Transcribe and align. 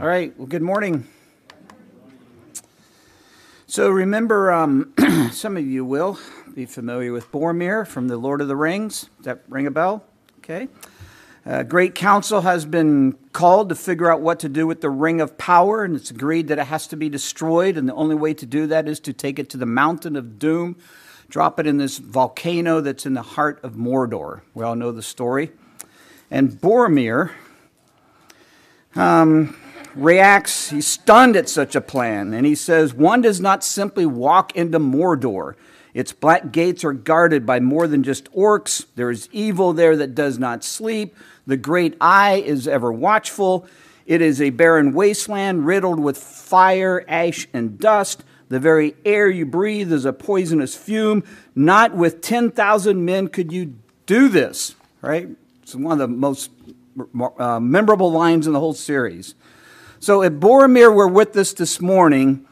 All 0.00 0.06
right, 0.06 0.32
well, 0.38 0.46
good 0.46 0.62
morning. 0.62 1.08
So, 3.66 3.90
remember, 3.90 4.52
um, 4.52 4.94
some 5.32 5.56
of 5.56 5.66
you 5.66 5.84
will 5.84 6.20
be 6.54 6.66
familiar 6.66 7.12
with 7.12 7.32
Boromir 7.32 7.84
from 7.84 8.06
the 8.06 8.16
Lord 8.16 8.40
of 8.40 8.46
the 8.46 8.54
Rings. 8.54 9.10
Does 9.16 9.24
that 9.24 9.42
ring 9.48 9.66
a 9.66 9.72
bell? 9.72 10.04
Okay. 10.38 10.68
A 11.44 11.64
great 11.64 11.96
council 11.96 12.42
has 12.42 12.64
been 12.64 13.18
called 13.32 13.70
to 13.70 13.74
figure 13.74 14.08
out 14.08 14.20
what 14.20 14.38
to 14.38 14.48
do 14.48 14.68
with 14.68 14.82
the 14.82 14.88
Ring 14.88 15.20
of 15.20 15.36
Power, 15.36 15.82
and 15.82 15.96
it's 15.96 16.12
agreed 16.12 16.46
that 16.46 16.60
it 16.60 16.68
has 16.68 16.86
to 16.86 16.96
be 16.96 17.08
destroyed, 17.08 17.76
and 17.76 17.88
the 17.88 17.94
only 17.94 18.14
way 18.14 18.32
to 18.34 18.46
do 18.46 18.68
that 18.68 18.86
is 18.86 19.00
to 19.00 19.12
take 19.12 19.40
it 19.40 19.50
to 19.50 19.56
the 19.56 19.66
Mountain 19.66 20.14
of 20.14 20.38
Doom, 20.38 20.76
drop 21.28 21.58
it 21.58 21.66
in 21.66 21.78
this 21.78 21.98
volcano 21.98 22.80
that's 22.80 23.04
in 23.04 23.14
the 23.14 23.22
heart 23.22 23.58
of 23.64 23.72
Mordor. 23.72 24.42
We 24.54 24.62
all 24.62 24.76
know 24.76 24.92
the 24.92 25.02
story. 25.02 25.50
And 26.30 26.52
Boromir, 26.52 27.32
um, 28.94 29.56
reacts, 29.98 30.70
he's 30.70 30.86
stunned 30.86 31.36
at 31.36 31.48
such 31.48 31.74
a 31.74 31.80
plan, 31.80 32.32
and 32.32 32.46
he 32.46 32.54
says, 32.54 32.94
One 32.94 33.20
does 33.20 33.40
not 33.40 33.64
simply 33.64 34.06
walk 34.06 34.54
into 34.56 34.78
Mordor. 34.78 35.54
Its 35.94 36.12
black 36.12 36.52
gates 36.52 36.84
are 36.84 36.92
guarded 36.92 37.44
by 37.44 37.60
more 37.60 37.88
than 37.88 38.02
just 38.02 38.32
orcs. 38.32 38.86
There 38.94 39.10
is 39.10 39.28
evil 39.32 39.72
there 39.72 39.96
that 39.96 40.14
does 40.14 40.38
not 40.38 40.62
sleep. 40.62 41.16
The 41.46 41.56
great 41.56 41.96
eye 42.00 42.36
is 42.44 42.68
ever 42.68 42.92
watchful. 42.92 43.66
It 44.06 44.22
is 44.22 44.40
a 44.40 44.50
barren 44.50 44.92
wasteland 44.92 45.66
riddled 45.66 45.98
with 45.98 46.16
fire, 46.16 47.04
ash, 47.08 47.48
and 47.52 47.78
dust. 47.78 48.22
The 48.48 48.60
very 48.60 48.94
air 49.04 49.28
you 49.28 49.44
breathe 49.44 49.92
is 49.92 50.04
a 50.04 50.12
poisonous 50.12 50.74
fume. 50.74 51.24
Not 51.54 51.94
with 51.94 52.20
10,000 52.22 53.04
men 53.04 53.28
could 53.28 53.52
you 53.52 53.74
do 54.06 54.28
this, 54.28 54.74
right? 55.02 55.28
It's 55.62 55.74
one 55.74 55.92
of 55.92 55.98
the 55.98 56.08
most 56.08 56.50
uh, 57.38 57.60
memorable 57.60 58.10
lines 58.10 58.46
in 58.46 58.52
the 58.52 58.60
whole 58.60 58.72
series. 58.72 59.34
So 60.00 60.22
if 60.22 60.34
Boromir 60.34 60.94
were 60.94 61.08
with 61.08 61.36
us 61.36 61.52
this 61.52 61.80
morning, 61.80 62.46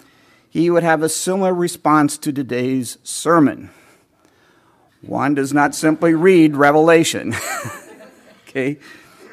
he 0.51 0.71
would 0.71 0.83
have 0.83 1.03
a 1.03 1.09
similar 1.09 1.55
response 1.55 2.19
to 2.19 2.33
today's 2.33 2.98
sermon. 3.03 3.71
One 5.03 5.34
does 5.34 5.53
not 5.53 5.75
simply 5.75 6.15
read 6.15 6.56
Revelation. 6.56 7.34
okay? 8.48 8.79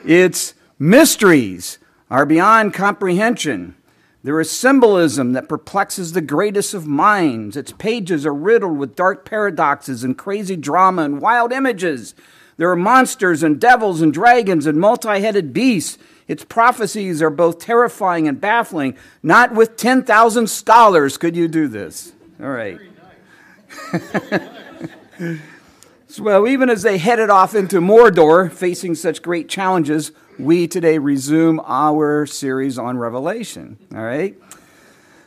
Its 0.05 0.53
mysteries 0.77 1.79
are 2.11 2.25
beyond 2.25 2.73
comprehension. 2.73 3.75
There 4.23 4.39
is 4.39 4.51
symbolism 4.51 5.33
that 5.33 5.49
perplexes 5.49 6.11
the 6.11 6.21
greatest 6.21 6.73
of 6.73 6.85
minds. 6.85 7.57
Its 7.57 7.73
pages 7.73 8.25
are 8.25 8.33
riddled 8.33 8.77
with 8.77 8.95
dark 8.95 9.25
paradoxes 9.25 10.03
and 10.03 10.17
crazy 10.17 10.55
drama 10.55 11.01
and 11.01 11.19
wild 11.19 11.51
images. 11.51 12.13
There 12.57 12.69
are 12.69 12.75
monsters 12.75 13.43
and 13.43 13.59
devils 13.59 14.01
and 14.01 14.13
dragons 14.13 14.65
and 14.65 14.79
multi 14.79 15.19
headed 15.19 15.53
beasts. 15.53 15.97
Its 16.27 16.43
prophecies 16.43 17.21
are 17.21 17.29
both 17.29 17.59
terrifying 17.59 18.27
and 18.27 18.39
baffling. 18.39 18.97
Not 19.21 19.53
with 19.53 19.77
10,000 19.77 20.47
scholars 20.47 21.17
could 21.17 21.35
you 21.35 21.47
do 21.47 21.67
this. 21.67 22.13
All 22.41 22.49
right. 22.49 22.79
so, 26.07 26.23
well, 26.23 26.47
even 26.47 26.69
as 26.69 26.81
they 26.83 26.97
headed 26.97 27.29
off 27.29 27.55
into 27.55 27.79
Mordor, 27.79 28.51
facing 28.51 28.95
such 28.95 29.21
great 29.21 29.49
challenges, 29.49 30.11
we 30.39 30.67
today 30.67 30.97
resume 30.97 31.59
our 31.65 32.25
series 32.25 32.77
on 32.77 32.97
Revelation. 32.97 33.77
All 33.93 34.03
right. 34.03 34.35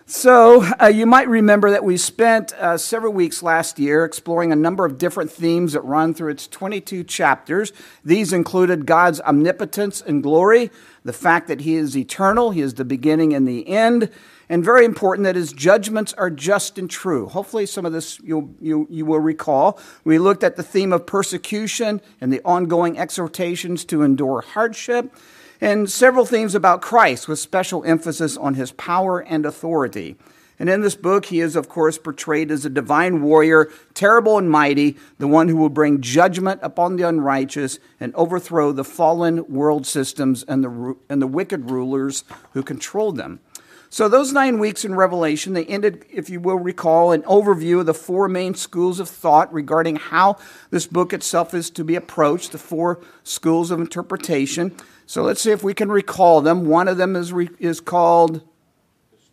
So, 0.08 0.62
uh, 0.80 0.86
you 0.86 1.04
might 1.04 1.26
remember 1.26 1.72
that 1.72 1.82
we 1.82 1.96
spent 1.96 2.52
uh, 2.52 2.78
several 2.78 3.12
weeks 3.12 3.42
last 3.42 3.76
year 3.80 4.04
exploring 4.04 4.52
a 4.52 4.56
number 4.56 4.84
of 4.84 4.98
different 4.98 5.32
themes 5.32 5.72
that 5.72 5.80
run 5.80 6.14
through 6.14 6.30
its 6.30 6.46
22 6.46 7.02
chapters. 7.02 7.72
These 8.04 8.32
included 8.32 8.86
God's 8.86 9.20
omnipotence 9.22 10.00
and 10.00 10.22
glory, 10.22 10.70
the 11.04 11.12
fact 11.12 11.48
that 11.48 11.62
He 11.62 11.74
is 11.74 11.96
eternal, 11.96 12.52
He 12.52 12.60
is 12.60 12.74
the 12.74 12.84
beginning 12.84 13.34
and 13.34 13.48
the 13.48 13.66
end, 13.66 14.08
and 14.48 14.64
very 14.64 14.84
important 14.84 15.24
that 15.24 15.34
His 15.34 15.52
judgments 15.52 16.12
are 16.12 16.30
just 16.30 16.78
and 16.78 16.88
true. 16.88 17.26
Hopefully, 17.26 17.66
some 17.66 17.84
of 17.84 17.92
this 17.92 18.20
you'll, 18.20 18.54
you, 18.60 18.86
you 18.88 19.04
will 19.04 19.18
recall. 19.18 19.80
We 20.04 20.20
looked 20.20 20.44
at 20.44 20.54
the 20.54 20.62
theme 20.62 20.92
of 20.92 21.04
persecution 21.04 22.00
and 22.20 22.32
the 22.32 22.42
ongoing 22.44 22.96
exhortations 22.96 23.84
to 23.86 24.02
endure 24.02 24.42
hardship 24.42 25.12
and 25.60 25.90
several 25.90 26.26
themes 26.26 26.54
about 26.54 26.82
Christ 26.82 27.28
with 27.28 27.38
special 27.38 27.84
emphasis 27.84 28.36
on 28.36 28.54
his 28.54 28.72
power 28.72 29.20
and 29.20 29.46
authority. 29.46 30.16
And 30.58 30.70
in 30.70 30.80
this 30.80 30.94
book, 30.94 31.26
he 31.26 31.40
is, 31.40 31.54
of 31.54 31.68
course, 31.68 31.98
portrayed 31.98 32.50
as 32.50 32.64
a 32.64 32.70
divine 32.70 33.20
warrior, 33.22 33.70
terrible 33.92 34.38
and 34.38 34.50
mighty, 34.50 34.96
the 35.18 35.28
one 35.28 35.48
who 35.48 35.56
will 35.56 35.68
bring 35.68 36.00
judgment 36.00 36.60
upon 36.62 36.96
the 36.96 37.06
unrighteous 37.06 37.78
and 38.00 38.14
overthrow 38.14 38.72
the 38.72 38.84
fallen 38.84 39.46
world 39.52 39.86
systems 39.86 40.44
and 40.44 40.64
the, 40.64 40.96
and 41.10 41.20
the 41.20 41.26
wicked 41.26 41.70
rulers 41.70 42.24
who 42.52 42.62
control 42.62 43.12
them. 43.12 43.40
So, 43.88 44.08
those 44.08 44.32
nine 44.32 44.58
weeks 44.58 44.84
in 44.84 44.94
Revelation, 44.94 45.52
they 45.52 45.64
ended, 45.64 46.04
if 46.10 46.28
you 46.28 46.40
will 46.40 46.58
recall, 46.58 47.12
an 47.12 47.22
overview 47.22 47.80
of 47.80 47.86
the 47.86 47.94
four 47.94 48.28
main 48.28 48.54
schools 48.54 48.98
of 48.98 49.08
thought 49.08 49.52
regarding 49.52 49.96
how 49.96 50.38
this 50.70 50.86
book 50.86 51.12
itself 51.12 51.54
is 51.54 51.70
to 51.70 51.84
be 51.84 51.94
approached, 51.94 52.52
the 52.52 52.58
four 52.58 53.00
schools 53.22 53.70
of 53.70 53.80
interpretation. 53.80 54.74
So 55.06 55.22
let's 55.22 55.40
see 55.40 55.52
if 55.52 55.62
we 55.62 55.72
can 55.72 55.90
recall 55.90 56.40
them. 56.40 56.66
One 56.66 56.88
of 56.88 56.96
them 56.96 57.14
is, 57.14 57.32
re, 57.32 57.48
is 57.60 57.80
called 57.80 58.42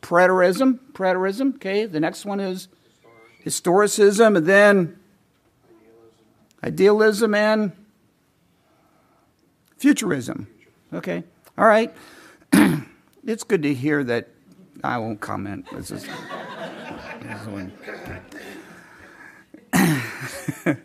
preterism. 0.02 0.80
Preterism, 0.94 1.56
okay. 1.56 1.86
The 1.86 2.00
next 2.00 2.26
one 2.26 2.40
is 2.40 2.68
historicism, 3.44 4.38
and 4.38 4.46
then 4.46 5.00
idealism 6.64 7.34
and 7.34 7.72
futurism. 9.78 10.48
Okay, 10.94 11.24
all 11.58 11.66
right. 11.66 11.94
it's 13.26 13.44
good 13.44 13.64
to 13.64 13.74
hear 13.74 14.04
that. 14.04 14.30
I 14.84 14.98
won't 14.98 15.20
comment. 15.20 15.66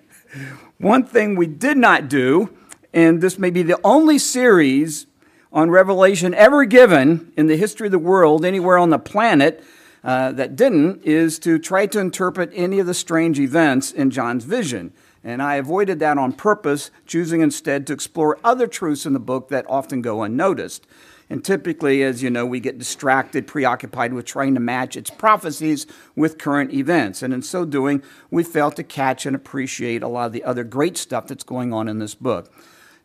One 0.78 1.04
thing 1.04 1.36
we 1.36 1.46
did 1.46 1.76
not 1.76 2.08
do 2.08 2.56
and 2.92 3.20
this 3.20 3.38
may 3.38 3.50
be 3.50 3.62
the 3.62 3.78
only 3.84 4.18
series 4.18 5.06
on 5.52 5.70
Revelation 5.70 6.34
ever 6.34 6.64
given 6.64 7.32
in 7.36 7.46
the 7.46 7.56
history 7.56 7.86
of 7.86 7.92
the 7.92 7.98
world, 7.98 8.44
anywhere 8.44 8.78
on 8.78 8.90
the 8.90 8.98
planet, 8.98 9.62
uh, 10.04 10.32
that 10.32 10.56
didn't, 10.56 11.02
is 11.04 11.38
to 11.40 11.58
try 11.58 11.86
to 11.86 11.98
interpret 11.98 12.50
any 12.54 12.78
of 12.78 12.86
the 12.86 12.94
strange 12.94 13.38
events 13.38 13.92
in 13.92 14.10
John's 14.10 14.44
vision. 14.44 14.92
And 15.24 15.42
I 15.42 15.56
avoided 15.56 15.98
that 15.98 16.16
on 16.16 16.32
purpose, 16.32 16.90
choosing 17.06 17.40
instead 17.40 17.86
to 17.86 17.92
explore 17.92 18.38
other 18.44 18.66
truths 18.66 19.04
in 19.04 19.12
the 19.12 19.18
book 19.18 19.48
that 19.48 19.66
often 19.68 20.00
go 20.00 20.22
unnoticed. 20.22 20.86
And 21.30 21.44
typically, 21.44 22.02
as 22.02 22.22
you 22.22 22.30
know, 22.30 22.46
we 22.46 22.58
get 22.58 22.78
distracted, 22.78 23.46
preoccupied 23.46 24.14
with 24.14 24.24
trying 24.24 24.54
to 24.54 24.60
match 24.60 24.96
its 24.96 25.10
prophecies 25.10 25.86
with 26.16 26.38
current 26.38 26.72
events. 26.72 27.22
And 27.22 27.34
in 27.34 27.42
so 27.42 27.64
doing, 27.64 28.02
we 28.30 28.42
fail 28.42 28.70
to 28.70 28.82
catch 28.82 29.26
and 29.26 29.36
appreciate 29.36 30.02
a 30.02 30.08
lot 30.08 30.26
of 30.26 30.32
the 30.32 30.44
other 30.44 30.64
great 30.64 30.96
stuff 30.96 31.26
that's 31.26 31.44
going 31.44 31.72
on 31.72 31.88
in 31.88 31.98
this 31.98 32.14
book. 32.14 32.52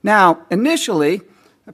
Now, 0.02 0.46
initially, 0.50 1.22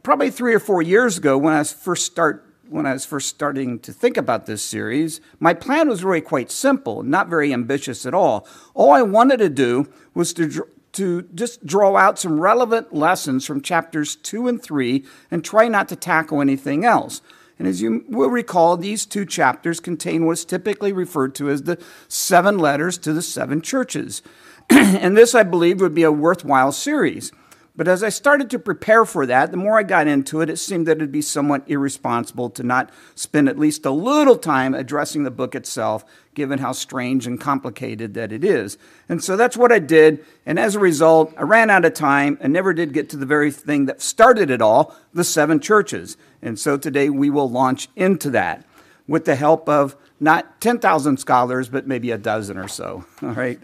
probably 0.01 0.31
three 0.31 0.53
or 0.53 0.59
four 0.59 0.81
years 0.81 1.17
ago, 1.17 1.37
when 1.37 1.53
I 1.53 1.59
was 1.59 1.71
first 1.71 2.05
start 2.05 2.45
when 2.69 2.85
I 2.85 2.93
was 2.93 3.03
first 3.03 3.29
starting 3.29 3.79
to 3.79 3.91
think 3.91 4.15
about 4.15 4.45
this 4.45 4.63
series, 4.63 5.21
my 5.39 5.55
plan 5.55 5.89
was 5.89 6.03
really 6.03 6.21
quite 6.21 6.51
simple, 6.51 7.01
not 7.01 7.27
very 7.27 7.51
ambitious 7.51 8.05
at 8.05 8.13
all. 8.13 8.47
All 8.75 8.91
I 8.91 9.01
wanted 9.01 9.37
to 9.37 9.49
do 9.49 9.91
was 10.13 10.33
to 10.33 10.67
to 10.93 11.23
just 11.33 11.65
draw 11.65 11.95
out 11.95 12.19
some 12.19 12.39
relevant 12.39 12.93
lessons 12.93 13.45
from 13.45 13.61
chapters 13.61 14.15
2 14.15 14.47
and 14.47 14.61
3 14.61 15.05
and 15.29 15.43
try 15.43 15.67
not 15.67 15.87
to 15.89 15.95
tackle 15.95 16.41
anything 16.41 16.85
else. 16.85 17.21
And 17.57 17.67
as 17.67 17.81
you 17.81 18.05
will 18.07 18.29
recall, 18.29 18.77
these 18.77 19.05
two 19.05 19.25
chapters 19.25 19.81
contain 19.81 20.25
what 20.25 20.33
is 20.33 20.45
typically 20.45 20.93
referred 20.93 21.35
to 21.35 21.49
as 21.49 21.63
the 21.63 21.77
seven 22.07 22.57
letters 22.57 22.97
to 22.99 23.11
the 23.11 23.21
seven 23.21 23.61
churches. 23.61 24.21
and 24.69 25.17
this, 25.17 25.35
I 25.35 25.43
believe, 25.43 25.81
would 25.81 25.93
be 25.93 26.03
a 26.03 26.11
worthwhile 26.11 26.71
series. 26.71 27.33
But 27.79 27.87
as 27.87 28.03
I 28.03 28.09
started 28.09 28.49
to 28.49 28.59
prepare 28.59 29.05
for 29.05 29.25
that, 29.25 29.51
the 29.51 29.57
more 29.57 29.79
I 29.79 29.83
got 29.83 30.05
into 30.05 30.41
it, 30.41 30.49
it 30.49 30.57
seemed 30.57 30.85
that 30.85 30.97
it'd 30.97 31.13
be 31.13 31.21
somewhat 31.21 31.63
irresponsible 31.65 32.49
to 32.49 32.61
not 32.61 32.89
spend 33.15 33.47
at 33.47 33.57
least 33.57 33.85
a 33.85 33.89
little 33.89 34.35
time 34.35 34.73
addressing 34.73 35.23
the 35.23 35.31
book 35.31 35.55
itself, 35.55 36.03
given 36.33 36.59
how 36.59 36.73
strange 36.73 37.25
and 37.25 37.39
complicated 37.39 38.15
that 38.15 38.33
it 38.33 38.43
is. 38.43 38.77
And 39.07 39.23
so 39.23 39.37
that's 39.37 39.55
what 39.55 39.71
I 39.71 39.79
did. 39.79 40.25
And 40.45 40.59
as 40.59 40.75
a 40.75 40.79
result, 40.79 41.33
I 41.37 41.43
ran 41.43 41.69
out 41.69 41.85
of 41.85 41.93
time 41.93 42.37
and 42.41 42.51
never 42.51 42.73
did 42.73 42.91
get 42.91 43.07
to 43.11 43.17
the 43.17 43.25
very 43.25 43.49
thing 43.49 43.85
that 43.85 44.01
started 44.01 44.49
it 44.49 44.61
all 44.61 44.93
the 45.13 45.23
seven 45.23 45.61
churches. 45.61 46.17
And 46.41 46.59
so 46.59 46.75
today 46.75 47.09
we 47.09 47.29
will 47.29 47.49
launch 47.49 47.87
into 47.95 48.29
that 48.31 48.65
with 49.07 49.23
the 49.23 49.35
help 49.35 49.69
of 49.69 49.95
not 50.19 50.59
10,000 50.59 51.15
scholars, 51.15 51.69
but 51.69 51.87
maybe 51.87 52.11
a 52.11 52.17
dozen 52.17 52.57
or 52.57 52.67
so. 52.67 53.05
All 53.23 53.29
right. 53.29 53.57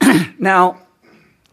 now, 0.38 0.83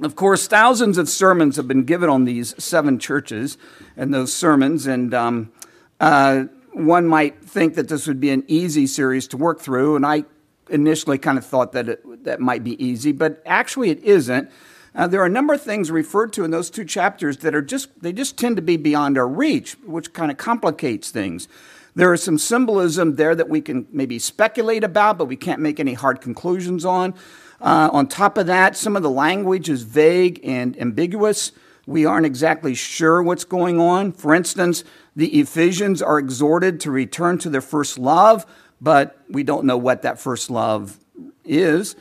of 0.01 0.15
course, 0.15 0.47
thousands 0.47 0.97
of 0.97 1.07
sermons 1.07 1.57
have 1.57 1.67
been 1.67 1.83
given 1.83 2.09
on 2.09 2.25
these 2.25 2.55
seven 2.61 2.97
churches 2.99 3.57
and 3.95 4.13
those 4.13 4.33
sermons, 4.33 4.87
and 4.87 5.13
um, 5.13 5.51
uh, 5.99 6.45
one 6.73 7.05
might 7.05 7.43
think 7.43 7.75
that 7.75 7.87
this 7.87 8.07
would 8.07 8.19
be 8.19 8.31
an 8.31 8.43
easy 8.47 8.87
series 8.87 9.27
to 9.29 9.37
work 9.37 9.59
through, 9.59 9.95
and 9.95 10.05
I 10.05 10.25
initially 10.69 11.17
kind 11.17 11.37
of 11.37 11.45
thought 11.45 11.73
that 11.73 11.89
it, 11.89 12.23
that 12.23 12.39
might 12.39 12.63
be 12.63 12.83
easy, 12.83 13.11
but 13.11 13.41
actually 13.45 13.89
it 13.89 14.03
isn't. 14.03 14.49
Uh, 14.93 15.07
there 15.07 15.21
are 15.21 15.25
a 15.25 15.29
number 15.29 15.53
of 15.53 15.61
things 15.61 15.91
referred 15.91 16.33
to 16.33 16.43
in 16.43 16.51
those 16.51 16.69
two 16.69 16.83
chapters 16.83 17.37
that 17.37 17.55
are 17.55 17.61
just 17.61 17.89
they 18.01 18.11
just 18.11 18.37
tend 18.37 18.55
to 18.57 18.61
be 18.61 18.77
beyond 18.77 19.17
our 19.17 19.27
reach, 19.27 19.73
which 19.85 20.11
kind 20.13 20.31
of 20.31 20.37
complicates 20.37 21.11
things. 21.11 21.47
There 21.95 22.13
is 22.13 22.23
some 22.23 22.37
symbolism 22.37 23.15
there 23.15 23.35
that 23.35 23.49
we 23.49 23.61
can 23.61 23.85
maybe 23.91 24.17
speculate 24.17 24.83
about, 24.83 25.17
but 25.17 25.25
we 25.25 25.35
can't 25.35 25.59
make 25.59 25.79
any 25.79 25.93
hard 25.93 26.21
conclusions 26.21 26.85
on. 26.85 27.13
Uh, 27.61 27.89
on 27.93 28.07
top 28.07 28.37
of 28.37 28.47
that, 28.47 28.75
some 28.75 28.95
of 28.95 29.03
the 29.03 29.09
language 29.09 29.69
is 29.69 29.83
vague 29.83 30.39
and 30.43 30.79
ambiguous. 30.81 31.51
We 31.85 32.05
aren't 32.05 32.25
exactly 32.25 32.73
sure 32.73 33.21
what's 33.21 33.43
going 33.43 33.79
on. 33.79 34.13
For 34.13 34.33
instance, 34.33 34.83
the 35.15 35.39
Ephesians 35.39 36.01
are 36.01 36.17
exhorted 36.17 36.79
to 36.81 36.91
return 36.91 37.37
to 37.39 37.49
their 37.49 37.61
first 37.61 37.99
love, 37.99 38.45
but 38.79 39.17
we 39.29 39.43
don't 39.43 39.65
know 39.65 39.77
what 39.77 40.01
that 40.01 40.19
first 40.19 40.49
love 40.49 40.97
is. 41.45 41.95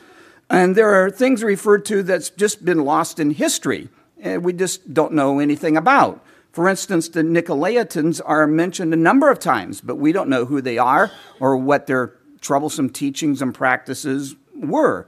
And 0.49 0.75
there 0.75 0.93
are 0.93 1.11
things 1.11 1.43
referred 1.43 1.85
to 1.85 2.03
that's 2.03 2.29
just 2.31 2.65
been 2.65 2.83
lost 2.83 3.19
in 3.19 3.31
history, 3.31 3.89
and 4.19 4.43
we 4.43 4.53
just 4.53 4.93
don't 4.93 5.13
know 5.13 5.39
anything 5.39 5.77
about. 5.77 6.25
For 6.51 6.67
instance, 6.67 7.07
the 7.07 7.21
Nicolaitans 7.21 8.19
are 8.25 8.47
mentioned 8.47 8.93
a 8.93 8.97
number 8.97 9.29
of 9.29 9.39
times, 9.39 9.79
but 9.79 9.95
we 9.95 10.11
don't 10.11 10.29
know 10.29 10.45
who 10.45 10.59
they 10.59 10.77
are 10.77 11.11
or 11.39 11.55
what 11.55 11.87
their 11.87 12.13
troublesome 12.41 12.89
teachings 12.89 13.41
and 13.41 13.53
practices 13.53 14.35
were. 14.55 15.07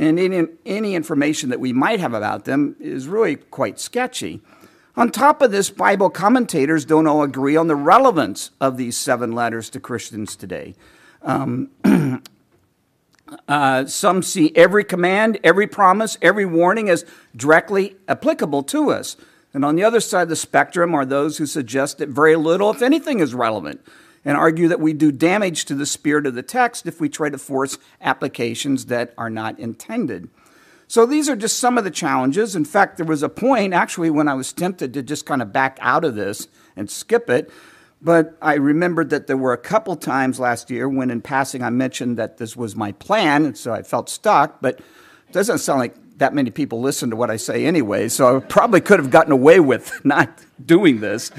And 0.00 0.18
any, 0.18 0.46
any 0.64 0.94
information 0.94 1.50
that 1.50 1.60
we 1.60 1.74
might 1.74 2.00
have 2.00 2.14
about 2.14 2.46
them 2.46 2.74
is 2.80 3.06
really 3.06 3.36
quite 3.36 3.78
sketchy. 3.78 4.40
On 4.96 5.10
top 5.10 5.42
of 5.42 5.50
this, 5.50 5.68
Bible 5.68 6.08
commentators 6.08 6.86
don't 6.86 7.06
all 7.06 7.22
agree 7.22 7.54
on 7.54 7.68
the 7.68 7.76
relevance 7.76 8.50
of 8.62 8.78
these 8.78 8.96
seven 8.96 9.32
letters 9.32 9.68
to 9.70 9.78
Christians 9.78 10.36
today. 10.36 10.74
Um, 11.20 11.68
uh, 13.46 13.84
some 13.84 14.22
see 14.22 14.52
every 14.56 14.84
command, 14.84 15.38
every 15.44 15.66
promise, 15.66 16.16
every 16.22 16.46
warning 16.46 16.88
as 16.88 17.04
directly 17.36 17.96
applicable 18.08 18.62
to 18.64 18.90
us. 18.90 19.18
And 19.52 19.66
on 19.66 19.76
the 19.76 19.84
other 19.84 20.00
side 20.00 20.22
of 20.22 20.28
the 20.30 20.36
spectrum 20.36 20.94
are 20.94 21.04
those 21.04 21.36
who 21.36 21.44
suggest 21.44 21.98
that 21.98 22.08
very 22.08 22.36
little, 22.36 22.70
if 22.70 22.80
anything, 22.80 23.20
is 23.20 23.34
relevant 23.34 23.82
and 24.24 24.36
argue 24.36 24.68
that 24.68 24.80
we 24.80 24.92
do 24.92 25.10
damage 25.10 25.64
to 25.66 25.74
the 25.74 25.86
spirit 25.86 26.26
of 26.26 26.34
the 26.34 26.42
text 26.42 26.86
if 26.86 27.00
we 27.00 27.08
try 27.08 27.30
to 27.30 27.38
force 27.38 27.78
applications 28.00 28.86
that 28.86 29.14
are 29.16 29.30
not 29.30 29.58
intended. 29.58 30.28
So 30.88 31.06
these 31.06 31.28
are 31.28 31.36
just 31.36 31.58
some 31.58 31.78
of 31.78 31.84
the 31.84 31.90
challenges. 31.90 32.56
In 32.56 32.64
fact, 32.64 32.96
there 32.96 33.06
was 33.06 33.22
a 33.22 33.28
point 33.28 33.72
actually 33.72 34.10
when 34.10 34.28
I 34.28 34.34
was 34.34 34.52
tempted 34.52 34.92
to 34.94 35.02
just 35.02 35.24
kind 35.24 35.40
of 35.40 35.52
back 35.52 35.78
out 35.80 36.04
of 36.04 36.16
this 36.16 36.48
and 36.76 36.90
skip 36.90 37.30
it. 37.30 37.50
But 38.02 38.36
I 38.40 38.54
remembered 38.54 39.10
that 39.10 39.26
there 39.26 39.36
were 39.36 39.52
a 39.52 39.58
couple 39.58 39.94
times 39.94 40.40
last 40.40 40.70
year 40.70 40.88
when, 40.88 41.10
in 41.10 41.20
passing, 41.20 41.62
I 41.62 41.70
mentioned 41.70 42.16
that 42.16 42.38
this 42.38 42.56
was 42.56 42.74
my 42.74 42.92
plan, 42.92 43.44
and 43.44 43.56
so 43.56 43.72
I 43.72 43.82
felt 43.82 44.08
stuck. 44.08 44.62
But 44.62 44.80
it 45.28 45.32
doesn't 45.32 45.58
sound 45.58 45.80
like 45.80 45.94
that 46.16 46.34
many 46.34 46.50
people 46.50 46.80
listen 46.80 47.10
to 47.10 47.16
what 47.16 47.30
I 47.30 47.36
say 47.36 47.66
anyway, 47.66 48.08
so 48.08 48.38
I 48.38 48.40
probably 48.40 48.80
could 48.80 49.00
have 49.00 49.10
gotten 49.10 49.32
away 49.32 49.60
with 49.60 49.92
not 50.04 50.30
doing 50.64 51.00
this. 51.00 51.30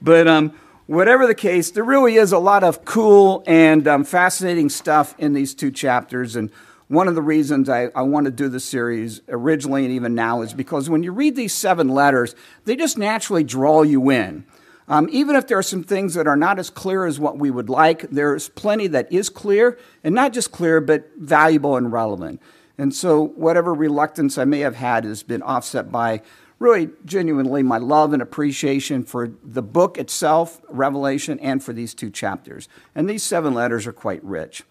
But 0.00 0.26
um, 0.26 0.54
whatever 0.88 1.26
the 1.26 1.34
case, 1.34 1.70
there 1.70 1.84
really 1.84 2.16
is 2.16 2.32
a 2.32 2.38
lot 2.38 2.64
of 2.64 2.84
cool 2.84 3.44
and 3.46 3.86
um, 3.86 4.04
fascinating 4.04 4.70
stuff 4.70 5.14
in 5.18 5.34
these 5.34 5.54
two 5.54 5.70
chapters. 5.70 6.34
And 6.34 6.50
one 6.88 7.06
of 7.08 7.14
the 7.14 7.22
reasons 7.22 7.68
I, 7.68 7.90
I 7.94 8.02
want 8.02 8.24
to 8.24 8.30
do 8.30 8.48
the 8.48 8.58
series 8.58 9.20
originally 9.28 9.84
and 9.84 9.92
even 9.92 10.14
now 10.14 10.40
is 10.40 10.54
because 10.54 10.88
when 10.88 11.02
you 11.02 11.12
read 11.12 11.36
these 11.36 11.52
seven 11.52 11.88
letters, 11.88 12.34
they 12.64 12.74
just 12.74 12.96
naturally 12.96 13.44
draw 13.44 13.82
you 13.82 14.10
in. 14.10 14.46
Um, 14.88 15.10
even 15.12 15.36
if 15.36 15.46
there 15.46 15.58
are 15.58 15.62
some 15.62 15.84
things 15.84 16.14
that 16.14 16.26
are 16.26 16.36
not 16.36 16.58
as 16.58 16.70
clear 16.70 17.04
as 17.04 17.20
what 17.20 17.36
we 17.36 17.50
would 17.50 17.68
like, 17.68 18.08
there's 18.10 18.48
plenty 18.48 18.86
that 18.86 19.12
is 19.12 19.28
clear, 19.28 19.78
and 20.02 20.14
not 20.14 20.32
just 20.32 20.50
clear, 20.50 20.80
but 20.80 21.10
valuable 21.18 21.76
and 21.76 21.92
relevant. 21.92 22.40
And 22.78 22.94
so, 22.94 23.22
whatever 23.22 23.74
reluctance 23.74 24.38
I 24.38 24.46
may 24.46 24.60
have 24.60 24.76
had 24.76 25.04
has 25.04 25.22
been 25.22 25.42
offset 25.42 25.92
by 25.92 26.22
really 26.58 26.90
genuinely 27.04 27.62
my 27.62 27.78
love 27.78 28.12
and 28.12 28.22
appreciation 28.22 29.04
for 29.04 29.30
the 29.44 29.62
book 29.62 29.98
itself, 29.98 30.60
Revelation, 30.68 31.38
and 31.40 31.62
for 31.62 31.72
these 31.72 31.94
two 31.94 32.10
chapters. 32.10 32.68
And 32.94 33.08
these 33.08 33.22
seven 33.22 33.54
letters 33.54 33.86
are 33.86 33.92
quite 33.92 34.22
rich. 34.24 34.64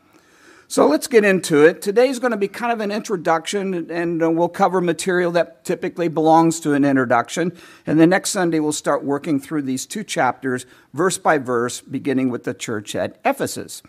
So 0.69 0.85
let's 0.85 1.07
get 1.07 1.23
into 1.23 1.63
it. 1.63 1.81
Today's 1.81 2.19
going 2.19 2.31
to 2.31 2.37
be 2.37 2.49
kind 2.49 2.73
of 2.73 2.81
an 2.81 2.91
introduction, 2.91 3.89
and 3.89 4.21
uh, 4.21 4.29
we'll 4.29 4.49
cover 4.49 4.81
material 4.81 5.31
that 5.31 5.63
typically 5.63 6.09
belongs 6.09 6.59
to 6.59 6.73
an 6.73 6.83
introduction. 6.83 7.53
And 7.85 7.97
the 7.97 8.05
next 8.05 8.31
Sunday, 8.31 8.59
we'll 8.59 8.73
start 8.73 9.01
working 9.01 9.39
through 9.39 9.61
these 9.61 9.85
two 9.85 10.03
chapters, 10.03 10.65
verse 10.93 11.17
by 11.17 11.37
verse, 11.37 11.79
beginning 11.79 12.31
with 12.31 12.43
the 12.43 12.53
church 12.53 12.95
at 12.95 13.17
Ephesus. 13.23 13.81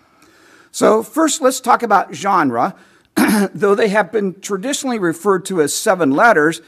So, 0.71 1.03
first, 1.03 1.43
let's 1.43 1.61
talk 1.61 1.83
about 1.83 2.15
genre. 2.15 2.77
though 3.53 3.75
they 3.75 3.89
have 3.89 4.13
been 4.13 4.41
traditionally 4.41 5.01
referred 5.01 5.45
to 5.47 5.61
as 5.61 5.75
seven 5.75 6.13
letters, 6.13 6.61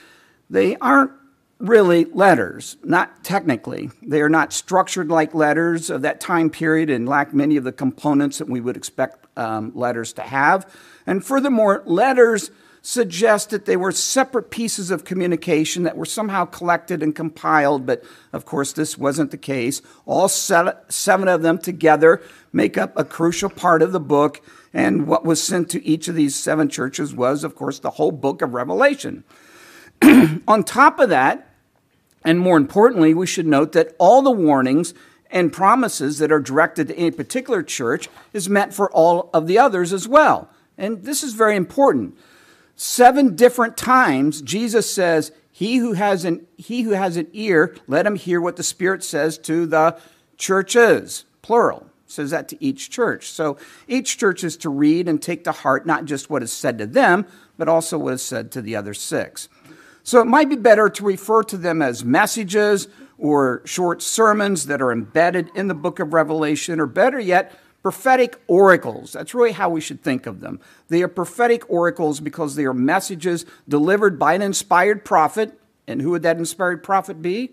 they 0.48 0.76
aren't 0.76 1.12
really 1.60 2.06
letters, 2.06 2.76
not 2.82 3.22
technically. 3.22 3.90
They 4.02 4.22
are 4.22 4.28
not 4.28 4.52
structured 4.52 5.08
like 5.08 5.34
letters 5.34 5.90
of 5.90 6.02
that 6.02 6.20
time 6.20 6.50
period 6.50 6.90
and 6.90 7.08
lack 7.08 7.34
many 7.34 7.56
of 7.56 7.64
the 7.64 7.72
components 7.72 8.38
that 8.38 8.48
we 8.48 8.60
would 8.60 8.76
expect 8.76 9.26
um, 9.36 9.72
letters 9.74 10.12
to 10.14 10.22
have. 10.22 10.72
And 11.06 11.24
furthermore, 11.24 11.82
letters 11.84 12.50
suggest 12.82 13.50
that 13.50 13.66
they 13.66 13.76
were 13.76 13.92
separate 13.92 14.50
pieces 14.50 14.90
of 14.90 15.04
communication 15.04 15.82
that 15.82 15.98
were 15.98 16.06
somehow 16.06 16.46
collected 16.46 17.02
and 17.02 17.14
compiled, 17.14 17.84
but 17.84 18.02
of 18.32 18.46
course, 18.46 18.72
this 18.72 18.96
wasn't 18.96 19.30
the 19.30 19.36
case. 19.36 19.82
All 20.06 20.28
seven 20.28 21.28
of 21.28 21.42
them 21.42 21.58
together 21.58 22.22
make 22.54 22.78
up 22.78 22.98
a 22.98 23.04
crucial 23.04 23.50
part 23.50 23.82
of 23.82 23.92
the 23.92 24.00
book 24.00 24.40
and 24.72 25.06
what 25.06 25.24
was 25.24 25.42
sent 25.42 25.68
to 25.70 25.84
each 25.84 26.08
of 26.08 26.14
these 26.14 26.34
seven 26.34 26.68
churches 26.68 27.14
was, 27.14 27.44
of 27.44 27.54
course, 27.54 27.80
the 27.80 27.90
whole 27.90 28.12
book 28.12 28.40
of 28.40 28.54
Revelation. 28.54 29.24
On 30.48 30.64
top 30.64 31.00
of 31.00 31.10
that, 31.10 31.49
and 32.24 32.38
more 32.38 32.56
importantly, 32.56 33.14
we 33.14 33.26
should 33.26 33.46
note 33.46 33.72
that 33.72 33.94
all 33.98 34.22
the 34.22 34.30
warnings 34.30 34.94
and 35.30 35.52
promises 35.52 36.18
that 36.18 36.32
are 36.32 36.40
directed 36.40 36.88
to 36.88 36.96
any 36.96 37.10
particular 37.10 37.62
church 37.62 38.08
is 38.32 38.48
meant 38.48 38.74
for 38.74 38.90
all 38.90 39.30
of 39.32 39.46
the 39.46 39.58
others 39.58 39.92
as 39.92 40.08
well. 40.08 40.50
And 40.76 41.04
this 41.04 41.22
is 41.22 41.34
very 41.34 41.56
important. 41.56 42.16
Seven 42.74 43.36
different 43.36 43.76
times 43.76 44.42
Jesus 44.42 44.90
says, 44.90 45.32
"He 45.52 45.76
who 45.76 45.92
has 45.92 46.24
an 46.24 46.46
he 46.56 46.82
who 46.82 46.90
has 46.90 47.16
an 47.16 47.28
ear, 47.32 47.74
let 47.86 48.06
him 48.06 48.16
hear 48.16 48.40
what 48.40 48.56
the 48.56 48.62
Spirit 48.62 49.04
says 49.04 49.38
to 49.38 49.66
the 49.66 49.96
churches." 50.36 51.24
Plural 51.42 51.86
says 52.06 52.30
that 52.30 52.48
to 52.48 52.64
each 52.64 52.90
church. 52.90 53.30
So 53.30 53.56
each 53.86 54.18
church 54.18 54.42
is 54.42 54.56
to 54.58 54.68
read 54.68 55.06
and 55.06 55.22
take 55.22 55.44
to 55.44 55.52
heart 55.52 55.86
not 55.86 56.06
just 56.06 56.28
what 56.28 56.42
is 56.42 56.52
said 56.52 56.76
to 56.78 56.86
them, 56.86 57.24
but 57.56 57.68
also 57.68 57.98
what 57.98 58.14
is 58.14 58.22
said 58.22 58.50
to 58.52 58.62
the 58.62 58.74
other 58.74 58.94
six. 58.94 59.48
So 60.10 60.20
it 60.20 60.26
might 60.26 60.48
be 60.48 60.56
better 60.56 60.90
to 60.90 61.04
refer 61.04 61.44
to 61.44 61.56
them 61.56 61.80
as 61.80 62.04
messages 62.04 62.88
or 63.16 63.62
short 63.64 64.02
sermons 64.02 64.66
that 64.66 64.82
are 64.82 64.90
embedded 64.90 65.50
in 65.54 65.68
the 65.68 65.74
book 65.74 66.00
of 66.00 66.12
Revelation, 66.12 66.80
or 66.80 66.86
better 66.86 67.20
yet, 67.20 67.56
prophetic 67.80 68.40
oracles. 68.48 69.12
That's 69.12 69.34
really 69.34 69.52
how 69.52 69.70
we 69.70 69.80
should 69.80 70.02
think 70.02 70.26
of 70.26 70.40
them. 70.40 70.58
They 70.88 71.04
are 71.04 71.08
prophetic 71.08 71.62
oracles 71.70 72.18
because 72.18 72.56
they 72.56 72.64
are 72.64 72.74
messages 72.74 73.46
delivered 73.68 74.18
by 74.18 74.34
an 74.34 74.42
inspired 74.42 75.04
prophet. 75.04 75.60
And 75.86 76.02
who 76.02 76.10
would 76.10 76.24
that 76.24 76.38
inspired 76.38 76.82
prophet 76.82 77.22
be? 77.22 77.52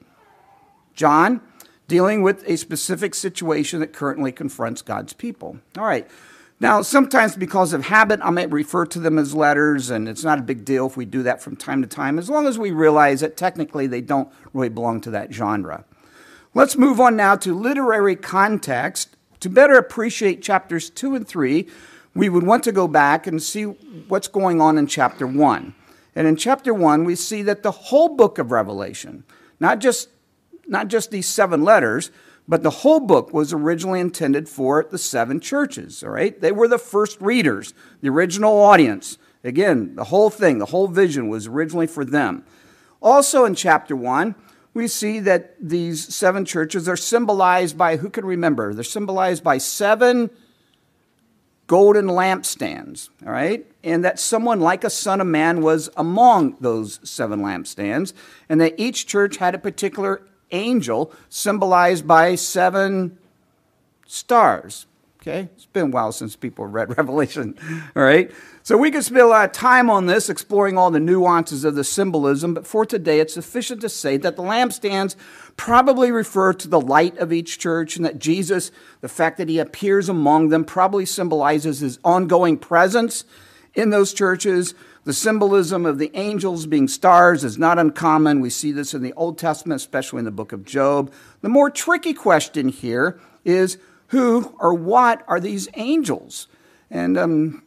John 0.96 1.42
dealing 1.88 2.24
with 2.24 2.44
a 2.50 2.58
specific 2.58 3.14
situation 3.14 3.82
that 3.82 3.94
currently 3.94 4.32
confronts 4.32 4.82
God's 4.82 5.14
people. 5.14 5.60
All 5.78 5.86
right. 5.86 6.10
Now, 6.60 6.82
sometimes 6.82 7.36
because 7.36 7.72
of 7.72 7.86
habit, 7.86 8.20
I 8.24 8.32
might 8.32 8.52
refer 8.52 8.86
to 8.88 9.00
them 9.00 9.20
as 9.20 9.36
letters, 9.36 9.92
and 9.92 10.10
it's 10.10 10.24
not 10.24 10.40
a 10.40 10.44
big 10.44 10.66
deal 10.66 10.88
if 10.88 10.98
we 10.98 11.06
do 11.06 11.22
that 11.24 11.42
from 11.42 11.56
time 11.56 11.84
to 11.84 11.88
time, 11.88 12.18
as 12.18 12.32
long 12.32 12.48
as 12.48 12.58
we 12.58 12.72
realize 12.72 13.20
that 13.20 13.38
technically 13.38 13.86
they 13.86 14.02
don't 14.02 14.30
really 14.54 14.70
belong 14.70 15.00
to 15.02 15.12
that 15.12 15.32
genre. 15.32 15.86
Let's 16.56 16.76
move 16.76 17.00
on 17.00 17.16
now 17.16 17.36
to 17.36 17.54
literary 17.54 18.16
context. 18.16 19.16
To 19.42 19.50
better 19.50 19.76
appreciate 19.76 20.42
chapters 20.42 20.90
2 20.90 21.14
and 21.14 21.28
3, 21.28 21.68
we 22.16 22.30
would 22.30 22.44
want 22.44 22.64
to 22.64 22.72
go 22.72 22.88
back 22.88 23.28
and 23.28 23.42
see 23.42 23.64
what's 23.64 24.28
going 24.28 24.60
on 24.60 24.80
in 24.80 24.88
chapter 24.88 25.28
1. 25.28 25.76
And 26.16 26.28
in 26.28 26.36
chapter 26.36 26.74
1, 26.74 27.04
we 27.04 27.14
see 27.14 27.44
that 27.44 27.62
the 27.62 27.70
whole 27.70 28.16
book 28.16 28.40
of 28.40 28.52
Revelation, 28.52 29.24
not 29.60 29.78
just 29.78 30.10
not 30.68 30.88
just 30.88 31.12
these 31.12 31.28
seven 31.28 31.64
letters, 31.64 32.12
but 32.48 32.64
the 32.64 32.70
whole 32.70 33.00
book 33.00 33.34
was 33.34 33.52
originally 33.52 34.00
intended 34.00 34.48
for 34.48 34.88
the 34.90 34.98
seven 34.98 35.40
churches, 35.40 36.04
all 36.04 36.12
right? 36.12 36.40
They 36.40 36.52
were 36.52 36.68
the 36.68 36.78
first 36.78 37.20
readers, 37.20 37.74
the 38.02 38.10
original 38.10 38.58
audience. 38.58 39.18
Again, 39.44 39.96
the 39.96 40.06
whole 40.06 40.30
thing, 40.30 40.58
the 40.58 40.68
whole 40.68 40.88
vision 40.88 41.28
was 41.28 41.48
originally 41.48 41.88
for 41.88 42.06
them. 42.06 42.46
Also 43.02 43.46
in 43.46 43.54
chapter 43.54 43.96
1, 43.96 44.36
we 44.74 44.88
see 44.88 45.20
that 45.20 45.56
these 45.60 46.14
seven 46.14 46.46
churches 46.46 46.88
are 46.88 46.96
symbolized 46.96 47.78
by, 47.78 47.98
who 47.98 48.10
can 48.10 48.26
remember? 48.26 48.74
They're 48.74 48.84
symbolized 48.84 49.44
by 49.44 49.58
seven 49.58 50.30
golden 51.66 52.06
lampstands, 52.08 53.10
all 53.26 53.32
right? 53.32 53.66
And 53.84 54.06
that 54.06 54.20
someone 54.20 54.62
like 54.62 54.84
a 54.84 54.90
son 54.90 55.20
of 55.20 55.28
man 55.28 55.62
was 55.62 55.90
among 55.98 56.58
those 56.62 57.00
seven 57.04 57.42
lampstands, 57.42 58.14
and 58.48 58.62
that 58.62 58.76
each 58.78 59.06
church 59.06 59.38
had 59.38 59.54
a 59.54 59.60
particular 59.60 60.22
angel 60.52 61.12
symbolized 61.30 62.08
by 62.08 62.36
seven 62.36 63.18
stars. 64.06 64.86
Okay? 65.22 65.50
It's 65.56 65.66
been 65.66 65.88
a 65.88 65.90
while 65.90 66.12
since 66.12 66.36
people 66.36 66.66
read 66.66 66.98
Revelation. 66.98 67.56
All 67.96 68.04
right? 68.04 68.32
So 68.64 68.78
we 68.78 68.92
could 68.92 69.04
spend 69.04 69.22
a 69.22 69.28
lot 69.28 69.46
of 69.46 69.52
time 69.52 69.90
on 69.90 70.06
this, 70.06 70.30
exploring 70.30 70.78
all 70.78 70.92
the 70.92 71.00
nuances 71.00 71.64
of 71.64 71.76
the 71.76 71.84
symbolism, 71.84 72.54
but 72.54 72.68
for 72.68 72.86
today 72.86 73.20
it's 73.20 73.34
sufficient 73.34 73.82
to 73.82 73.90
say 73.90 74.18
that 74.18 74.36
the 74.36 74.44
lampstands 74.44 75.16
probably 75.56 76.12
refer 76.12 76.54
to 76.54 76.68
the 76.68 76.82
light 76.82 77.18
of 77.18 77.32
each 77.32 77.60
church, 77.60 77.96
and 77.96 78.06
that 78.06 78.20
Jesus, 78.20 78.72
the 79.02 79.08
fact 79.08 79.38
that 79.38 79.50
he 79.50 79.60
appears 79.60 80.10
among 80.10 80.50
them, 80.50 80.66
probably 80.66 81.06
symbolizes 81.06 81.80
his 81.80 82.00
ongoing 82.04 82.58
presence 82.58 83.24
in 83.78 83.92
those 83.92 84.14
churches. 84.14 84.74
The 85.06 85.14
symbolism 85.14 85.86
of 85.86 86.00
the 86.00 86.12
angels 86.16 86.66
being 86.66 86.90
stars 86.90 87.46
is 87.46 87.58
not 87.58 87.80
uncommon. 87.80 88.42
We 88.42 88.50
see 88.50 88.74
this 88.74 88.94
in 88.94 89.04
the 89.04 89.14
Old 89.14 89.38
Testament, 89.38 89.80
especially 89.80 90.20
in 90.20 90.26
the 90.26 90.32
book 90.32 90.52
of 90.52 90.66
Job. 90.66 91.14
The 91.42 91.48
more 91.48 91.70
tricky 91.70 92.14
question 92.14 92.68
here 92.68 93.18
is 93.46 93.78
who 94.08 94.56
or 94.60 94.74
what 94.74 95.24
are 95.28 95.40
these 95.40 95.70
angels? 95.76 96.48
And 96.90 97.18
um, 97.18 97.64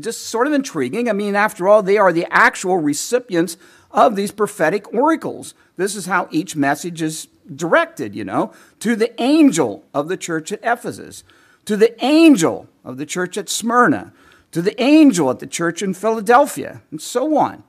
just 0.00 0.26
sort 0.26 0.46
of 0.46 0.52
intriguing. 0.52 1.10
I 1.10 1.12
mean, 1.12 1.34
after 1.34 1.68
all, 1.68 1.82
they 1.82 1.98
are 1.98 2.12
the 2.12 2.26
actual 2.30 2.78
recipients 2.78 3.56
of 3.90 4.16
these 4.16 4.30
prophetic 4.30 4.94
oracles. 4.94 5.54
This 5.76 5.96
is 5.96 6.06
how 6.06 6.28
each 6.30 6.56
message 6.56 7.02
is 7.02 7.28
directed, 7.54 8.14
you 8.14 8.24
know, 8.24 8.52
to 8.80 8.94
the 8.94 9.20
angel 9.20 9.84
of 9.92 10.08
the 10.08 10.16
church 10.16 10.52
at 10.52 10.60
Ephesus, 10.62 11.24
to 11.64 11.76
the 11.76 12.02
angel 12.04 12.68
of 12.84 12.98
the 12.98 13.06
church 13.06 13.36
at 13.36 13.48
Smyrna, 13.48 14.12
to 14.52 14.62
the 14.62 14.80
angel 14.80 15.30
at 15.30 15.38
the 15.38 15.46
church 15.46 15.82
in 15.82 15.94
Philadelphia, 15.94 16.82
and 16.90 17.00
so 17.00 17.36
on. 17.36 17.64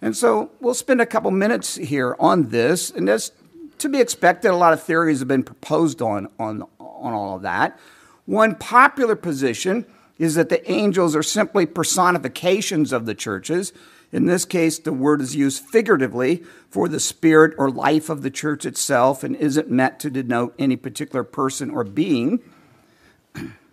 And 0.00 0.16
so 0.16 0.50
we'll 0.60 0.74
spend 0.74 1.00
a 1.00 1.06
couple 1.06 1.30
minutes 1.30 1.76
here 1.76 2.16
on 2.18 2.50
this, 2.50 2.90
and 2.90 3.08
as 3.08 3.32
to 3.78 3.88
be 3.88 4.00
expected, 4.00 4.50
a 4.50 4.56
lot 4.56 4.72
of 4.72 4.82
theories 4.82 5.18
have 5.20 5.28
been 5.28 5.42
proposed 5.42 6.00
on, 6.00 6.28
on, 6.38 6.62
on 6.78 7.12
all 7.12 7.36
of 7.36 7.42
that. 7.42 7.78
One 8.26 8.54
popular 8.54 9.16
position 9.16 9.86
is 10.18 10.36
that 10.36 10.48
the 10.48 10.70
angels 10.70 11.16
are 11.16 11.22
simply 11.22 11.66
personifications 11.66 12.92
of 12.92 13.06
the 13.06 13.14
churches. 13.14 13.72
In 14.12 14.26
this 14.26 14.44
case, 14.44 14.78
the 14.78 14.92
word 14.92 15.20
is 15.20 15.34
used 15.34 15.64
figuratively 15.64 16.44
for 16.70 16.88
the 16.88 17.00
spirit 17.00 17.52
or 17.58 17.68
life 17.70 18.08
of 18.08 18.22
the 18.22 18.30
church 18.30 18.64
itself 18.64 19.24
and 19.24 19.34
isn't 19.34 19.70
meant 19.70 19.98
to 20.00 20.10
denote 20.10 20.54
any 20.58 20.76
particular 20.76 21.24
person 21.24 21.70
or 21.70 21.82
being. 21.82 22.40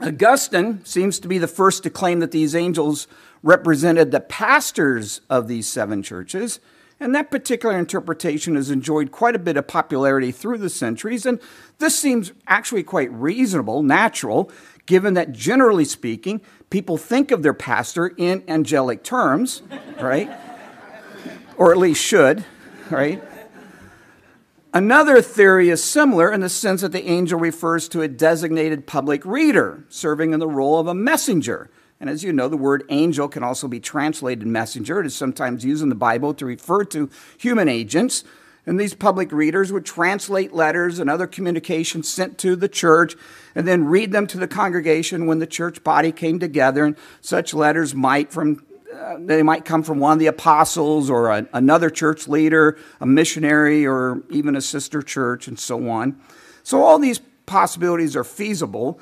Augustine 0.00 0.84
seems 0.84 1.18
to 1.20 1.28
be 1.28 1.38
the 1.38 1.48
first 1.48 1.82
to 1.82 1.90
claim 1.90 2.20
that 2.20 2.30
these 2.30 2.54
angels 2.54 3.06
represented 3.42 4.10
the 4.10 4.20
pastors 4.20 5.20
of 5.30 5.48
these 5.48 5.68
seven 5.68 6.02
churches. 6.02 6.60
And 7.00 7.14
that 7.14 7.30
particular 7.30 7.78
interpretation 7.78 8.54
has 8.54 8.70
enjoyed 8.70 9.10
quite 9.10 9.34
a 9.34 9.38
bit 9.38 9.56
of 9.56 9.66
popularity 9.66 10.32
through 10.32 10.58
the 10.58 10.70
centuries. 10.70 11.26
And 11.26 11.40
this 11.78 11.98
seems 11.98 12.32
actually 12.46 12.82
quite 12.84 13.12
reasonable, 13.12 13.82
natural, 13.82 14.50
given 14.86 15.14
that 15.14 15.32
generally 15.32 15.84
speaking, 15.84 16.40
people 16.70 16.96
think 16.96 17.30
of 17.30 17.42
their 17.42 17.54
pastor 17.54 18.08
in 18.16 18.44
angelic 18.48 19.02
terms, 19.02 19.62
right? 20.00 20.30
or 21.56 21.72
at 21.72 21.78
least 21.78 22.02
should, 22.02 22.44
right? 22.90 23.22
Another 24.74 25.22
theory 25.22 25.68
is 25.68 25.84
similar 25.84 26.32
in 26.32 26.40
the 26.40 26.48
sense 26.48 26.80
that 26.80 26.90
the 26.90 27.08
angel 27.08 27.38
refers 27.38 27.88
to 27.88 28.02
a 28.02 28.08
designated 28.08 28.88
public 28.88 29.24
reader 29.24 29.84
serving 29.88 30.32
in 30.32 30.40
the 30.40 30.48
role 30.48 30.80
of 30.80 30.88
a 30.88 30.94
messenger. 30.94 31.70
And 32.00 32.10
as 32.10 32.24
you 32.24 32.32
know, 32.32 32.48
the 32.48 32.56
word 32.56 32.82
angel 32.88 33.28
can 33.28 33.44
also 33.44 33.68
be 33.68 33.78
translated 33.78 34.48
messenger. 34.48 34.98
It 34.98 35.06
is 35.06 35.14
sometimes 35.14 35.64
used 35.64 35.84
in 35.84 35.90
the 35.90 35.94
Bible 35.94 36.34
to 36.34 36.44
refer 36.44 36.84
to 36.86 37.08
human 37.38 37.68
agents. 37.68 38.24
And 38.66 38.80
these 38.80 38.94
public 38.94 39.30
readers 39.30 39.72
would 39.72 39.86
translate 39.86 40.52
letters 40.52 40.98
and 40.98 41.08
other 41.08 41.28
communications 41.28 42.08
sent 42.08 42.36
to 42.38 42.56
the 42.56 42.68
church 42.68 43.14
and 43.54 43.68
then 43.68 43.84
read 43.84 44.10
them 44.10 44.26
to 44.26 44.38
the 44.38 44.48
congregation 44.48 45.26
when 45.26 45.38
the 45.38 45.46
church 45.46 45.84
body 45.84 46.10
came 46.10 46.40
together. 46.40 46.84
And 46.84 46.96
such 47.20 47.54
letters 47.54 47.94
might 47.94 48.32
from 48.32 48.66
uh, 48.94 49.16
they 49.18 49.42
might 49.42 49.64
come 49.64 49.82
from 49.82 49.98
one 49.98 50.12
of 50.12 50.18
the 50.18 50.26
apostles 50.26 51.10
or 51.10 51.30
a, 51.30 51.46
another 51.52 51.90
church 51.90 52.28
leader, 52.28 52.78
a 53.00 53.06
missionary, 53.06 53.86
or 53.86 54.22
even 54.30 54.56
a 54.56 54.60
sister 54.60 55.02
church, 55.02 55.48
and 55.48 55.58
so 55.58 55.88
on. 55.88 56.20
So, 56.62 56.82
all 56.82 56.98
these 56.98 57.20
possibilities 57.46 58.16
are 58.16 58.24
feasible. 58.24 59.00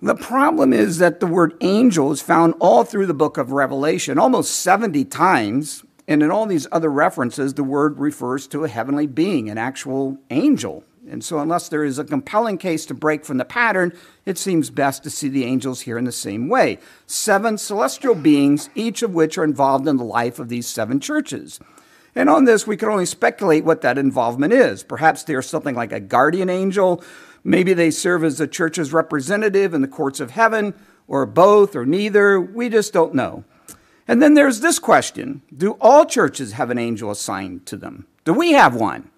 The 0.00 0.14
problem 0.14 0.72
is 0.72 0.98
that 0.98 1.20
the 1.20 1.26
word 1.26 1.54
angel 1.60 2.12
is 2.12 2.20
found 2.20 2.54
all 2.60 2.84
through 2.84 3.06
the 3.06 3.14
book 3.14 3.38
of 3.38 3.52
Revelation, 3.52 4.18
almost 4.18 4.60
70 4.60 5.04
times. 5.06 5.84
And 6.06 6.22
in 6.22 6.30
all 6.30 6.44
these 6.44 6.66
other 6.70 6.90
references, 6.90 7.54
the 7.54 7.64
word 7.64 7.98
refers 7.98 8.46
to 8.48 8.64
a 8.64 8.68
heavenly 8.68 9.06
being, 9.06 9.48
an 9.48 9.56
actual 9.56 10.18
angel. 10.30 10.84
And 11.10 11.22
so, 11.22 11.38
unless 11.38 11.68
there 11.68 11.84
is 11.84 11.98
a 11.98 12.04
compelling 12.04 12.56
case 12.56 12.86
to 12.86 12.94
break 12.94 13.24
from 13.24 13.36
the 13.36 13.44
pattern, 13.44 13.92
it 14.24 14.38
seems 14.38 14.70
best 14.70 15.02
to 15.02 15.10
see 15.10 15.28
the 15.28 15.44
angels 15.44 15.82
here 15.82 15.98
in 15.98 16.04
the 16.04 16.12
same 16.12 16.48
way. 16.48 16.78
Seven 17.06 17.58
celestial 17.58 18.14
beings, 18.14 18.70
each 18.74 19.02
of 19.02 19.14
which 19.14 19.36
are 19.36 19.44
involved 19.44 19.86
in 19.86 19.96
the 19.96 20.04
life 20.04 20.38
of 20.38 20.48
these 20.48 20.66
seven 20.66 21.00
churches. 21.00 21.60
And 22.14 22.30
on 22.30 22.44
this, 22.44 22.66
we 22.66 22.76
can 22.76 22.88
only 22.88 23.06
speculate 23.06 23.64
what 23.64 23.82
that 23.82 23.98
involvement 23.98 24.52
is. 24.52 24.82
Perhaps 24.82 25.24
they 25.24 25.34
are 25.34 25.42
something 25.42 25.74
like 25.74 25.92
a 25.92 26.00
guardian 26.00 26.48
angel. 26.48 27.02
Maybe 27.42 27.74
they 27.74 27.90
serve 27.90 28.24
as 28.24 28.38
the 28.38 28.46
church's 28.46 28.92
representative 28.92 29.74
in 29.74 29.82
the 29.82 29.88
courts 29.88 30.20
of 30.20 30.30
heaven, 30.30 30.74
or 31.06 31.26
both, 31.26 31.76
or 31.76 31.84
neither. 31.84 32.40
We 32.40 32.68
just 32.68 32.92
don't 32.92 33.14
know. 33.14 33.44
And 34.06 34.22
then 34.22 34.34
there's 34.34 34.60
this 34.60 34.78
question 34.78 35.42
Do 35.54 35.72
all 35.80 36.06
churches 36.06 36.52
have 36.52 36.70
an 36.70 36.78
angel 36.78 37.10
assigned 37.10 37.66
to 37.66 37.76
them? 37.76 38.06
Do 38.24 38.32
we 38.32 38.52
have 38.52 38.74
one? 38.74 39.10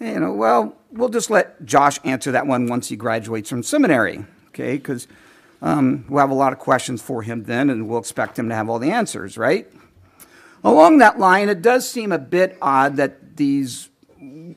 You 0.00 0.18
know, 0.18 0.32
well, 0.32 0.76
we'll 0.90 1.10
just 1.10 1.28
let 1.28 1.62
Josh 1.64 1.98
answer 2.04 2.32
that 2.32 2.46
one 2.46 2.66
once 2.66 2.88
he 2.88 2.96
graduates 2.96 3.50
from 3.50 3.62
seminary, 3.62 4.24
okay? 4.48 4.78
Because 4.78 5.06
um, 5.60 6.06
we'll 6.08 6.20
have 6.20 6.30
a 6.30 6.34
lot 6.34 6.54
of 6.54 6.58
questions 6.58 7.02
for 7.02 7.22
him 7.22 7.44
then, 7.44 7.68
and 7.68 7.86
we'll 7.86 7.98
expect 7.98 8.38
him 8.38 8.48
to 8.48 8.54
have 8.54 8.70
all 8.70 8.78
the 8.78 8.90
answers, 8.90 9.36
right? 9.36 9.68
Along 10.64 10.98
that 10.98 11.18
line, 11.18 11.50
it 11.50 11.60
does 11.60 11.88
seem 11.88 12.12
a 12.12 12.18
bit 12.18 12.56
odd 12.62 12.96
that 12.96 13.36
these 13.36 13.88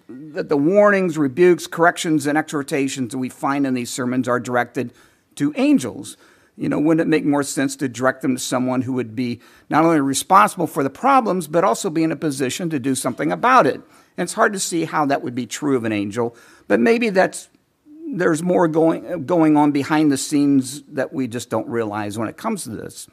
that 0.09 0.49
the 0.49 0.57
warnings, 0.57 1.17
rebukes, 1.17 1.67
corrections, 1.67 2.25
and 2.25 2.37
exhortations 2.37 3.11
that 3.11 3.17
we 3.17 3.29
find 3.29 3.67
in 3.67 3.73
these 3.73 3.89
sermons 3.89 4.27
are 4.27 4.39
directed 4.39 4.91
to 5.35 5.53
angels. 5.55 6.17
You 6.57 6.69
know, 6.69 6.79
wouldn't 6.79 7.07
it 7.07 7.09
make 7.09 7.25
more 7.25 7.43
sense 7.43 7.75
to 7.77 7.87
direct 7.87 8.21
them 8.21 8.35
to 8.35 8.41
someone 8.41 8.81
who 8.81 8.93
would 8.93 9.15
be 9.15 9.39
not 9.69 9.85
only 9.85 9.99
responsible 9.99 10.67
for 10.67 10.83
the 10.83 10.89
problems, 10.89 11.47
but 11.47 11.63
also 11.63 11.89
be 11.89 12.03
in 12.03 12.11
a 12.11 12.15
position 12.15 12.69
to 12.71 12.79
do 12.79 12.95
something 12.95 13.31
about 13.31 13.67
it? 13.67 13.81
And 14.17 14.25
it's 14.25 14.33
hard 14.33 14.53
to 14.53 14.59
see 14.59 14.85
how 14.85 15.05
that 15.07 15.21
would 15.21 15.35
be 15.35 15.45
true 15.45 15.75
of 15.75 15.85
an 15.85 15.91
angel, 15.91 16.35
but 16.67 16.79
maybe 16.79 17.09
that's 17.09 17.49
there's 18.15 18.43
more 18.43 18.67
going 18.67 19.25
going 19.25 19.57
on 19.57 19.71
behind 19.71 20.11
the 20.11 20.17
scenes 20.17 20.83
that 20.83 21.13
we 21.13 21.27
just 21.27 21.49
don't 21.49 21.67
realize 21.67 22.17
when 22.17 22.27
it 22.27 22.37
comes 22.37 22.63
to 22.63 22.69
this. 22.69 23.07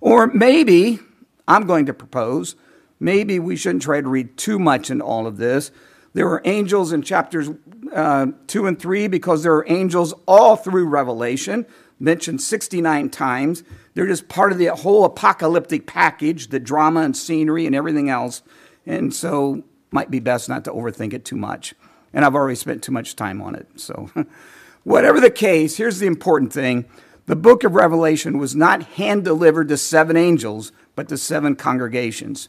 Or 0.00 0.28
maybe 0.28 1.00
I'm 1.48 1.66
going 1.66 1.86
to 1.86 1.94
propose 1.94 2.54
maybe 3.00 3.38
we 3.38 3.56
shouldn't 3.56 3.82
try 3.82 4.00
to 4.00 4.08
read 4.08 4.36
too 4.36 4.58
much 4.58 4.90
into 4.90 5.04
all 5.04 5.26
of 5.26 5.36
this. 5.36 5.70
There 6.14 6.28
are 6.28 6.40
angels 6.44 6.92
in 6.92 7.02
chapters 7.02 7.50
uh, 7.92 8.28
2 8.46 8.66
and 8.66 8.78
3 8.78 9.08
because 9.08 9.42
there 9.42 9.54
are 9.54 9.68
angels 9.68 10.14
all 10.26 10.56
through 10.56 10.86
Revelation, 10.86 11.66
mentioned 11.98 12.40
69 12.40 13.10
times. 13.10 13.64
They're 13.94 14.06
just 14.06 14.28
part 14.28 14.52
of 14.52 14.58
the 14.58 14.68
whole 14.68 15.04
apocalyptic 15.04 15.86
package, 15.86 16.48
the 16.48 16.60
drama 16.60 17.00
and 17.02 17.16
scenery 17.16 17.66
and 17.66 17.74
everything 17.74 18.08
else. 18.08 18.42
And 18.86 19.14
so 19.14 19.64
might 19.90 20.10
be 20.10 20.20
best 20.20 20.48
not 20.48 20.64
to 20.64 20.72
overthink 20.72 21.12
it 21.12 21.24
too 21.24 21.36
much. 21.36 21.74
And 22.12 22.24
I've 22.24 22.34
already 22.34 22.56
spent 22.56 22.82
too 22.82 22.92
much 22.92 23.16
time 23.16 23.42
on 23.42 23.54
it. 23.54 23.66
So, 23.76 24.10
whatever 24.84 25.20
the 25.20 25.30
case, 25.30 25.76
here's 25.76 25.98
the 25.98 26.06
important 26.06 26.52
thing 26.52 26.86
the 27.26 27.36
book 27.36 27.64
of 27.64 27.74
Revelation 27.74 28.38
was 28.38 28.54
not 28.54 28.82
hand 28.82 29.24
delivered 29.24 29.68
to 29.68 29.76
seven 29.76 30.16
angels, 30.16 30.72
but 30.94 31.08
to 31.08 31.18
seven 31.18 31.56
congregations, 31.56 32.48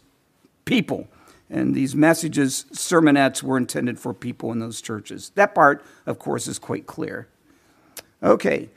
people. 0.65 1.07
And 1.49 1.73
these 1.73 1.95
messages, 1.95 2.65
sermonettes, 2.73 3.41
were 3.41 3.57
intended 3.57 3.99
for 3.99 4.13
people 4.13 4.51
in 4.51 4.59
those 4.59 4.81
churches. 4.81 5.31
That 5.35 5.55
part, 5.55 5.83
of 6.05 6.19
course, 6.19 6.47
is 6.47 6.59
quite 6.59 6.85
clear. 6.85 7.27
Okay. 8.21 8.69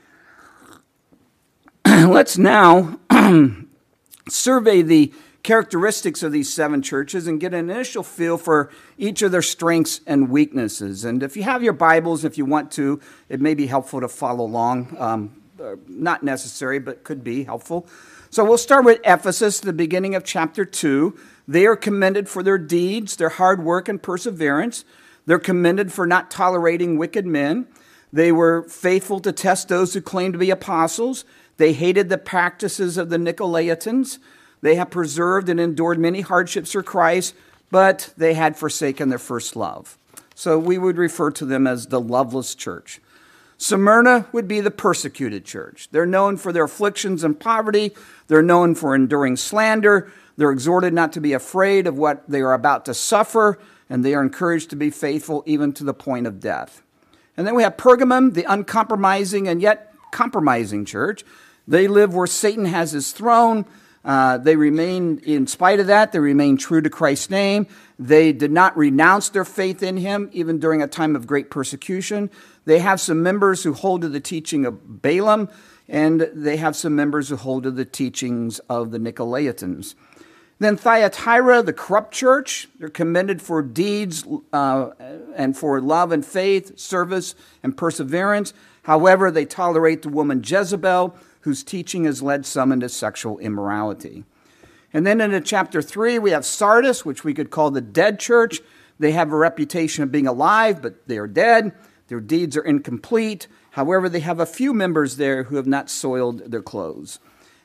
Let's 1.85 2.37
now 2.37 2.97
survey 4.29 4.81
the 4.81 5.13
characteristics 5.43 6.23
of 6.23 6.31
these 6.31 6.51
seven 6.51 6.81
churches 6.81 7.27
and 7.27 7.39
get 7.39 7.53
an 7.53 7.69
initial 7.69 8.03
feel 8.03 8.37
for 8.37 8.69
each 8.97 9.21
of 9.21 9.31
their 9.31 9.41
strengths 9.41 10.01
and 10.05 10.29
weaknesses. 10.29 11.03
And 11.03 11.23
if 11.23 11.35
you 11.35 11.43
have 11.43 11.63
your 11.63 11.73
Bibles, 11.73 12.23
if 12.23 12.37
you 12.37 12.45
want 12.45 12.71
to, 12.73 12.99
it 13.29 13.41
may 13.41 13.53
be 13.53 13.67
helpful 13.67 14.01
to 14.01 14.07
follow 14.07 14.45
along. 14.45 14.95
Um, 14.99 15.41
uh, 15.61 15.75
not 15.87 16.23
necessary, 16.23 16.79
but 16.79 17.03
could 17.03 17.23
be 17.23 17.43
helpful. 17.43 17.87
So 18.29 18.45
we'll 18.45 18.57
start 18.57 18.85
with 18.85 18.99
Ephesus, 19.03 19.59
the 19.59 19.73
beginning 19.73 20.15
of 20.15 20.23
chapter 20.23 20.65
2. 20.65 21.17
They 21.47 21.65
are 21.65 21.75
commended 21.75 22.29
for 22.29 22.43
their 22.43 22.57
deeds, 22.57 23.15
their 23.15 23.29
hard 23.29 23.63
work, 23.63 23.89
and 23.89 24.01
perseverance. 24.01 24.85
They're 25.25 25.39
commended 25.39 25.91
for 25.91 26.07
not 26.07 26.31
tolerating 26.31 26.97
wicked 26.97 27.25
men. 27.25 27.67
They 28.13 28.31
were 28.31 28.63
faithful 28.63 29.19
to 29.19 29.31
test 29.31 29.67
those 29.67 29.93
who 29.93 30.01
claimed 30.01 30.33
to 30.33 30.39
be 30.39 30.49
apostles. 30.49 31.25
They 31.57 31.73
hated 31.73 32.09
the 32.09 32.17
practices 32.17 32.97
of 32.97 33.09
the 33.09 33.17
Nicolaitans. 33.17 34.17
They 34.61 34.75
have 34.75 34.89
preserved 34.89 35.49
and 35.49 35.59
endured 35.59 35.99
many 35.99 36.21
hardships 36.21 36.71
for 36.71 36.83
Christ, 36.83 37.35
but 37.69 38.13
they 38.17 38.33
had 38.33 38.57
forsaken 38.57 39.09
their 39.09 39.19
first 39.19 39.55
love. 39.55 39.97
So 40.35 40.57
we 40.57 40.77
would 40.77 40.97
refer 40.97 41.31
to 41.31 41.45
them 41.45 41.67
as 41.67 41.87
the 41.87 41.99
loveless 41.99 42.55
church. 42.55 43.01
Smyrna 43.57 44.25
would 44.31 44.47
be 44.47 44.59
the 44.59 44.71
persecuted 44.71 45.45
church. 45.45 45.87
They're 45.91 46.05
known 46.05 46.37
for 46.37 46.51
their 46.51 46.63
afflictions 46.63 47.23
and 47.23 47.39
poverty. 47.39 47.91
They're 48.27 48.41
known 48.41 48.73
for 48.73 48.95
enduring 48.95 49.37
slander. 49.37 50.11
They're 50.35 50.51
exhorted 50.51 50.93
not 50.93 51.13
to 51.13 51.21
be 51.21 51.33
afraid 51.33 51.85
of 51.85 51.97
what 51.97 52.27
they 52.27 52.41
are 52.41 52.53
about 52.53 52.85
to 52.85 52.95
suffer, 52.95 53.59
and 53.87 54.03
they 54.03 54.15
are 54.15 54.23
encouraged 54.23 54.71
to 54.71 54.75
be 54.75 54.89
faithful 54.89 55.43
even 55.45 55.73
to 55.73 55.83
the 55.83 55.93
point 55.93 56.25
of 56.25 56.39
death. 56.39 56.81
And 57.37 57.45
then 57.45 57.53
we 57.53 57.63
have 57.63 57.77
Pergamum, 57.77 58.33
the 58.33 58.51
uncompromising 58.51 59.47
and 59.47 59.61
yet 59.61 59.93
compromising 60.11 60.83
church. 60.83 61.23
They 61.67 61.87
live 61.87 62.15
where 62.15 62.27
Satan 62.27 62.65
has 62.65 62.93
his 62.93 63.11
throne. 63.11 63.65
Uh, 64.03 64.37
they 64.37 64.55
remain, 64.55 65.19
in 65.19 65.45
spite 65.45 65.79
of 65.79 65.87
that, 65.87 66.11
they 66.11 66.19
remain 66.19 66.57
true 66.57 66.81
to 66.81 66.89
Christ's 66.89 67.29
name. 67.29 67.67
They 67.99 68.33
did 68.33 68.51
not 68.51 68.75
renounce 68.75 69.29
their 69.29 69.45
faith 69.45 69.83
in 69.83 69.97
him, 69.97 70.29
even 70.33 70.59
during 70.59 70.81
a 70.81 70.87
time 70.87 71.15
of 71.15 71.27
great 71.27 71.51
persecution. 71.51 72.31
They 72.65 72.79
have 72.79 72.99
some 72.99 73.21
members 73.21 73.63
who 73.63 73.73
hold 73.73 74.01
to 74.01 74.09
the 74.09 74.19
teaching 74.19 74.65
of 74.65 75.01
Balaam, 75.01 75.49
and 75.87 76.29
they 76.33 76.57
have 76.57 76.75
some 76.75 76.95
members 76.95 77.29
who 77.29 77.35
hold 77.35 77.63
to 77.63 77.71
the 77.71 77.85
teachings 77.85 78.59
of 78.69 78.91
the 78.91 78.97
Nicolaitans. 78.97 79.93
Then 80.57 80.77
Thyatira, 80.77 81.63
the 81.63 81.73
corrupt 81.73 82.13
church, 82.13 82.69
they're 82.77 82.89
commended 82.89 83.41
for 83.41 83.63
deeds 83.63 84.23
uh, 84.53 84.91
and 85.35 85.57
for 85.57 85.81
love 85.81 86.11
and 86.11 86.23
faith, 86.23 86.77
service 86.77 87.33
and 87.63 87.75
perseverance. 87.75 88.53
However, 88.83 89.31
they 89.31 89.45
tolerate 89.45 90.03
the 90.03 90.09
woman 90.09 90.43
Jezebel, 90.45 91.15
whose 91.41 91.63
teaching 91.63 92.05
has 92.05 92.21
led 92.21 92.45
some 92.45 92.71
into 92.71 92.89
sexual 92.89 93.37
immorality. 93.39 94.23
And 94.93 95.05
then 95.05 95.21
in 95.21 95.43
chapter 95.43 95.81
3, 95.81 96.19
we 96.19 96.31
have 96.31 96.45
Sardis, 96.45 97.05
which 97.05 97.23
we 97.23 97.33
could 97.33 97.49
call 97.49 97.71
the 97.71 97.81
dead 97.81 98.19
church. 98.19 98.59
They 98.99 99.11
have 99.13 99.31
a 99.31 99.37
reputation 99.37 100.03
of 100.03 100.11
being 100.11 100.27
alive, 100.27 100.81
but 100.81 101.07
they 101.07 101.17
are 101.17 101.27
dead. 101.27 101.73
Their 102.07 102.19
deeds 102.19 102.57
are 102.57 102.63
incomplete. 102.63 103.47
However, 103.71 104.09
they 104.09 104.19
have 104.19 104.39
a 104.39 104.45
few 104.45 104.73
members 104.73 105.15
there 105.15 105.43
who 105.43 105.55
have 105.55 105.67
not 105.67 105.89
soiled 105.89 106.51
their 106.51 106.61
clothes. 106.61 107.19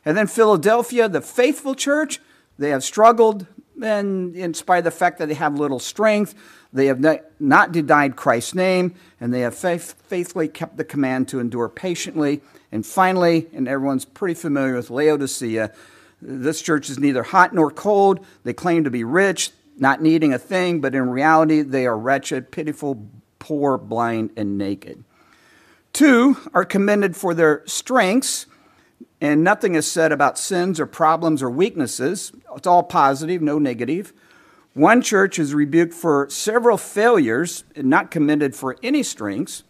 And 0.04 0.16
then 0.16 0.28
Philadelphia, 0.28 1.08
the 1.08 1.20
faithful 1.20 1.74
church, 1.74 2.20
they 2.58 2.70
have 2.70 2.84
struggled, 2.84 3.46
and 3.82 4.34
in 4.34 4.54
spite 4.54 4.78
of 4.78 4.84
the 4.84 4.90
fact 4.90 5.18
that 5.18 5.28
they 5.28 5.34
have 5.34 5.58
little 5.58 5.78
strength, 5.78 6.34
they 6.72 6.86
have 6.86 7.04
not 7.38 7.72
denied 7.72 8.16
Christ's 8.16 8.54
name, 8.54 8.94
and 9.20 9.32
they 9.32 9.40
have 9.40 9.54
faith, 9.54 9.94
faithfully 10.08 10.48
kept 10.48 10.76
the 10.76 10.84
command 10.84 11.28
to 11.28 11.40
endure 11.40 11.68
patiently. 11.68 12.42
And 12.72 12.84
finally, 12.84 13.48
and 13.52 13.68
everyone's 13.68 14.04
pretty 14.04 14.34
familiar 14.34 14.74
with 14.74 14.90
Laodicea, 14.90 15.72
this 16.20 16.62
church 16.62 16.90
is 16.90 16.98
neither 16.98 17.22
hot 17.22 17.54
nor 17.54 17.70
cold. 17.70 18.24
They 18.42 18.52
claim 18.52 18.84
to 18.84 18.90
be 18.90 19.04
rich, 19.04 19.52
not 19.78 20.02
needing 20.02 20.32
a 20.32 20.38
thing, 20.38 20.80
but 20.80 20.94
in 20.94 21.10
reality, 21.10 21.62
they 21.62 21.86
are 21.86 21.96
wretched, 21.96 22.50
pitiful, 22.50 23.06
poor, 23.38 23.78
blind, 23.78 24.30
and 24.36 24.58
naked. 24.58 25.04
Two 25.92 26.36
are 26.52 26.64
commended 26.64 27.16
for 27.16 27.34
their 27.34 27.62
strengths 27.66 28.46
and 29.20 29.42
nothing 29.42 29.74
is 29.74 29.90
said 29.90 30.12
about 30.12 30.38
sins 30.38 30.78
or 30.78 30.86
problems 30.86 31.42
or 31.42 31.50
weaknesses. 31.50 32.32
It's 32.54 32.66
all 32.66 32.82
positive, 32.82 33.40
no 33.40 33.58
negative. 33.58 34.12
One 34.74 35.00
church 35.00 35.38
is 35.38 35.54
rebuked 35.54 35.94
for 35.94 36.28
several 36.28 36.76
failures 36.76 37.64
and 37.74 37.88
not 37.88 38.10
commended 38.10 38.54
for 38.54 38.76
any 38.82 39.02
strengths. 39.02 39.62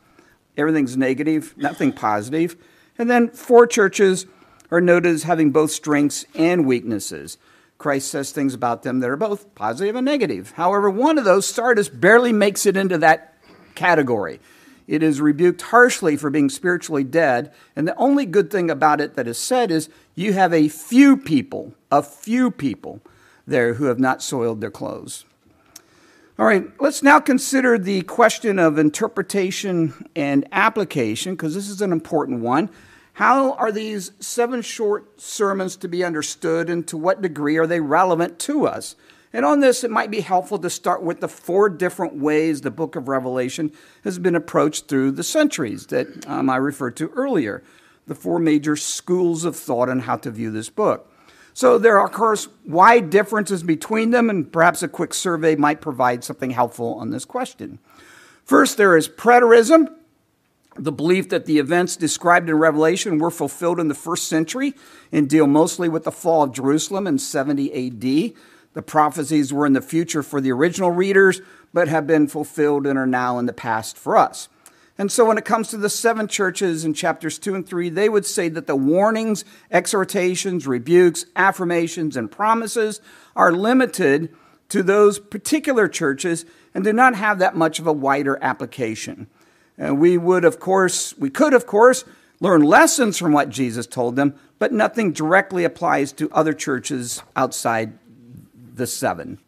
Everything's 0.57 0.97
negative, 0.97 1.55
nothing 1.57 1.93
positive. 1.93 2.57
And 2.99 3.09
then 3.09 3.29
four 3.29 3.67
churches 3.67 4.27
are 4.71 4.81
noted 4.81 5.15
as 5.15 5.23
having 5.23 5.53
both 5.53 5.71
strengths 5.71 6.25
and 6.35 6.67
weaknesses. 6.67 7.39
Christ 7.79 8.11
says 8.11 8.33
things 8.33 8.55
about 8.55 8.83
them 8.83 9.01
that 9.01 9.11
are 9.11 9.17
both 9.17 9.55
positive 9.55 9.95
and 9.95 10.05
negative. 10.05 10.53
However, 10.53 10.91
one 10.91 11.19
of 11.19 11.25
those, 11.25 11.47
Sardis, 11.47 11.89
barely 11.89 12.33
makes 12.33 12.67
it 12.67 12.77
into 12.77 12.99
that 12.99 13.35
category. 13.75 14.41
It 14.87 15.03
is 15.03 15.21
rebuked 15.21 15.63
harshly 15.63 16.17
for 16.17 16.31
being 16.31 16.49
spiritually 16.49 17.05
dead. 17.05 17.53
And 17.75 17.89
the 17.89 17.97
only 17.97 18.27
good 18.27 18.51
thing 18.51 18.71
about 18.71 19.01
it 19.01 19.15
that 19.15 19.27
is 19.27 19.39
said 19.39 19.71
is 19.71 19.89
you 20.15 20.33
have 20.33 20.53
a 20.53 20.69
few 20.69 21.17
people, 21.17 21.75
a 21.91 22.03
few 22.03 22.51
people 22.51 23.01
there 23.47 23.75
who 23.75 23.87
have 23.87 23.99
not 23.99 24.23
soiled 24.23 24.61
their 24.61 24.71
clothes. 24.71 25.25
All 26.39 26.45
right, 26.45 26.71
let's 26.81 27.03
now 27.03 27.19
consider 27.19 27.79
the 27.79 28.03
question 28.03 28.59
of 28.59 28.77
interpretation 28.77 30.07
and 30.15 30.47
application, 30.53 31.35
because 31.35 31.55
this 31.55 31.71
is 31.71 31.81
an 31.81 31.93
important 31.93 32.41
one. 32.41 32.69
How 33.15 33.55
are 33.55 33.73
these 33.73 34.13
seven 34.21 34.61
short 34.61 35.19
sermons 35.19 35.77
to 35.77 35.89
be 35.89 36.05
understood, 36.05 36.69
and 36.69 36.87
to 36.89 36.99
what 36.99 37.23
degree 37.23 37.57
are 37.57 37.67
they 37.67 37.81
relevant 37.81 38.39
to 38.41 38.67
us? 38.67 38.97
And 39.33 39.45
on 39.45 39.61
this, 39.61 39.85
it 39.85 39.91
might 39.91 40.11
be 40.11 40.21
helpful 40.21 40.59
to 40.59 40.71
start 40.71 41.03
with 41.03 41.21
the 41.21 41.29
four 41.29 41.69
different 41.69 42.15
ways 42.15 42.61
the 42.61 42.71
book 42.71 42.97
of 42.97 43.09
Revelation 43.09 43.73
has 44.05 44.19
been 44.19 44.35
approached 44.35 44.89
through 44.89 45.13
the 45.13 45.23
centuries 45.23 45.87
that 45.87 46.27
um, 46.27 46.49
I 46.49 46.57
referred 46.57 46.97
to 46.97 47.09
earlier, 47.11 47.63
the 48.07 48.15
four 48.15 48.39
major 48.39 48.77
schools 48.77 49.45
of 49.45 49.57
thought 49.57 49.89
on 49.89 50.01
how 50.01 50.17
to 50.17 50.31
view 50.31 50.51
this 50.51 50.71
book. 50.71 51.13
So 51.55 51.79
there 51.79 51.99
are, 51.99 52.07
of 52.07 52.13
course, 52.13 52.49
wide 52.67 53.11
differences 53.11 53.63
between 53.63 54.11
them, 54.11 54.29
and 54.29 54.53
perhaps 54.53 54.83
a 54.83 54.89
quick 54.89 55.15
survey 55.15 55.57
might 55.57 55.81
provide 55.81 56.23
something 56.23 56.51
helpful 56.51 56.95
on 56.95 57.11
this 57.11 57.25
question. 57.25 57.79
First, 58.45 58.77
there 58.77 58.97
is 58.97 59.09
preterism, 59.09 59.89
the 60.79 60.93
belief 60.93 61.31
that 61.31 61.47
the 61.47 61.59
events 61.59 61.97
described 61.97 62.49
in 62.49 62.57
Revelation 62.57 63.19
were 63.19 63.31
fulfilled 63.31 63.81
in 63.81 63.89
the 63.89 63.95
first 63.95 64.29
century 64.29 64.75
and 65.11 65.29
deal 65.29 65.47
mostly 65.47 65.89
with 65.89 66.05
the 66.05 66.13
fall 66.13 66.43
of 66.43 66.53
Jerusalem 66.53 67.07
in 67.07 67.19
70 67.19 67.73
AD. 67.73 68.35
The 68.77 68.83
prophecies 68.83 69.55
were 69.55 69.65
in 69.65 69.73
the 69.73 69.81
future 69.81 70.23
for 70.23 70.39
the 70.39 70.53
original 70.53 70.91
readers, 70.91 71.41
but 71.73 71.89
have 71.89 72.07
been 72.07 72.29
fulfilled 72.29 72.87
and 72.87 72.99
are 72.99 73.07
now 73.07 73.39
in 73.39 73.47
the 73.47 73.55
past 73.55 73.97
for 73.97 74.19
us. 74.19 74.51
And 74.99 75.11
so, 75.11 75.25
when 75.25 75.39
it 75.39 75.47
comes 75.47 75.69
to 75.69 75.79
the 75.79 75.89
seven 75.89 76.29
churches 76.29 76.85
in 76.85 76.93
chapters 76.93 77.39
2 77.39 77.55
and 77.55 77.67
3, 77.67 77.89
they 77.89 78.11
would 78.11 78.27
say 78.27 78.51
that 78.51 78.67
the 78.67 78.77
warnings, 78.77 79.47
exhortations, 79.71 80.67
rebukes, 80.67 81.25
affirmations, 81.37 82.19
and 82.19 82.31
promises 82.31 83.01
are 83.35 83.51
limited 83.51 84.29
to 84.69 84.83
those 84.83 85.19
particular 85.19 85.89
churches 85.89 86.45
and 86.75 86.85
do 86.85 86.93
not 86.93 87.15
have 87.15 87.39
that 87.39 87.57
much 87.57 87.79
of 87.79 87.87
a 87.87 87.95
wider 87.95 88.39
application. 88.43 89.27
And 89.79 89.99
we 89.99 90.19
would, 90.19 90.45
of 90.45 90.61
course, 90.61 91.17
we 91.17 91.31
could, 91.31 91.55
of 91.55 91.67
course, 91.67 92.05
learn 92.41 92.61
lessons 92.61 93.17
from 93.17 93.33
what 93.33 93.49
Jesus 93.49 93.87
told 93.87 94.17
them, 94.17 94.35
but 94.59 94.71
nothing 94.71 95.13
directly 95.13 95.65
applies 95.65 96.13
to 96.13 96.31
other 96.31 96.53
churches 96.53 97.23
outside 97.35 97.99
the 98.77 98.87
seven. 98.87 99.39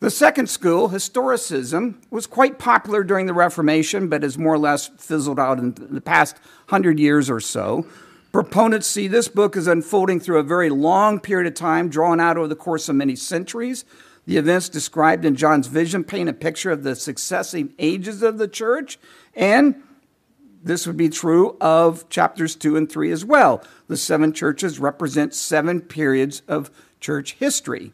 The 0.00 0.10
second 0.10 0.48
school, 0.48 0.88
historicism, 0.88 1.96
was 2.10 2.26
quite 2.26 2.58
popular 2.58 3.04
during 3.04 3.26
the 3.26 3.34
Reformation, 3.34 4.08
but 4.08 4.22
has 4.22 4.38
more 4.38 4.54
or 4.54 4.58
less 4.58 4.88
fizzled 4.88 5.38
out 5.38 5.58
in 5.58 5.74
the 5.74 6.00
past 6.00 6.36
hundred 6.68 6.98
years 6.98 7.28
or 7.28 7.38
so. 7.38 7.86
Proponents 8.32 8.86
see 8.86 9.08
this 9.08 9.28
book 9.28 9.56
as 9.56 9.66
unfolding 9.66 10.18
through 10.18 10.38
a 10.38 10.42
very 10.42 10.70
long 10.70 11.20
period 11.20 11.48
of 11.48 11.54
time, 11.54 11.90
drawn 11.90 12.18
out 12.18 12.38
over 12.38 12.48
the 12.48 12.56
course 12.56 12.88
of 12.88 12.96
many 12.96 13.14
centuries. 13.14 13.84
The 14.26 14.38
events 14.38 14.68
described 14.68 15.24
in 15.24 15.36
John's 15.36 15.66
vision 15.66 16.04
paint 16.04 16.28
a 16.28 16.32
picture 16.32 16.70
of 16.70 16.82
the 16.82 16.94
successive 16.94 17.70
ages 17.78 18.22
of 18.22 18.38
the 18.38 18.48
church, 18.48 18.98
and 19.34 19.82
this 20.62 20.86
would 20.86 20.96
be 20.96 21.08
true 21.08 21.56
of 21.60 22.08
chapters 22.08 22.54
2 22.54 22.76
and 22.76 22.90
3 22.90 23.10
as 23.10 23.24
well. 23.24 23.62
The 23.88 23.96
seven 23.96 24.32
churches 24.32 24.78
represent 24.78 25.34
seven 25.34 25.80
periods 25.80 26.42
of 26.48 26.70
church 27.00 27.32
history. 27.32 27.92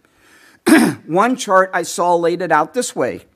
One 1.07 1.37
chart 1.37 1.71
I 1.73 1.83
saw 1.83 2.15
laid 2.15 2.43
it 2.43 2.53
out 2.53 2.75
this 2.75 2.95
way 2.97 3.27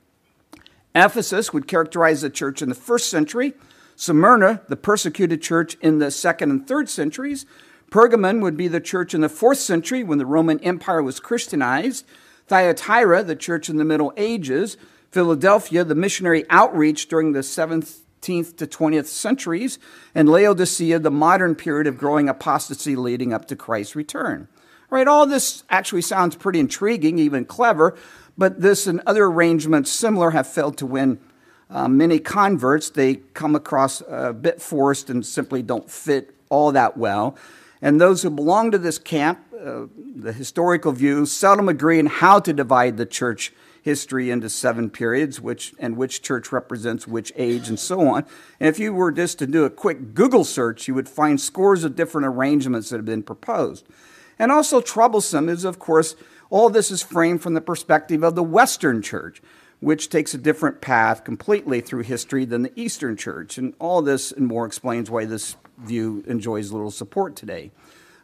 Ephesus 0.93 1.53
would 1.53 1.67
characterize 1.67 2.21
the 2.21 2.29
church 2.29 2.61
in 2.61 2.69
the 2.69 2.75
first 2.75 3.09
century, 3.09 3.53
Smyrna, 3.95 4.61
the 4.67 4.75
persecuted 4.75 5.41
church 5.41 5.75
in 5.81 5.99
the 5.99 6.11
second 6.11 6.51
and 6.51 6.67
third 6.67 6.89
centuries. 6.89 7.45
Pergamon 7.91 8.41
would 8.41 8.57
be 8.57 8.67
the 8.67 8.79
church 8.79 9.13
in 9.13 9.21
the 9.21 9.29
fourth 9.29 9.57
century 9.57 10.03
when 10.03 10.17
the 10.17 10.25
Roman 10.25 10.59
Empire 10.61 11.03
was 11.03 11.19
Christianized. 11.19 12.05
Thyatira, 12.47 13.23
the 13.23 13.35
church 13.35 13.69
in 13.69 13.77
the 13.77 13.85
Middle 13.85 14.13
Ages. 14.17 14.77
Philadelphia, 15.11 15.83
the 15.83 15.95
missionary 15.95 16.45
outreach 16.49 17.09
during 17.09 17.33
the 17.33 17.39
17th 17.39 18.55
to 18.55 18.65
20th 18.65 19.07
centuries. 19.07 19.77
And 20.15 20.29
Laodicea, 20.29 20.99
the 20.99 21.11
modern 21.11 21.53
period 21.53 21.85
of 21.85 21.97
growing 21.97 22.29
apostasy 22.29 22.95
leading 22.95 23.33
up 23.33 23.45
to 23.49 23.57
Christ's 23.57 23.95
return. 23.95 24.47
Right, 24.91 25.07
all 25.07 25.25
this 25.25 25.63
actually 25.69 26.01
sounds 26.01 26.35
pretty 26.35 26.59
intriguing, 26.59 27.17
even 27.17 27.45
clever, 27.45 27.95
but 28.37 28.59
this 28.59 28.87
and 28.87 29.01
other 29.05 29.23
arrangements 29.23 29.89
similar 29.89 30.31
have 30.31 30.47
failed 30.47 30.77
to 30.79 30.85
win 30.85 31.17
uh, 31.69 31.87
many 31.87 32.19
converts. 32.19 32.89
They 32.89 33.15
come 33.33 33.55
across 33.55 34.03
a 34.09 34.33
bit 34.33 34.61
forced 34.61 35.09
and 35.09 35.25
simply 35.25 35.61
don't 35.61 35.89
fit 35.89 36.35
all 36.49 36.73
that 36.73 36.97
well. 36.97 37.37
And 37.81 38.01
those 38.01 38.21
who 38.21 38.29
belong 38.29 38.71
to 38.71 38.77
this 38.77 38.97
camp, 38.97 39.39
uh, 39.57 39.85
the 39.95 40.33
historical 40.33 40.91
view, 40.91 41.25
seldom 41.25 41.69
agree 41.69 41.97
on 41.97 42.07
how 42.07 42.41
to 42.41 42.51
divide 42.51 42.97
the 42.97 43.05
church 43.05 43.53
history 43.81 44.29
into 44.29 44.49
seven 44.49 44.89
periods, 44.89 45.39
which 45.39 45.73
and 45.79 45.95
which 45.95 46.21
church 46.21 46.51
represents 46.51 47.07
which 47.07 47.31
age, 47.37 47.69
and 47.69 47.79
so 47.79 48.09
on. 48.09 48.25
And 48.59 48.67
if 48.67 48.77
you 48.77 48.93
were 48.93 49.13
just 49.13 49.39
to 49.39 49.47
do 49.47 49.63
a 49.63 49.69
quick 49.69 50.13
Google 50.13 50.43
search, 50.43 50.89
you 50.89 50.93
would 50.95 51.07
find 51.07 51.39
scores 51.39 51.85
of 51.85 51.95
different 51.95 52.27
arrangements 52.27 52.89
that 52.89 52.97
have 52.97 53.05
been 53.05 53.23
proposed. 53.23 53.87
And 54.41 54.51
also 54.51 54.81
troublesome 54.81 55.49
is, 55.49 55.65
of 55.65 55.77
course, 55.77 56.15
all 56.49 56.71
this 56.71 56.89
is 56.89 57.03
framed 57.03 57.43
from 57.43 57.53
the 57.53 57.61
perspective 57.61 58.23
of 58.23 58.33
the 58.33 58.41
Western 58.41 59.03
church. 59.03 59.39
which 59.81 60.09
takes 60.09 60.33
a 60.33 60.37
different 60.37 60.79
path 60.79 61.23
completely 61.23 61.81
through 61.81 62.03
history 62.03 62.45
than 62.45 62.61
the 62.61 62.71
Eastern 62.79 63.17
Church. 63.17 63.57
And 63.57 63.73
all 63.79 64.01
this 64.01 64.31
and 64.31 64.47
more 64.47 64.65
explains 64.65 65.09
why 65.09 65.25
this 65.25 65.57
view 65.79 66.23
enjoys 66.27 66.71
little 66.71 66.91
support 66.91 67.35
today. 67.35 67.71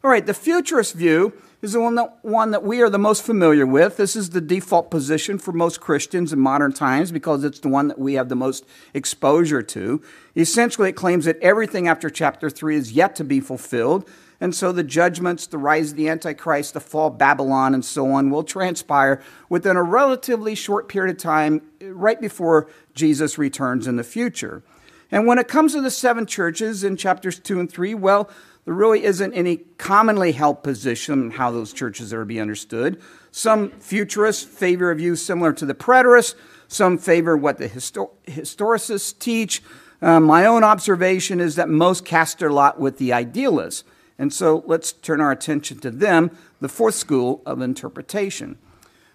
All 0.03 0.11
right, 0.11 0.25
the 0.25 0.35
futurist 0.35 0.93
view 0.93 1.33
is 1.63 1.73
the 1.73 1.81
one 1.81 1.95
that, 1.95 2.19
one 2.21 2.51
that 2.51 2.63
we 2.63 2.81
are 2.81 2.89
the 2.89 2.99
most 2.99 3.23
familiar 3.23 3.65
with. 3.65 3.97
This 3.97 4.15
is 4.15 4.29
the 4.29 4.39
default 4.39 4.91
position 4.91 5.39
for 5.39 5.51
most 5.51 5.81
Christians 5.81 6.31
in 6.31 6.39
modern 6.39 6.71
times 6.71 7.11
because 7.11 7.43
it's 7.43 7.59
the 7.59 7.69
one 7.69 7.87
that 7.87 7.97
we 7.97 8.13
have 8.13 8.29
the 8.29 8.35
most 8.35 8.63
exposure 8.93 9.63
to. 9.63 10.03
Essentially, 10.35 10.89
it 10.89 10.93
claims 10.93 11.25
that 11.25 11.39
everything 11.41 11.87
after 11.87 12.11
chapter 12.11 12.51
3 12.51 12.75
is 12.75 12.91
yet 12.91 13.15
to 13.15 13.23
be 13.23 13.39
fulfilled, 13.39 14.07
and 14.39 14.53
so 14.53 14.71
the 14.71 14.83
judgments, 14.83 15.47
the 15.47 15.57
rise 15.57 15.91
of 15.91 15.97
the 15.97 16.09
Antichrist, 16.09 16.73
the 16.73 16.79
fall 16.79 17.07
of 17.07 17.17
Babylon, 17.17 17.73
and 17.73 17.83
so 17.83 18.11
on 18.11 18.29
will 18.29 18.43
transpire 18.43 19.21
within 19.49 19.75
a 19.75 19.83
relatively 19.83 20.53
short 20.53 20.87
period 20.87 21.15
of 21.15 21.21
time, 21.21 21.61
right 21.81 22.21
before 22.21 22.67
Jesus 22.93 23.37
returns 23.37 23.87
in 23.87 23.95
the 23.95 24.03
future. 24.03 24.63
And 25.11 25.25
when 25.25 25.39
it 25.39 25.47
comes 25.47 25.73
to 25.73 25.81
the 25.81 25.89
seven 25.89 26.25
churches 26.25 26.83
in 26.83 26.97
chapters 26.97 27.39
2 27.39 27.59
and 27.59 27.71
3, 27.71 27.95
well, 27.95 28.29
there 28.65 28.73
really 28.73 29.05
isn't 29.05 29.33
any 29.33 29.57
commonly 29.77 30.33
held 30.33 30.61
position 30.61 31.31
how 31.31 31.51
those 31.51 31.71
churches 31.71 32.13
are 32.13 32.19
to 32.19 32.25
be 32.25 32.39
understood. 32.39 33.01
Some 33.31 33.71
futurists 33.71 34.43
favor 34.43 34.91
a 34.91 34.95
view 34.95 35.15
similar 35.15 35.53
to 35.53 35.65
the 35.65 35.73
preterists, 35.73 36.35
some 36.67 36.97
favor 36.97 37.37
what 37.37 37.57
the 37.57 37.69
histor- 37.69 38.11
historicists 38.25 39.17
teach. 39.17 39.63
Uh, 40.01 40.19
my 40.19 40.45
own 40.45 40.65
observation 40.65 41.39
is 41.39 41.55
that 41.55 41.69
most 41.69 42.03
cast 42.03 42.39
their 42.39 42.51
lot 42.51 42.77
with 42.77 42.97
the 42.97 43.13
idealists. 43.13 43.85
And 44.19 44.33
so 44.33 44.63
let's 44.65 44.91
turn 44.91 45.21
our 45.21 45.31
attention 45.31 45.79
to 45.79 45.91
them, 45.91 46.31
the 46.59 46.69
fourth 46.69 46.95
school 46.95 47.41
of 47.45 47.61
interpretation. 47.61 48.57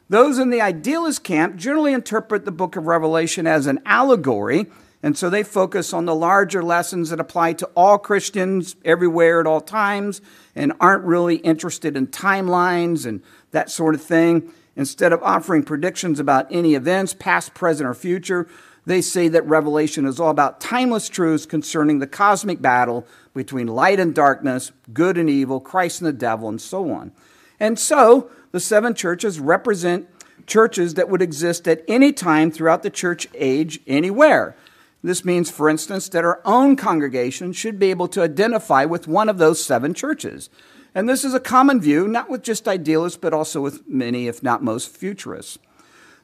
Those 0.09 0.39
in 0.39 0.51
the 0.51 0.61
idealist 0.61 1.25
camp 1.25 1.57
generally 1.57 1.93
interpret 1.93 2.45
the 2.45 2.53
book 2.53 2.77
of 2.77 2.87
Revelation 2.87 3.47
as 3.47 3.67
an 3.67 3.81
allegory, 3.87 4.67
and 5.03 5.19
so 5.19 5.29
they 5.29 5.43
focus 5.43 5.93
on 5.93 6.05
the 6.05 6.15
larger 6.15 6.63
lessons 6.63 7.11
that 7.11 7.19
apply 7.19 7.55
to 7.55 7.67
all 7.75 7.99
Christians 7.99 8.77
everywhere 8.85 9.41
at 9.41 9.47
all 9.47 9.61
times 9.61 10.21
and 10.55 10.73
aren't 10.79 11.05
really 11.05 11.37
interested 11.37 11.97
in 11.97 12.07
timelines 12.07 13.05
and 13.05 13.23
that 13.51 13.71
sort 13.71 13.95
of 13.95 14.03
thing. 14.03 14.53
Instead 14.77 15.13
of 15.13 15.23
offering 15.23 15.65
predictions 15.65 16.21
about 16.21 16.47
any 16.51 16.75
events, 16.75 17.15
past, 17.15 17.53
present, 17.53 17.89
or 17.89 17.95
future, 17.95 18.47
they 18.85 19.01
say 19.01 19.29
that 19.29 19.47
Revelation 19.47 20.07
is 20.07 20.19
all 20.19 20.31
about 20.31 20.61
timeless 20.61 21.09
truths 21.09 21.47
concerning 21.47 21.99
the 21.99 22.07
cosmic 22.07 22.61
battle 22.61 23.07
between 23.33 23.69
light 23.69 24.01
and 24.01 24.15
darkness, 24.15 24.73
good 24.93 25.17
and 25.17 25.31
evil, 25.31 25.61
Christ 25.61 26.01
and 26.01 26.09
the 26.09 26.13
devil, 26.13 26.49
and 26.49 26.61
so 26.61 26.91
on. 26.91 27.13
And 27.61 27.79
so 27.79 28.31
the 28.51 28.61
seven 28.61 28.95
churches 28.95 29.39
represent 29.39 30.09
churches 30.47 30.95
that 30.95 31.09
would 31.09 31.23
exist 31.23 31.69
at 31.69 31.85
any 31.87 32.13
time 32.13 32.51
throughout 32.51 32.83
the 32.83 32.91
church 32.91 33.29
age, 33.35 33.81
anywhere. 33.87 34.57
This 35.03 35.25
means, 35.25 35.51
for 35.51 35.69
instance, 35.69 36.09
that 36.11 36.25
our 36.25 36.41
own 36.45 36.77
congregation 36.77 37.53
should 37.53 37.79
be 37.79 37.91
able 37.91 38.09
to 38.09 38.23
identify 38.23 38.85
with 38.85 39.09
one 39.09 39.29
of 39.29 39.39
those 39.39 39.65
seven 39.65 39.95
churches. 39.95 40.51
And 40.95 41.09
this 41.09 41.25
is 41.25 41.35
a 41.35 41.41
common 41.41 41.81
view, 41.81 42.07
not 42.07 42.29
with 42.29 42.43
just 42.43 42.69
idealists, 42.69 43.19
but 43.19 43.33
also 43.33 43.61
with 43.61 43.89
many, 43.89 44.29
if 44.29 44.43
not 44.43 44.63
most, 44.63 44.95
futurists. 44.95 45.59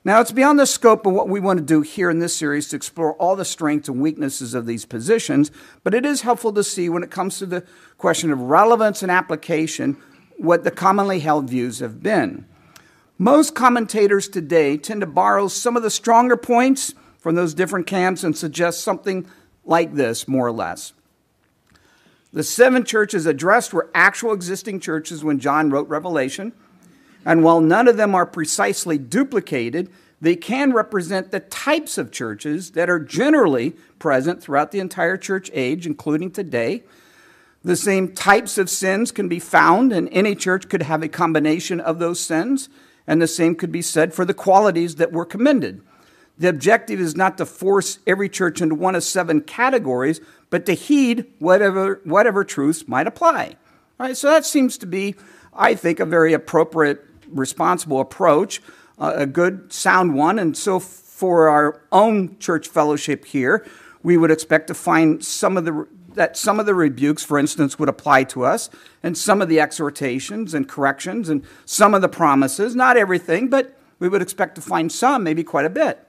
Now, 0.05 0.21
it's 0.21 0.33
beyond 0.33 0.59
the 0.59 0.67
scope 0.67 1.07
of 1.07 1.13
what 1.13 1.29
we 1.29 1.41
want 1.41 1.59
to 1.59 1.65
do 1.65 1.83
here 1.83 2.09
in 2.09 2.21
this 2.21 2.37
series 2.37 2.69
to 2.69 2.77
explore 2.77 3.15
all 3.15 3.35
the 3.35 3.45
strengths 3.45 3.89
and 3.89 4.01
weaknesses 4.01 4.55
of 4.55 4.65
these 4.65 4.87
positions, 4.87 5.51
but 5.83 5.93
it 5.93 6.07
is 6.07 6.23
helpful 6.23 6.53
to 6.53 6.63
see 6.63 6.89
when 6.89 7.03
it 7.03 7.11
comes 7.11 7.39
to 7.39 7.47
the 7.47 7.65
question 7.99 8.31
of 8.31 8.41
relevance 8.41 9.03
and 9.03 9.11
application 9.11 9.97
what 10.37 10.63
the 10.63 10.71
commonly 10.71 11.19
held 11.19 11.51
views 11.51 11.81
have 11.81 12.03
been. 12.03 12.47
Most 13.19 13.57
commentators 13.57 14.29
today 14.29 14.77
tend 14.77 15.01
to 15.01 15.07
borrow 15.07 15.49
some 15.49 15.77
of 15.77 15.83
the 15.83 15.91
stronger 15.91 16.37
points 16.37 16.95
from 17.19 17.35
those 17.35 17.53
different 17.53 17.89
camps 17.89 18.23
and 18.23 18.39
suggest 18.39 18.83
something 18.83 19.27
like 19.65 19.95
this, 19.95 20.29
more 20.29 20.47
or 20.47 20.53
less. 20.53 20.93
The 22.33 22.45
seven 22.45 22.85
churches 22.85 23.27
addressed 23.27 23.73
were 23.73 23.91
actual 23.95 24.33
existing 24.33 24.79
churches 24.79 25.25
when 25.25 25.41
John 25.41 25.71
wrote 25.71 25.89
Revelation. 25.89 26.53
And 27.25 27.43
while 27.43 27.61
none 27.61 27.89
of 27.89 27.97
them 27.97 28.15
are 28.15 28.27
precisely 28.27 28.99
duplicated, 28.99 29.91
they 30.21 30.37
can 30.37 30.73
represent 30.73 31.31
the 31.31 31.41
types 31.41 31.99
of 31.99 32.11
churches 32.11 32.73
that 32.73 32.91
are 32.91 32.99
generally 32.99 33.71
present 33.99 34.43
throughout 34.43 34.73
the 34.73 34.81
entire 34.81 35.17
church 35.17 35.51
age, 35.53 35.87
including 35.87 36.31
today. 36.31 36.83
The 37.63 37.77
same 37.77 38.13
types 38.13 38.59
of 38.59 38.71
sins 38.71 39.13
can 39.13 39.29
be 39.29 39.41
found, 39.41 39.93
and 39.93 40.09
any 40.11 40.35
church 40.35 40.69
could 40.69 40.83
have 40.83 41.03
a 41.03 41.09
combination 41.09 41.81
of 41.81 41.99
those 41.99 42.21
sins, 42.21 42.69
and 43.07 43.21
the 43.21 43.27
same 43.27 43.55
could 43.55 43.73
be 43.73 43.83
said 43.83 44.15
for 44.15 44.25
the 44.25 44.35
qualities 44.35 44.97
that 44.97 45.13
were 45.13 45.25
commended. 45.25 45.83
The 46.39 46.49
objective 46.49 47.01
is 47.01 47.17
not 47.17 47.37
to 47.39 47.47
force 47.47 47.99
every 48.07 48.29
church 48.29 48.61
into 48.61 48.77
one 48.77 48.95
of 48.95 49.03
seven 49.03 49.41
categories, 49.41 50.21
but 50.51 50.67
to 50.67 50.75
heed 50.75 51.27
whatever, 51.41 52.01
whatever 52.05 52.45
truths 52.45 52.87
might 52.87 53.09
apply. 53.09 53.57
All 53.99 54.07
right, 54.07 54.17
so 54.17 54.29
that 54.29 54.47
seems 54.47 54.79
to 54.79 54.87
be, 54.87 55.17
I 55.53 55.75
think, 55.75 55.99
a 55.99 56.07
very 56.07 56.33
appropriate 56.33 57.05
responsible 57.33 58.01
approach, 58.01 58.61
uh, 58.99 59.13
a 59.17 59.27
good, 59.27 59.73
sound 59.73 60.15
one. 60.15 60.39
And 60.39 60.57
so, 60.57 60.79
for 60.81 61.49
our 61.49 61.81
own 61.91 62.39
church 62.39 62.69
fellowship 62.69 63.25
here, 63.25 63.67
we 64.03 64.17
would 64.17 64.31
expect 64.31 64.69
to 64.69 64.75
find 64.75 65.25
some 65.25 65.57
of 65.57 65.65
the 65.65 65.87
that 66.15 66.37
some 66.37 66.59
of 66.59 66.67
the 66.67 66.75
rebukes, 66.75 67.23
for 67.23 67.39
instance, 67.39 67.79
would 67.79 67.89
apply 67.89 68.25
to 68.25 68.45
us, 68.45 68.69
and 69.03 69.17
some 69.17 69.41
of 69.41 69.49
the 69.49 69.61
exhortations 69.61 70.53
and 70.53 70.69
corrections, 70.69 71.29
and 71.29 71.45
some 71.65 71.95
of 71.95 72.03
the 72.03 72.09
promises. 72.09 72.75
Not 72.75 72.97
everything, 72.97 73.49
but 73.49 73.79
we 74.01 74.09
would 74.09 74.23
expect 74.23 74.57
to 74.57 74.61
find 74.61 74.91
some, 74.91 75.23
maybe 75.23 75.45
quite 75.45 75.65
a 75.65 75.71
bit. 75.71 76.05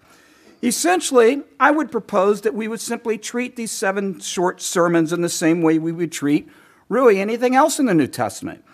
Essentially, 0.62 1.43
I 1.60 1.71
would 1.71 1.91
propose 1.91 2.41
that 2.41 2.53
we 2.53 2.67
would 2.67 2.82
simply 2.82 3.17
treat 3.17 3.55
these 3.55 3.71
seven 3.71 4.19
short 4.19 4.62
sermons 4.62 5.13
in 5.13 5.21
the 5.21 5.29
same 5.29 5.62
way 5.62 5.79
we 5.79 5.91
would 5.91 6.12
treat 6.12 6.49
really 6.89 7.19
anything 7.19 7.55
else 7.55 7.79
in 7.79 7.86
the 7.86 7.93
New 7.93 8.08
Testament. 8.08 8.65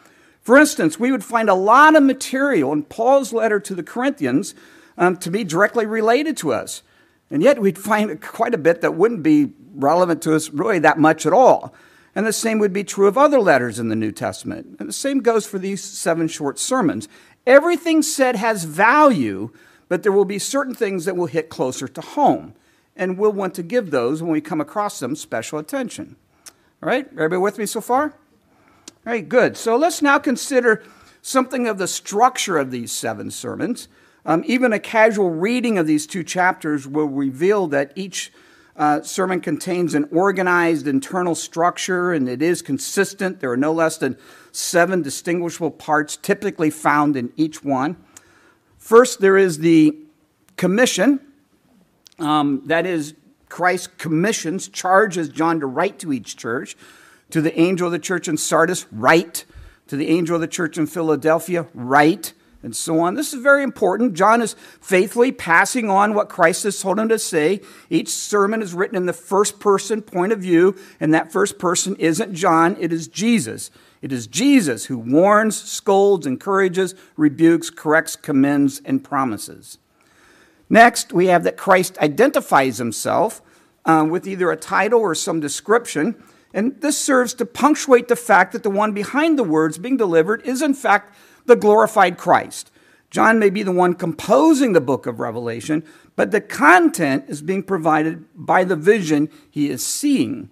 For 0.45 0.57
instance, 0.57 0.99
we 0.99 1.11
would 1.11 1.23
find 1.23 1.49
a 1.49 1.55
lot 1.55 1.95
of 1.95 2.03
material 2.03 2.71
in 2.71 2.83
Paul's 2.83 3.33
letter 3.33 3.59
to 3.61 3.73
the 3.73 3.81
Corinthians 3.81 4.53
um, 4.95 5.17
to 5.17 5.31
be 5.31 5.43
directly 5.43 5.87
related 5.87 6.37
to 6.37 6.53
us. 6.53 6.83
And 7.31 7.41
yet 7.41 7.59
we'd 7.59 7.79
find 7.79 8.21
quite 8.21 8.53
a 8.53 8.59
bit 8.59 8.81
that 8.81 8.93
wouldn't 8.93 9.23
be 9.23 9.53
relevant 9.73 10.21
to 10.21 10.35
us 10.35 10.51
really 10.51 10.77
that 10.77 10.99
much 10.99 11.25
at 11.25 11.33
all. 11.33 11.73
And 12.13 12.27
the 12.27 12.31
same 12.31 12.59
would 12.59 12.73
be 12.73 12.83
true 12.83 13.07
of 13.07 13.17
other 13.17 13.39
letters 13.39 13.79
in 13.79 13.89
the 13.89 13.95
New 13.95 14.11
Testament. 14.11 14.77
And 14.79 14.87
the 14.87 14.93
same 14.93 15.21
goes 15.21 15.47
for 15.47 15.57
these 15.57 15.83
seven 15.83 16.27
short 16.27 16.59
sermons. 16.59 17.07
Everything 17.47 18.03
said 18.03 18.35
has 18.35 18.65
value, 18.65 19.49
but 19.89 20.03
there 20.03 20.11
will 20.11 20.25
be 20.25 20.37
certain 20.37 20.75
things 20.75 21.05
that 21.05 21.17
will 21.17 21.25
hit 21.25 21.49
closer 21.49 21.87
to 21.87 22.01
home. 22.01 22.53
And 22.95 23.17
we'll 23.17 23.31
want 23.31 23.55
to 23.55 23.63
give 23.63 23.89
those 23.89 24.21
when 24.21 24.31
we 24.31 24.41
come 24.41 24.61
across 24.61 24.99
them 24.99 25.15
special 25.15 25.57
attention. 25.57 26.17
All 26.83 26.89
right, 26.89 27.07
everybody 27.13 27.39
with 27.39 27.57
me 27.57 27.65
so 27.65 27.81
far? 27.81 28.13
All 29.05 29.13
right, 29.13 29.29
good. 29.29 29.55
So 29.55 29.75
let's 29.75 30.01
now 30.01 30.17
consider 30.17 30.81
something 31.21 31.67
of 31.67 31.77
the 31.77 31.87
structure 31.87 32.57
of 32.57 32.71
these 32.71 32.91
seven 32.91 33.29
sermons. 33.29 33.87
Um, 34.25 34.43
even 34.47 34.73
a 34.73 34.79
casual 34.79 35.29
reading 35.29 35.77
of 35.77 35.85
these 35.85 36.07
two 36.07 36.23
chapters 36.23 36.87
will 36.87 37.05
reveal 37.05 37.67
that 37.67 37.91
each 37.95 38.33
uh, 38.75 39.03
sermon 39.03 39.41
contains 39.41 39.93
an 39.93 40.09
organized 40.11 40.87
internal 40.87 41.35
structure 41.35 42.13
and 42.13 42.27
it 42.27 42.41
is 42.41 42.63
consistent. 42.63 43.41
There 43.41 43.51
are 43.51 43.57
no 43.57 43.71
less 43.71 43.99
than 43.99 44.17
seven 44.51 45.03
distinguishable 45.03 45.69
parts 45.69 46.17
typically 46.17 46.71
found 46.71 47.15
in 47.15 47.31
each 47.37 47.63
one. 47.63 47.97
First, 48.79 49.21
there 49.21 49.37
is 49.37 49.59
the 49.59 49.95
commission. 50.57 51.19
Um, 52.17 52.63
that 52.65 52.87
is, 52.87 53.13
Christ 53.49 53.99
commissions, 53.99 54.67
charges 54.67 55.29
John 55.29 55.59
to 55.59 55.67
write 55.67 55.99
to 55.99 56.11
each 56.11 56.35
church. 56.35 56.75
To 57.35 57.41
the 57.41 57.59
angel 57.59 57.87
of 57.87 57.91
the 57.91 57.99
church 57.99 58.29
in 58.29 58.37
Sardis, 58.37 58.85
write. 58.93 59.43
To 59.87 59.97
the 59.97 60.07
angel 60.07 60.35
of 60.35 60.41
the 60.41 60.47
church 60.47 60.77
in 60.77 60.87
Philadelphia, 60.87 61.67
write. 61.73 62.31
And 62.63 62.73
so 62.73 63.01
on. 63.01 63.15
This 63.15 63.33
is 63.33 63.41
very 63.41 63.61
important. 63.61 64.13
John 64.13 64.41
is 64.41 64.55
faithfully 64.79 65.33
passing 65.33 65.89
on 65.89 66.13
what 66.13 66.29
Christ 66.29 66.63
has 66.63 66.79
told 66.79 66.97
him 66.97 67.09
to 67.09 67.19
say. 67.19 67.59
Each 67.89 68.07
sermon 68.07 68.61
is 68.61 68.73
written 68.73 68.95
in 68.95 69.05
the 69.05 69.11
first 69.11 69.59
person 69.59 70.01
point 70.01 70.31
of 70.31 70.39
view, 70.39 70.77
and 71.01 71.13
that 71.13 71.33
first 71.33 71.59
person 71.59 71.97
isn't 71.97 72.33
John, 72.33 72.77
it 72.79 72.93
is 72.93 73.09
Jesus. 73.09 73.69
It 74.01 74.13
is 74.13 74.27
Jesus 74.27 74.85
who 74.85 74.97
warns, 74.97 75.61
scolds, 75.61 76.25
encourages, 76.25 76.95
rebukes, 77.17 77.69
corrects, 77.69 78.15
commends, 78.15 78.81
and 78.85 79.03
promises. 79.03 79.77
Next, 80.69 81.11
we 81.11 81.25
have 81.25 81.43
that 81.43 81.57
Christ 81.57 81.97
identifies 81.97 82.77
himself 82.77 83.41
uh, 83.83 84.07
with 84.09 84.25
either 84.25 84.51
a 84.51 84.55
title 84.55 85.01
or 85.01 85.13
some 85.13 85.41
description. 85.41 86.23
And 86.55 86.79
this 86.79 86.97
serves 86.97 87.33
to 87.35 87.45
punctuate 87.45 88.07
the 88.07 88.15
fact 88.15 88.53
that 88.53 88.63
the 88.63 88.69
one 88.69 88.93
behind 88.93 89.37
the 89.37 89.43
words 89.43 89.77
being 89.77 89.97
delivered 89.97 90.41
is, 90.43 90.61
in 90.61 90.73
fact, 90.73 91.13
the 91.45 91.57
glorified 91.57 92.17
Christ. 92.17 92.71
John 93.11 93.39
may 93.39 93.49
be 93.49 93.61
the 93.61 93.73
one 93.73 93.93
composing 93.93 94.71
the 94.71 94.79
book 94.79 95.05
of 95.05 95.19
Revelation, 95.19 95.83
but 96.15 96.31
the 96.31 96.39
content 96.39 97.25
is 97.27 97.41
being 97.41 97.61
provided 97.61 98.23
by 98.33 98.63
the 98.63 98.77
vision 98.77 99.29
he 99.51 99.69
is 99.69 99.85
seeing. 99.85 100.49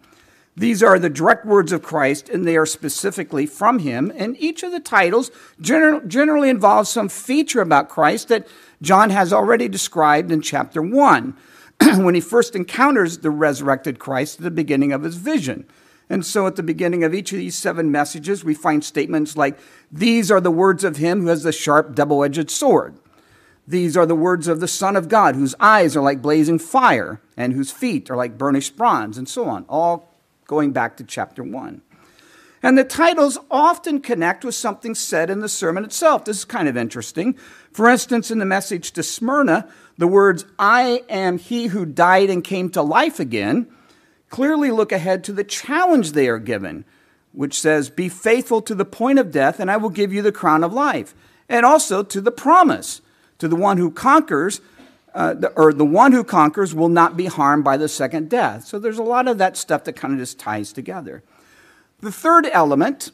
These 0.58 0.84
are 0.84 1.00
the 1.00 1.10
direct 1.10 1.46
words 1.46 1.72
of 1.72 1.82
Christ, 1.82 2.28
and 2.28 2.46
they 2.46 2.58
are 2.58 2.66
specifically 2.66 3.46
from 3.46 3.80
him. 3.80 4.12
And 4.14 4.36
each 4.38 4.62
of 4.62 4.74
the 4.74 4.82
titles 4.82 5.32
generally 5.62 6.50
involves 6.50 6.90
some 6.90 7.08
feature 7.08 7.62
about 7.62 7.88
Christ 7.88 8.28
that 8.28 8.46
John 8.82 9.10
has 9.10 9.32
already 9.32 9.70
described 9.70 10.34
in 10.34 10.42
chapter 10.42 10.82
1 10.82 11.38
when 11.96 12.14
he 12.14 12.22
first 12.22 12.58
encounters 12.58 13.20
the 13.20 13.32
resurrected 13.32 14.00
Christ 14.00 14.40
at 14.40 14.44
the 14.44 14.52
beginning 14.52 14.92
of 14.92 15.04
his 15.04 15.16
vision. 15.16 15.66
And 16.10 16.26
so 16.26 16.48
at 16.48 16.56
the 16.56 16.64
beginning 16.64 17.04
of 17.04 17.14
each 17.14 17.32
of 17.32 17.38
these 17.38 17.56
seven 17.56 17.92
messages, 17.92 18.44
we 18.44 18.54
find 18.54 18.84
statements 18.84 19.38
like, 19.38 19.58
These 19.92 20.30
are 20.30 20.42
the 20.42 20.52
words 20.52 20.84
of 20.84 20.98
him 20.98 21.22
who 21.22 21.28
has 21.28 21.44
the 21.44 21.52
sharp, 21.52 21.96
double 21.96 22.24
edged 22.24 22.52
sword. 22.52 22.98
These 23.68 23.96
are 23.96 24.06
the 24.06 24.16
words 24.16 24.48
of 24.48 24.60
the 24.60 24.68
Son 24.68 24.96
of 24.96 25.08
God, 25.08 25.36
whose 25.36 25.56
eyes 25.60 25.96
are 25.96 26.04
like 26.04 26.22
blazing 26.22 26.60
fire, 26.60 27.22
and 27.38 27.54
whose 27.54 27.72
feet 27.72 28.12
are 28.12 28.18
like 28.18 28.38
burnished 28.38 28.76
bronze, 28.76 29.18
and 29.18 29.28
so 29.28 29.46
on, 29.46 29.66
all 29.70 30.14
going 30.46 30.74
back 30.74 30.98
to 30.98 31.04
chapter 31.04 31.44
1. 31.44 31.82
And 32.62 32.78
the 32.78 32.84
titles 32.84 33.38
often 33.52 34.00
connect 34.00 34.46
with 34.46 34.56
something 34.56 34.96
said 34.96 35.30
in 35.30 35.42
the 35.42 35.50
sermon 35.50 35.84
itself. 35.84 36.24
This 36.24 36.40
is 36.40 36.46
kind 36.46 36.70
of 36.70 36.78
interesting. 36.78 37.34
For 37.74 37.90
instance, 37.90 38.32
in 38.32 38.40
the 38.40 38.46
message 38.46 38.92
to 38.92 39.04
Smyrna, 39.04 39.68
the 39.98 40.08
words, 40.08 40.46
I 40.58 41.04
am 41.10 41.38
he 41.38 41.68
who 41.68 41.86
died 41.86 42.30
and 42.30 42.44
came 42.44 42.70
to 42.70 42.82
life 42.82 43.20
again, 43.20 43.68
clearly 44.34 44.72
look 44.72 44.92
ahead 44.92 45.24
to 45.24 45.32
the 45.32 45.44
challenge 45.44 46.14
they 46.14 46.28
are 46.28 46.40
given, 46.40 46.84
which 47.34 47.62
says, 47.62 47.92
Be 47.92 48.10
faithful 48.10 48.64
to 48.64 48.74
the 48.74 48.84
point 48.84 49.20
of 49.20 49.30
death, 49.30 49.60
and 49.60 49.70
I 49.70 49.78
will 49.78 49.92
give 49.92 50.12
you 50.12 50.24
the 50.24 50.32
crown 50.32 50.64
of 50.64 50.74
life. 50.74 51.14
And 51.48 51.68
also 51.68 52.02
to 52.02 52.20
the 52.20 52.32
promise, 52.32 53.02
to 53.38 53.48
the 53.48 53.56
one 53.56 53.78
who 53.78 53.92
conquers, 53.92 54.60
uh, 55.14 55.36
the, 55.36 55.50
or 55.50 55.72
the 55.72 55.86
one 55.86 56.14
who 56.14 56.24
conquers 56.24 56.74
will 56.74 56.90
not 56.90 57.16
be 57.16 57.28
harmed 57.28 57.64
by 57.64 57.78
the 57.78 57.88
second 57.88 58.28
death. 58.28 58.66
So 58.66 58.80
there's 58.80 58.98
a 58.98 59.04
lot 59.04 59.28
of 59.28 59.38
that 59.38 59.56
stuff 59.56 59.84
that 59.84 59.94
kind 59.94 60.16
of 60.16 60.20
just 60.20 60.40
ties 60.40 60.74
together. 60.74 61.22
The 62.00 62.12
third 62.12 62.48
element 62.52 63.12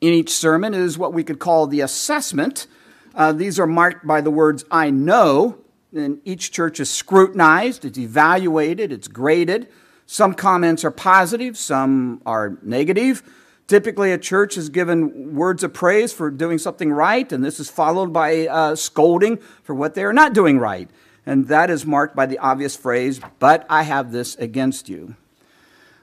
in 0.00 0.14
each 0.14 0.30
sermon 0.30 0.72
is 0.72 0.96
what 0.96 1.12
we 1.12 1.22
could 1.22 1.38
call 1.38 1.66
the 1.66 1.82
assessment. 1.82 2.66
Uh, 3.14 3.32
these 3.32 3.60
are 3.60 3.66
marked 3.66 4.06
by 4.06 4.22
the 4.22 4.30
words 4.30 4.64
I 4.70 4.88
know, 4.88 5.58
and 5.94 6.18
each 6.24 6.50
church 6.50 6.80
is 6.80 6.88
scrutinized, 6.88 7.84
it's 7.84 7.98
evaluated, 7.98 8.90
it's 8.90 9.06
graded. 9.06 9.68
Some 10.06 10.34
comments 10.34 10.84
are 10.84 10.90
positive, 10.90 11.56
some 11.56 12.20
are 12.26 12.58
negative. 12.62 13.22
Typically, 13.66 14.12
a 14.12 14.18
church 14.18 14.58
is 14.58 14.68
given 14.68 15.34
words 15.34 15.64
of 15.64 15.72
praise 15.72 16.12
for 16.12 16.30
doing 16.30 16.58
something 16.58 16.92
right, 16.92 17.32
and 17.32 17.42
this 17.42 17.58
is 17.58 17.70
followed 17.70 18.12
by 18.12 18.46
uh, 18.46 18.76
scolding 18.76 19.38
for 19.62 19.74
what 19.74 19.94
they 19.94 20.04
are 20.04 20.12
not 20.12 20.34
doing 20.34 20.58
right. 20.58 20.90
And 21.24 21.48
that 21.48 21.70
is 21.70 21.86
marked 21.86 22.14
by 22.14 22.26
the 22.26 22.38
obvious 22.38 22.76
phrase, 22.76 23.20
but 23.38 23.64
I 23.70 23.84
have 23.84 24.12
this 24.12 24.36
against 24.36 24.90
you. 24.90 25.16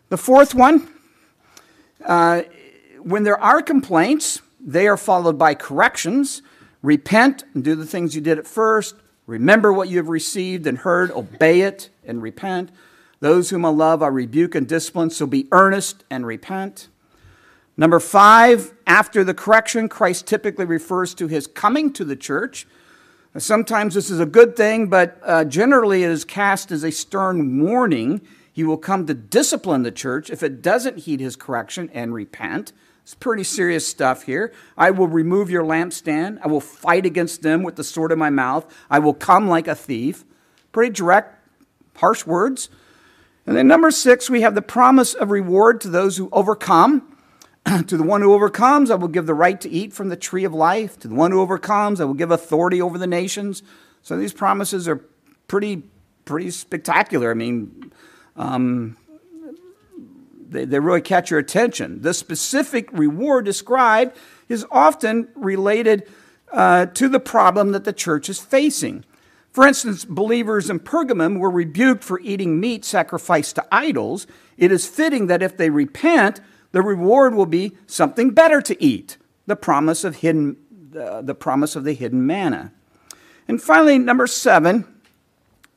The 0.09 0.17
fourth 0.17 0.55
one, 0.55 0.89
uh, 2.03 2.41
when 2.99 3.23
there 3.23 3.39
are 3.39 3.61
complaints, 3.61 4.41
they 4.59 4.87
are 4.87 4.97
followed 4.97 5.37
by 5.37 5.53
corrections. 5.53 6.41
Repent 6.81 7.43
and 7.53 7.63
do 7.63 7.75
the 7.75 7.85
things 7.85 8.15
you 8.15 8.21
did 8.21 8.39
at 8.39 8.47
first. 8.47 8.95
Remember 9.27 9.71
what 9.71 9.87
you 9.87 9.97
have 9.97 10.09
received 10.09 10.65
and 10.65 10.79
heard, 10.79 11.11
obey 11.11 11.61
it 11.61 11.89
and 12.03 12.23
repent. 12.23 12.71
Those 13.21 13.51
whom 13.51 13.65
I 13.65 13.69
love, 13.69 14.03
I 14.03 14.07
rebuke 14.07 14.55
and 14.55 14.67
discipline, 14.67 15.12
so 15.12 15.25
be 15.25 15.47
earnest 15.51 16.03
and 16.10 16.25
repent. 16.25 16.89
Number 17.77 17.99
five, 17.99 18.73
after 18.86 19.23
the 19.23 19.34
correction, 19.34 19.88
Christ 19.88 20.27
typically 20.27 20.65
refers 20.65 21.13
to 21.15 21.27
his 21.27 21.47
coming 21.47 21.93
to 21.93 22.03
the 22.03 22.15
church. 22.15 22.67
Sometimes 23.38 23.93
this 23.93 24.10
is 24.10 24.19
a 24.19 24.25
good 24.25 24.57
thing, 24.57 24.88
but 24.88 25.19
uh, 25.23 25.45
generally 25.45 26.03
it 26.03 26.10
is 26.10 26.25
cast 26.25 26.71
as 26.71 26.84
a 26.84 26.91
stern 26.91 27.63
warning. 27.63 28.21
He 28.51 28.63
will 28.63 28.77
come 28.77 29.05
to 29.05 29.13
discipline 29.13 29.84
the 29.84 29.91
church 29.91 30.29
if 30.29 30.43
it 30.43 30.62
doesn't 30.62 30.99
heed 30.99 31.21
his 31.21 31.36
correction 31.36 31.89
and 31.93 32.13
repent. 32.13 32.73
It's 33.03 33.15
pretty 33.15 33.43
serious 33.43 33.88
stuff 33.88 34.23
here. 34.23 34.51
I 34.77 34.91
will 34.91 35.07
remove 35.07 35.49
your 35.49 35.63
lampstand. 35.63 36.39
I 36.43 36.47
will 36.47 36.60
fight 36.60 37.05
against 37.05 37.41
them 37.41 37.63
with 37.63 37.75
the 37.75 37.84
sword 37.84 38.12
of 38.12 38.17
my 38.17 38.29
mouth. 38.29 38.65
I 38.89 38.99
will 38.99 39.13
come 39.13 39.47
like 39.47 39.67
a 39.67 39.75
thief. 39.75 40.25
Pretty 40.71 40.91
direct, 40.91 41.38
harsh 41.95 42.25
words. 42.25 42.69
And 43.45 43.56
then, 43.56 43.67
number 43.67 43.91
six, 43.91 44.30
we 44.30 44.41
have 44.41 44.56
the 44.56 44.62
promise 44.62 45.13
of 45.13 45.32
reward 45.32 45.82
to 45.82 45.89
those 45.89 46.17
who 46.17 46.30
overcome. 46.32 47.08
to 47.88 47.97
the 47.97 48.04
one 48.04 48.21
who 48.21 48.34
overcomes, 48.34 48.89
I 48.89 48.95
will 48.95 49.08
give 49.08 49.25
the 49.25 49.34
right 49.34 49.60
to 49.62 49.69
eat 49.69 49.93
from 49.93 50.10
the 50.10 50.15
tree 50.15 50.43
of 50.43 50.54
life. 50.54 50.97
To 50.99 51.08
the 51.08 51.15
one 51.15 51.32
who 51.32 51.41
overcomes, 51.41 52.01
I 52.01 52.06
will 52.06 52.13
give 52.13 52.32
authority 52.32 52.82
over 52.82 52.97
the 52.97 53.08
nations. 53.08 53.62
So 54.01 54.17
these 54.17 54.34
promises 54.34 54.88
are 54.88 55.06
pretty, 55.47 55.84
pretty 56.25 56.49
spectacular. 56.51 57.30
I 57.30 57.36
mean, 57.36 57.91
um, 58.36 58.97
they, 60.49 60.65
they 60.65 60.80
really 60.80 61.01
catch 61.01 61.30
your 61.30 61.39
attention. 61.39 62.01
The 62.01 62.13
specific 62.13 62.91
reward 62.91 63.45
described 63.45 64.17
is 64.49 64.65
often 64.71 65.30
related 65.36 66.08
uh, 66.51 66.88
to 66.88 67.08
the 67.08 67.19
problem 67.19 67.71
that 67.71 67.86
the 67.86 67.93
church 67.93 68.27
is 68.30 68.39
facing. 68.39 69.06
For 69.51 69.67
instance, 69.67 70.05
believers 70.05 70.69
in 70.69 70.79
Pergamum 70.79 71.37
were 71.37 71.49
rebuked 71.49 72.03
for 72.03 72.19
eating 72.21 72.59
meat 72.59 72.85
sacrificed 72.85 73.55
to 73.55 73.65
idols. 73.71 74.25
It 74.57 74.71
is 74.71 74.87
fitting 74.87 75.27
that 75.27 75.43
if 75.43 75.57
they 75.57 75.69
repent, 75.69 76.39
the 76.71 76.81
reward 76.81 77.35
will 77.35 77.45
be 77.45 77.75
something 77.85 78.31
better 78.31 78.61
to 78.61 78.81
eat 78.81 79.17
the 79.47 79.57
promise 79.57 80.05
of, 80.05 80.17
hidden, 80.17 80.55
uh, 80.97 81.21
the 81.21 81.35
promise 81.35 81.75
of 81.75 81.83
the 81.83 81.93
hidden 81.93 82.25
manna. 82.25 82.71
And 83.47 83.61
finally, 83.61 83.99
number 83.99 84.27
seven, 84.27 84.85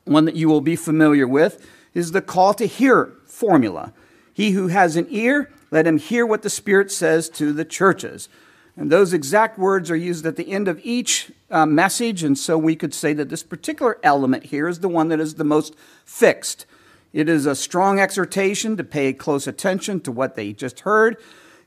one 0.05 0.23
that 0.25 0.35
you 0.35 0.47
will 0.47 0.61
be 0.61 0.77
familiar 0.77 1.27
with, 1.27 1.65
is 1.93 2.11
the 2.11 2.21
call 2.21 2.53
to 2.53 2.65
hear 2.65 3.13
formula. 3.25 3.91
He 4.33 4.51
who 4.51 4.67
has 4.67 4.95
an 4.95 5.07
ear, 5.09 5.51
let 5.71 5.87
him 5.87 5.97
hear 5.97 6.25
what 6.25 6.43
the 6.43 6.49
Spirit 6.49 6.91
says 6.91 7.29
to 7.31 7.51
the 7.51 7.65
churches. 7.65 8.29
And 8.77 8.91
those 8.91 9.13
exact 9.13 9.57
words 9.57 9.89
are 9.89 9.95
used 9.95 10.25
at 10.25 10.35
the 10.35 10.51
end 10.51 10.67
of 10.67 10.81
each 10.83 11.31
uh, 11.49 11.65
message, 11.65 12.23
and 12.23 12.37
so 12.37 12.57
we 12.57 12.75
could 12.75 12.93
say 12.93 13.13
that 13.13 13.29
this 13.29 13.43
particular 13.43 13.97
element 14.03 14.45
here 14.45 14.67
is 14.67 14.79
the 14.79 14.89
one 14.89 15.07
that 15.09 15.19
is 15.19 15.35
the 15.35 15.45
most 15.45 15.75
fixed. 16.03 16.65
It 17.13 17.29
is 17.29 17.45
a 17.45 17.55
strong 17.55 17.99
exhortation 17.99 18.75
to 18.75 18.83
pay 18.83 19.13
close 19.13 19.47
attention 19.47 20.01
to 20.01 20.11
what 20.11 20.35
they 20.35 20.51
just 20.51 20.81
heard 20.81 21.15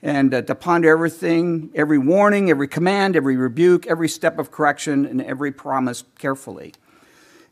and 0.03 0.33
uh, 0.35 0.42
to 0.42 0.55
ponder 0.55 0.90
everything, 0.90 1.71
every 1.75 1.99
warning, 1.99 2.51
every 2.51 2.68
command, 2.68 3.16
every 3.16 3.37
rebuke, 3.37 3.87
every 3.87 4.09
step 4.09 4.38
of 4.38 4.51
correction, 4.51 5.07
and 5.07 5.23
every 5.23 5.51
promise 5.51 6.05
carefully. 6.18 6.75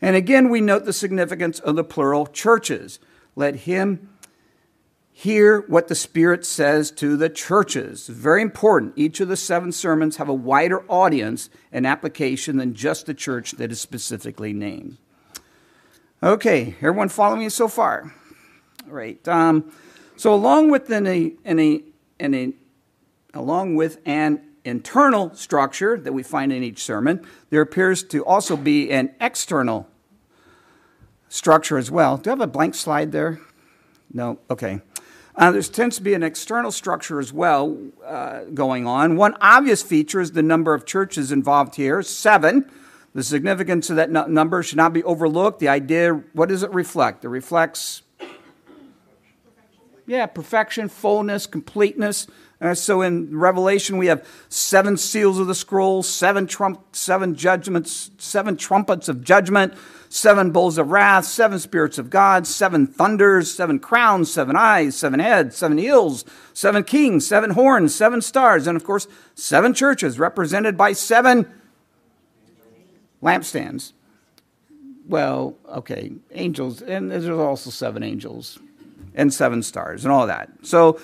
And 0.01 0.14
again, 0.14 0.51
we 0.51 0.61
note 0.61 0.85
the 0.85 0.92
significance 0.92 1.59
of 1.59 1.77
the 1.77 1.85
plural 1.85 2.27
churches. 2.27 2.99
Let 3.35 3.57
him 3.57 4.11
hear 5.19 5.63
what 5.63 5.89
the 5.89 5.95
Spirit 5.95 6.45
says 6.45 6.91
to 6.91 7.17
the 7.17 7.31
churches. 7.31 8.07
Very 8.07 8.43
important. 8.43 8.93
Each 8.97 9.19
of 9.19 9.29
the 9.29 9.37
seven 9.37 9.73
sermons 9.73 10.19
have 10.19 10.29
a 10.29 10.35
wider 10.35 10.85
audience 10.91 11.49
and 11.73 11.87
application 11.87 12.59
than 12.59 12.75
just 12.75 13.07
the 13.07 13.15
church 13.15 13.53
that 13.53 13.73
is 13.73 13.81
specifically 13.81 14.53
named. 14.53 14.99
Okay, 16.23 16.75
everyone 16.83 17.09
following 17.09 17.41
me 17.41 17.49
so 17.49 17.67
far? 17.67 18.13
All 18.87 18.93
right. 18.93 19.27
Um, 19.27 19.73
so, 20.17 20.35
along 20.35 20.71
with 20.71 20.91
an, 20.91 21.07
an, 21.07 21.83
an 22.21 22.55
along 23.33 23.75
with 23.75 23.99
an 24.05 24.43
internal 24.67 25.35
structure 25.35 25.99
that 25.99 26.13
we 26.13 26.23
find 26.25 26.53
in 26.53 26.63
each 26.63 26.83
sermon, 26.83 27.27
there 27.49 27.63
appears 27.63 28.03
to 28.03 28.23
also 28.23 28.55
be 28.55 28.91
an 28.91 29.15
external 29.19 29.89
structure 31.31 31.79
as 31.79 31.91
well. 31.91 32.19
Do 32.19 32.29
I 32.29 32.33
have 32.33 32.41
a 32.43 32.47
blank 32.47 32.75
slide 32.75 33.13
there? 33.13 33.41
No. 34.13 34.41
Okay. 34.51 34.83
Uh, 35.37 35.51
there 35.51 35.61
tends 35.61 35.96
to 35.96 36.03
be 36.03 36.14
an 36.14 36.22
external 36.22 36.72
structure 36.72 37.20
as 37.20 37.31
well 37.31 37.77
uh, 38.07 38.44
going 38.55 38.87
on. 38.87 39.16
One 39.16 39.37
obvious 39.40 39.83
feature 39.83 40.20
is 40.20 40.33
the 40.33 40.42
number 40.42 40.72
of 40.72 40.87
churches 40.87 41.31
involved 41.31 41.75
here 41.75 42.01
seven. 42.03 42.70
The 43.14 43.22
significance 43.22 43.90
of 43.90 43.96
that 43.96 44.11
number 44.11 44.62
should 44.62 44.77
not 44.77 44.92
be 44.92 45.03
overlooked. 45.05 45.59
The 45.59 45.68
idea, 45.68 46.12
what 46.33 46.49
does 46.49 46.62
it 46.62 46.70
reflect? 46.72 47.25
It 47.25 47.29
reflects, 47.29 48.03
yeah, 50.07 50.27
perfection, 50.27 50.88
fullness, 50.88 51.46
completeness. 51.46 52.27
Uh, 52.61 52.75
so 52.75 53.03
in 53.03 53.37
Revelation, 53.37 53.99
we 53.99 54.07
have 54.07 54.27
seven 54.49 54.97
seals 54.97 55.38
of 55.38 55.47
the 55.47 55.55
scroll, 55.55 56.03
seven, 56.03 56.47
trump, 56.47 56.81
seven 56.92 57.35
judgments, 57.35 58.11
seven 58.16 58.57
trumpets 58.57 59.09
of 59.09 59.23
judgment, 59.23 59.75
seven 60.09 60.51
bowls 60.51 60.79
of 60.79 60.90
wrath, 60.90 61.27
seven 61.27 61.59
spirits 61.59 61.99
of 61.99 62.09
God, 62.09 62.47
seven 62.47 62.87
thunders, 62.87 63.53
seven 63.53 63.79
crowns, 63.79 64.33
seven 64.33 64.57
eyes, 64.57 64.97
seven 64.97 65.21
heads, 65.21 65.57
seven 65.57 65.77
hills, 65.77 66.25
seven 66.55 66.83
kings, 66.83 67.27
seven 67.27 67.51
horns, 67.51 67.95
seven 67.95 68.23
stars, 68.23 68.66
and 68.66 68.77
of 68.77 68.85
course, 68.85 69.07
seven 69.35 69.75
churches 69.75 70.19
represented 70.19 70.79
by 70.79 70.92
seven 70.92 71.47
lampstands. 73.23 73.92
Well, 75.07 75.57
okay, 75.69 76.12
angels, 76.33 76.81
and 76.81 77.11
there's 77.11 77.29
also 77.29 77.71
seven 77.71 78.03
angels 78.03 78.59
and 79.14 79.33
seven 79.33 79.62
stars 79.62 80.05
and 80.05 80.12
all 80.12 80.27
that. 80.27 80.51
So 80.62 81.01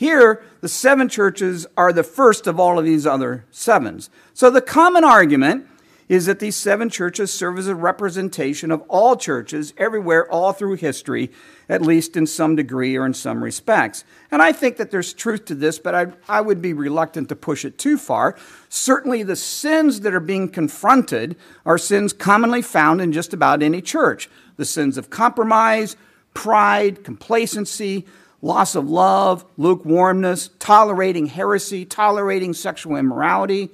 here, 0.00 0.42
the 0.62 0.68
seven 0.70 1.10
churches 1.10 1.66
are 1.76 1.92
the 1.92 2.02
first 2.02 2.46
of 2.46 2.58
all 2.58 2.78
of 2.78 2.86
these 2.86 3.06
other 3.06 3.44
sevens. 3.50 4.08
So 4.32 4.48
the 4.48 4.62
common 4.62 5.04
argument 5.04 5.66
is 6.08 6.24
that 6.24 6.38
these 6.38 6.56
seven 6.56 6.88
churches 6.88 7.30
serve 7.30 7.58
as 7.58 7.68
a 7.68 7.74
representation 7.74 8.70
of 8.70 8.80
all 8.88 9.14
churches 9.14 9.74
everywhere, 9.76 10.26
all 10.32 10.54
through 10.54 10.76
history, 10.76 11.30
at 11.68 11.82
least 11.82 12.16
in 12.16 12.26
some 12.26 12.56
degree 12.56 12.96
or 12.96 13.04
in 13.04 13.12
some 13.12 13.44
respects. 13.44 14.04
And 14.30 14.40
I 14.40 14.52
think 14.52 14.78
that 14.78 14.90
there's 14.90 15.12
truth 15.12 15.44
to 15.44 15.54
this, 15.54 15.78
but 15.78 15.94
I, 15.94 16.06
I 16.26 16.40
would 16.40 16.62
be 16.62 16.72
reluctant 16.72 17.28
to 17.28 17.36
push 17.36 17.66
it 17.66 17.76
too 17.76 17.98
far. 17.98 18.36
Certainly, 18.70 19.24
the 19.24 19.36
sins 19.36 20.00
that 20.00 20.14
are 20.14 20.18
being 20.18 20.48
confronted 20.48 21.36
are 21.66 21.76
sins 21.76 22.14
commonly 22.14 22.62
found 22.62 23.02
in 23.02 23.12
just 23.12 23.34
about 23.34 23.62
any 23.62 23.82
church 23.82 24.30
the 24.56 24.64
sins 24.64 24.96
of 24.96 25.10
compromise, 25.10 25.94
pride, 26.32 27.04
complacency, 27.04 28.06
loss 28.42 28.74
of 28.74 28.88
love, 28.88 29.44
lukewarmness, 29.56 30.50
tolerating 30.58 31.26
heresy, 31.26 31.84
tolerating 31.84 32.54
sexual 32.54 32.96
immorality 32.96 33.70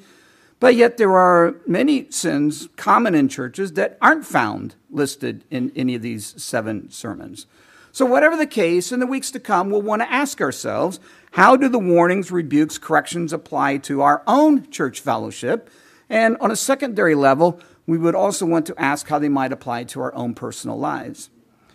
but 0.59 0.75
yet, 0.75 0.97
there 0.97 1.17
are 1.17 1.57
many 1.67 2.11
sins 2.11 2.69
common 2.77 3.15
in 3.15 3.29
churches 3.29 3.75
that 3.75 3.99
aren't 4.01 4.25
found 4.25 4.75
listed 4.91 5.45
in 5.51 5.71
any 5.77 5.95
of 5.95 6.03
these 6.03 6.43
seven 6.43 6.91
sermons. 6.91 7.47
So, 7.93 8.07
whatever 8.07 8.37
the 8.37 8.47
case, 8.47 8.91
in 8.91 9.01
the 9.01 9.07
weeks 9.07 9.31
to 9.33 9.41
come, 9.41 9.71
we'll 9.71 9.83
want 9.83 10.01
to 10.03 10.11
ask 10.11 10.41
ourselves 10.41 10.99
how 11.33 11.57
do 11.57 11.69
the 11.69 11.79
warnings, 11.79 12.31
rebukes, 12.31 12.79
corrections 12.79 13.35
apply 13.35 13.79
to 13.79 14.01
our 14.01 14.23
own 14.27 14.71
church 14.71 15.01
fellowship? 15.01 15.69
And 16.09 16.39
on 16.41 16.51
a 16.51 16.57
secondary 16.57 17.15
level, 17.15 17.61
we 17.87 17.99
would 17.99 18.15
also 18.15 18.47
want 18.47 18.65
to 18.67 18.81
ask 18.81 19.09
how 19.09 19.19
they 19.19 19.29
might 19.29 19.53
apply 19.53 19.85
to 19.85 20.01
our 20.01 20.15
own 20.15 20.35
personal 20.35 20.79
lives. 20.79 21.29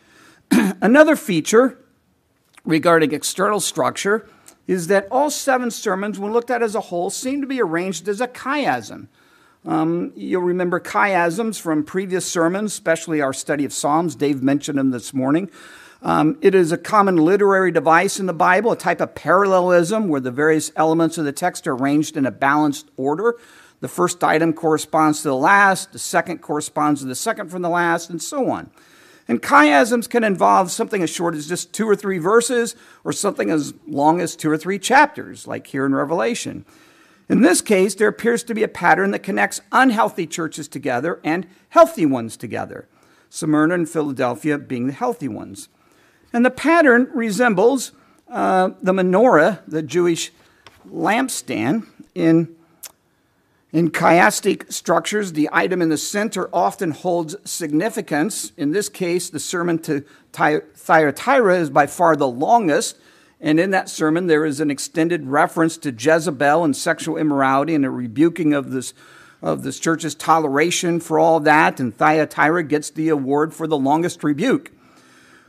Another 0.52 1.16
feature 1.16 1.78
regarding 2.66 3.12
external 3.14 3.60
structure 3.60 4.28
is 4.68 4.88
that 4.88 5.08
all 5.12 5.30
seven 5.30 5.72
sermons, 5.72 6.20
when 6.20 6.32
looked 6.32 6.52
at 6.52 6.62
as 6.62 6.76
a 6.76 6.82
whole, 6.82 7.10
seem 7.10 7.42
to 7.42 7.48
be 7.48 7.62
arranged 7.62 8.08
as 8.08 8.22
a 8.22 8.28
chiasm. 8.28 9.08
Um, 9.66 10.12
you'll 10.16 10.42
remember 10.42 10.80
chiasms 10.80 11.60
from 11.60 11.84
previous 11.84 12.26
sermons, 12.26 12.74
especially 12.74 13.22
our 13.22 13.34
study 13.34 13.66
of 13.66 13.74
Psalms. 13.74 14.16
Dave 14.16 14.42
mentioned 14.42 14.78
them 14.78 14.92
this 14.92 15.14
morning. 15.14 15.50
Um, 16.02 16.38
it 16.42 16.56
is 16.56 16.72
a 16.72 16.78
common 16.78 17.18
literary 17.18 17.72
device 17.72 18.20
in 18.20 18.26
the 18.26 18.34
Bible, 18.34 18.72
a 18.72 18.78
type 18.78 19.02
of 19.02 19.14
parallelism 19.14 20.08
where 20.08 20.22
the 20.22 20.32
various 20.32 20.72
elements 20.76 21.20
of 21.20 21.26
the 21.26 21.32
text 21.32 21.68
are 21.68 21.76
arranged 21.76 22.18
in 22.18 22.26
a 22.26 22.32
balanced 22.32 22.90
order. 22.98 23.36
The 23.82 23.88
first 23.88 24.24
item 24.24 24.54
corresponds 24.54 25.22
to 25.22 25.28
the 25.28 25.36
last, 25.36 25.92
the 25.92 26.00
second 26.00 26.40
corresponds 26.40 27.02
to 27.02 27.08
the 27.08 27.16
second 27.16 27.50
from 27.50 27.62
the 27.62 27.70
last, 27.70 28.10
and 28.10 28.22
so 28.22 28.50
on. 28.50 28.72
And 29.32 29.42
chiasms 29.42 30.10
can 30.10 30.26
involve 30.26 30.72
something 30.72 31.02
as 31.02 31.10
short 31.10 31.36
as 31.36 31.48
just 31.48 31.72
two 31.72 31.88
or 31.88 31.96
three 31.96 32.18
verses 32.18 32.76
or 33.06 33.14
something 33.14 33.50
as 33.50 33.74
long 33.88 34.20
as 34.20 34.36
two 34.36 34.52
or 34.52 34.58
three 34.58 34.78
chapters, 34.78 35.48
like 35.48 35.68
here 35.68 35.86
in 35.86 35.96
Revelation. 35.96 36.66
In 37.30 37.40
this 37.40 37.62
case, 37.62 37.96
there 37.96 38.10
appears 38.10 38.44
to 38.44 38.54
be 38.54 38.62
a 38.62 38.68
pattern 38.68 39.12
that 39.12 39.24
connects 39.24 39.62
unhealthy 39.72 40.28
churches 40.28 40.68
together 40.68 41.22
and 41.24 41.48
healthy 41.70 42.06
ones 42.06 42.36
together, 42.36 42.90
Smyrna 43.30 43.76
and 43.76 43.90
Philadelphia 43.90 44.58
being 44.58 44.88
the 44.88 44.94
healthy 44.94 45.30
ones. 45.30 45.70
And 46.34 46.46
the 46.46 46.52
pattern 46.52 47.10
resembles 47.14 47.94
uh, 48.30 48.72
the 48.82 48.92
menorah, 48.92 49.62
the 49.66 49.82
Jewish 49.82 50.34
lampstand, 50.86 51.88
in 52.14 52.54
in 53.74 53.92
chiastic 53.92 54.72
structures, 54.72 55.32
the 55.32 55.50
item 55.54 55.82
in 55.82 55.90
the 55.90 55.98
center 55.98 56.50
often 56.54 56.92
holds 56.92 57.36
significance. 57.50 58.52
In 58.58 58.72
this 58.72 58.90
case, 58.90 59.30
the 59.30 59.40
sermon 59.40 59.80
to 59.80 60.04
Thyatira 60.34 61.58
is 61.58 61.70
by 61.70 61.88
far 61.88 62.18
the 62.18 62.28
longest. 62.28 62.98
And 63.40 63.60
in 63.60 63.72
that 63.72 63.90
sermon, 63.90 64.28
there 64.28 64.46
is 64.46 64.60
an 64.60 64.70
extended 64.70 65.26
reference 65.28 65.78
to 65.78 65.92
Jezebel 65.92 66.64
and 66.66 66.76
sexual 66.76 67.18
immorality 67.18 67.74
and 67.74 67.86
a 67.86 67.90
rebuking 67.90 68.54
of 68.54 68.72
this, 68.72 68.94
of 69.42 69.64
this 69.64 69.80
church's 69.80 70.16
toleration 70.16 71.00
for 71.00 71.18
all 71.18 71.40
that. 71.40 71.80
And 71.80 71.96
Thyatira 71.96 72.64
gets 72.64 72.90
the 72.90 73.08
award 73.08 73.54
for 73.54 73.68
the 73.68 73.78
longest 73.78 74.22
rebuke. 74.24 74.72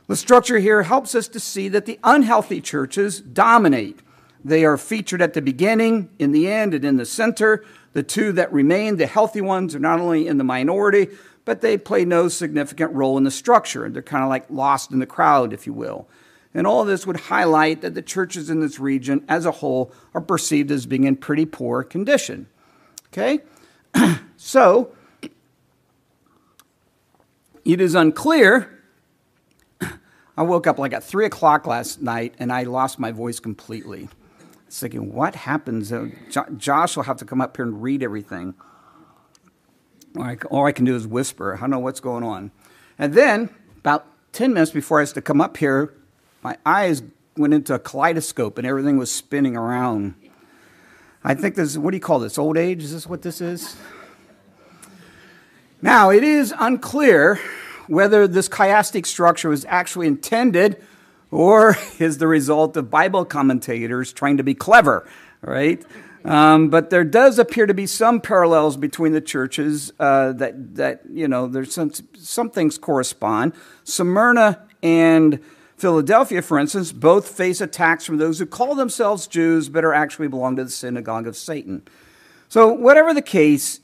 The 0.07 0.15
structure 0.15 0.59
here 0.59 0.83
helps 0.83 1.13
us 1.13 1.27
to 1.29 1.39
see 1.39 1.67
that 1.69 1.85
the 1.85 1.99
unhealthy 2.03 2.61
churches 2.61 3.19
dominate. 3.19 3.99
They 4.45 4.65
are 4.65 4.77
featured 4.77 5.21
at 5.21 5.33
the 5.33 5.41
beginning, 5.41 6.09
in 6.19 6.31
the 6.31 6.51
end, 6.51 6.73
and 6.73 6.83
in 6.83 6.97
the 6.97 7.05
center. 7.05 7.63
The 7.93 8.03
two 8.03 8.31
that 8.33 8.51
remain, 8.51 8.97
the 8.97 9.05
healthy 9.05 9.41
ones, 9.41 9.75
are 9.75 9.79
not 9.79 9.99
only 9.99 10.27
in 10.27 10.37
the 10.37 10.43
minority, 10.43 11.09
but 11.45 11.61
they 11.61 11.77
play 11.77 12.05
no 12.05 12.27
significant 12.27 12.91
role 12.93 13.17
in 13.17 13.23
the 13.23 13.31
structure. 13.31 13.87
They're 13.89 14.01
kind 14.01 14.23
of 14.23 14.29
like 14.29 14.49
lost 14.49 14.91
in 14.91 14.99
the 14.99 15.05
crowd, 15.05 15.53
if 15.53 15.67
you 15.67 15.73
will. 15.73 16.07
And 16.53 16.67
all 16.67 16.85
this 16.85 17.07
would 17.07 17.17
highlight 17.17 17.81
that 17.81 17.93
the 17.93 18.01
churches 18.01 18.49
in 18.49 18.59
this 18.59 18.79
region 18.79 19.23
as 19.27 19.45
a 19.45 19.51
whole 19.51 19.91
are 20.13 20.21
perceived 20.21 20.71
as 20.71 20.85
being 20.85 21.03
in 21.03 21.15
pretty 21.15 21.45
poor 21.45 21.83
condition. 21.83 22.47
Okay? 23.07 23.39
so, 24.37 24.91
it 27.65 27.81
is 27.81 27.95
unclear. 27.95 28.83
I 30.37 30.43
woke 30.43 30.67
up 30.67 30.77
like 30.79 30.93
at 30.93 31.03
3 31.03 31.25
o'clock 31.25 31.67
last 31.67 32.01
night 32.01 32.35
and 32.39 32.51
I 32.51 32.63
lost 32.63 32.99
my 32.99 33.11
voice 33.11 33.39
completely 33.39 34.09
thinking, 34.79 35.13
what 35.13 35.35
happens? 35.35 35.91
Uh, 35.91 36.09
Josh 36.57 36.95
will 36.95 37.03
have 37.03 37.17
to 37.17 37.25
come 37.25 37.41
up 37.41 37.55
here 37.55 37.65
and 37.65 37.81
read 37.81 38.03
everything. 38.03 38.55
All 40.17 40.23
I, 40.23 40.37
all 40.49 40.65
I 40.65 40.71
can 40.71 40.85
do 40.85 40.95
is 40.95 41.07
whisper. 41.07 41.55
I 41.55 41.59
don't 41.59 41.69
know 41.69 41.79
what's 41.79 41.99
going 41.99 42.23
on. 42.23 42.51
And 42.97 43.13
then, 43.13 43.49
about 43.79 44.05
10 44.33 44.53
minutes 44.53 44.71
before 44.71 44.99
I 44.99 45.03
was 45.03 45.13
to 45.13 45.21
come 45.21 45.41
up 45.41 45.57
here, 45.57 45.93
my 46.43 46.57
eyes 46.65 47.03
went 47.35 47.53
into 47.53 47.73
a 47.73 47.79
kaleidoscope 47.79 48.57
and 48.57 48.67
everything 48.67 48.97
was 48.97 49.11
spinning 49.11 49.55
around. 49.55 50.15
I 51.23 51.33
think 51.33 51.55
this, 51.55 51.77
what 51.77 51.91
do 51.91 51.97
you 51.97 52.01
call 52.01 52.19
this? 52.19 52.37
Old 52.37 52.57
age? 52.57 52.83
Is 52.83 52.93
this 52.93 53.07
what 53.07 53.21
this 53.21 53.41
is? 53.41 53.75
Now, 55.81 56.09
it 56.11 56.23
is 56.23 56.53
unclear 56.59 57.39
whether 57.87 58.27
this 58.27 58.47
chiastic 58.47 59.05
structure 59.05 59.49
was 59.49 59.65
actually 59.65 60.07
intended 60.07 60.81
or 61.33 61.75
is 61.99 62.19
the 62.19 62.27
result 62.27 62.77
of 62.77 62.89
Bible 62.89 63.25
commentators 63.25 64.13
trying 64.13 64.37
to 64.37 64.43
be 64.43 64.53
clever, 64.53 65.07
right? 65.41 65.83
Um, 66.23 66.69
but 66.69 66.89
there 66.89 67.03
does 67.03 67.37
appear 67.37 67.65
to 67.65 67.73
be 67.73 67.85
some 67.85 68.21
parallels 68.21 68.77
between 68.77 69.11
the 69.11 69.19
churches 69.19 69.91
uh, 69.99 70.31
that, 70.33 70.75
that, 70.75 71.01
you 71.11 71.27
know, 71.27 71.47
there's 71.47 71.73
some, 71.73 71.91
some 72.17 72.49
things 72.49 72.77
correspond. 72.77 73.53
Smyrna 73.83 74.65
and 74.81 75.41
Philadelphia, 75.75 76.41
for 76.41 76.57
instance, 76.57 76.93
both 76.93 77.27
face 77.27 77.59
attacks 77.59 78.05
from 78.05 78.19
those 78.19 78.39
who 78.39 78.45
call 78.45 78.73
themselves 78.75 79.27
Jews 79.27 79.67
but 79.67 79.83
are 79.83 79.93
actually 79.93 80.29
belong 80.29 80.55
to 80.55 80.63
the 80.63 80.69
synagogue 80.69 81.27
of 81.27 81.35
Satan. 81.35 81.81
So, 82.47 82.71
whatever 82.71 83.13
the 83.13 83.21
case, 83.21 83.81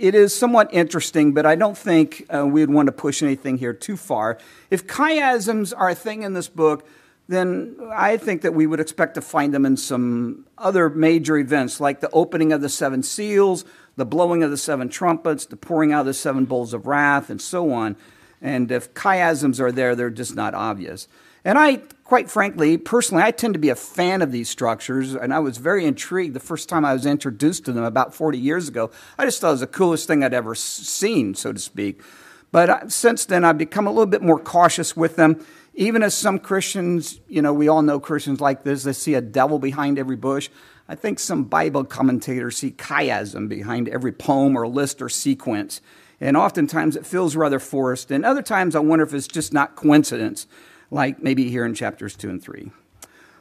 it 0.00 0.14
is 0.14 0.34
somewhat 0.34 0.72
interesting, 0.72 1.34
but 1.34 1.44
I 1.44 1.56
don't 1.56 1.76
think 1.76 2.24
uh, 2.34 2.46
we'd 2.46 2.70
want 2.70 2.86
to 2.86 2.92
push 2.92 3.22
anything 3.22 3.58
here 3.58 3.74
too 3.74 3.98
far. 3.98 4.38
If 4.70 4.86
chiasms 4.86 5.74
are 5.76 5.90
a 5.90 5.94
thing 5.94 6.22
in 6.22 6.32
this 6.32 6.48
book, 6.48 6.88
then 7.28 7.76
I 7.92 8.16
think 8.16 8.40
that 8.42 8.54
we 8.54 8.66
would 8.66 8.80
expect 8.80 9.14
to 9.14 9.20
find 9.20 9.52
them 9.52 9.66
in 9.66 9.76
some 9.76 10.46
other 10.56 10.88
major 10.88 11.36
events, 11.36 11.80
like 11.80 12.00
the 12.00 12.10
opening 12.12 12.50
of 12.50 12.62
the 12.62 12.68
seven 12.70 13.02
seals, 13.02 13.66
the 13.96 14.06
blowing 14.06 14.42
of 14.42 14.50
the 14.50 14.56
seven 14.56 14.88
trumpets, 14.88 15.44
the 15.44 15.56
pouring 15.56 15.92
out 15.92 16.00
of 16.00 16.06
the 16.06 16.14
seven 16.14 16.46
bowls 16.46 16.72
of 16.72 16.86
wrath, 16.86 17.28
and 17.28 17.40
so 17.40 17.70
on. 17.70 17.94
And 18.40 18.72
if 18.72 18.94
chiasms 18.94 19.60
are 19.60 19.70
there, 19.70 19.94
they're 19.94 20.08
just 20.08 20.34
not 20.34 20.54
obvious. 20.54 21.08
And 21.44 21.58
I, 21.58 21.82
quite 22.10 22.28
frankly, 22.28 22.76
personally, 22.76 23.22
I 23.22 23.30
tend 23.30 23.54
to 23.54 23.60
be 23.60 23.68
a 23.68 23.76
fan 23.76 24.20
of 24.20 24.32
these 24.32 24.50
structures, 24.50 25.14
and 25.14 25.32
I 25.32 25.38
was 25.38 25.58
very 25.58 25.84
intrigued 25.84 26.34
the 26.34 26.40
first 26.40 26.68
time 26.68 26.84
I 26.84 26.92
was 26.92 27.06
introduced 27.06 27.66
to 27.66 27.72
them 27.72 27.84
about 27.84 28.12
40 28.12 28.36
years 28.36 28.66
ago. 28.66 28.90
I 29.16 29.24
just 29.24 29.40
thought 29.40 29.50
it 29.50 29.52
was 29.52 29.60
the 29.60 29.68
coolest 29.68 30.08
thing 30.08 30.24
I'd 30.24 30.34
ever 30.34 30.56
seen, 30.56 31.36
so 31.36 31.52
to 31.52 31.58
speak. 31.60 32.02
But 32.50 32.68
uh, 32.68 32.88
since 32.88 33.26
then, 33.26 33.44
I've 33.44 33.58
become 33.58 33.86
a 33.86 33.90
little 33.90 34.06
bit 34.06 34.22
more 34.22 34.40
cautious 34.40 34.96
with 34.96 35.14
them. 35.14 35.46
Even 35.74 36.02
as 36.02 36.12
some 36.12 36.40
Christians, 36.40 37.20
you 37.28 37.42
know, 37.42 37.52
we 37.52 37.68
all 37.68 37.80
know 37.80 38.00
Christians 38.00 38.40
like 38.40 38.64
this, 38.64 38.82
they 38.82 38.92
see 38.92 39.14
a 39.14 39.20
devil 39.20 39.60
behind 39.60 39.96
every 39.96 40.16
bush. 40.16 40.50
I 40.88 40.96
think 40.96 41.20
some 41.20 41.44
Bible 41.44 41.84
commentators 41.84 42.56
see 42.56 42.72
chiasm 42.72 43.48
behind 43.48 43.88
every 43.88 44.10
poem 44.10 44.58
or 44.58 44.66
list 44.66 45.00
or 45.00 45.08
sequence. 45.08 45.80
And 46.20 46.36
oftentimes 46.36 46.96
it 46.96 47.06
feels 47.06 47.36
rather 47.36 47.60
forced. 47.60 48.10
And 48.10 48.24
other 48.24 48.42
times 48.42 48.74
I 48.74 48.80
wonder 48.80 49.04
if 49.04 49.14
it's 49.14 49.28
just 49.28 49.52
not 49.52 49.76
coincidence 49.76 50.48
like 50.90 51.22
maybe 51.22 51.50
here 51.50 51.64
in 51.64 51.74
chapters 51.74 52.16
2 52.16 52.30
and 52.30 52.42
3. 52.42 52.70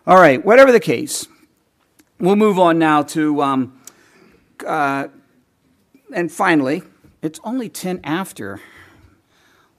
All 0.07 0.17
right, 0.17 0.43
whatever 0.43 0.71
the 0.71 0.79
case, 0.79 1.27
we'll 2.19 2.35
move 2.35 2.59
on 2.59 2.79
now 2.79 3.03
to, 3.03 3.41
um, 3.41 3.81
uh, 4.65 5.07
and 6.13 6.31
finally, 6.31 6.83
it's 7.21 7.39
only 7.43 7.69
10 7.69 8.01
after. 8.03 8.61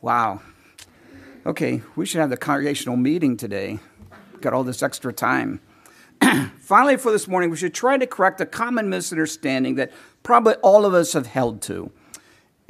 Wow. 0.00 0.40
Okay, 1.46 1.82
we 1.96 2.06
should 2.06 2.20
have 2.20 2.30
the 2.30 2.36
congregational 2.36 2.96
meeting 2.96 3.36
today. 3.36 3.78
Got 4.40 4.52
all 4.52 4.64
this 4.64 4.82
extra 4.82 5.12
time. 5.12 5.60
finally, 6.58 6.96
for 6.96 7.10
this 7.10 7.26
morning, 7.26 7.50
we 7.50 7.56
should 7.56 7.74
try 7.74 7.96
to 7.96 8.06
correct 8.06 8.40
a 8.40 8.46
common 8.46 8.90
misunderstanding 8.90 9.76
that 9.76 9.90
probably 10.22 10.54
all 10.56 10.84
of 10.84 10.92
us 10.92 11.14
have 11.14 11.26
held 11.26 11.62
to. 11.62 11.90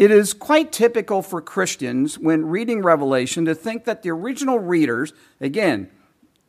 It 0.01 0.11
is 0.11 0.33
quite 0.33 0.73
typical 0.73 1.21
for 1.21 1.43
Christians 1.43 2.19
when 2.19 2.47
reading 2.47 2.81
Revelation 2.81 3.45
to 3.45 3.55
think 3.55 3.85
that 3.85 4.03
the 4.03 4.09
original 4.09 4.59
readers, 4.59 5.13
again, 5.43 5.91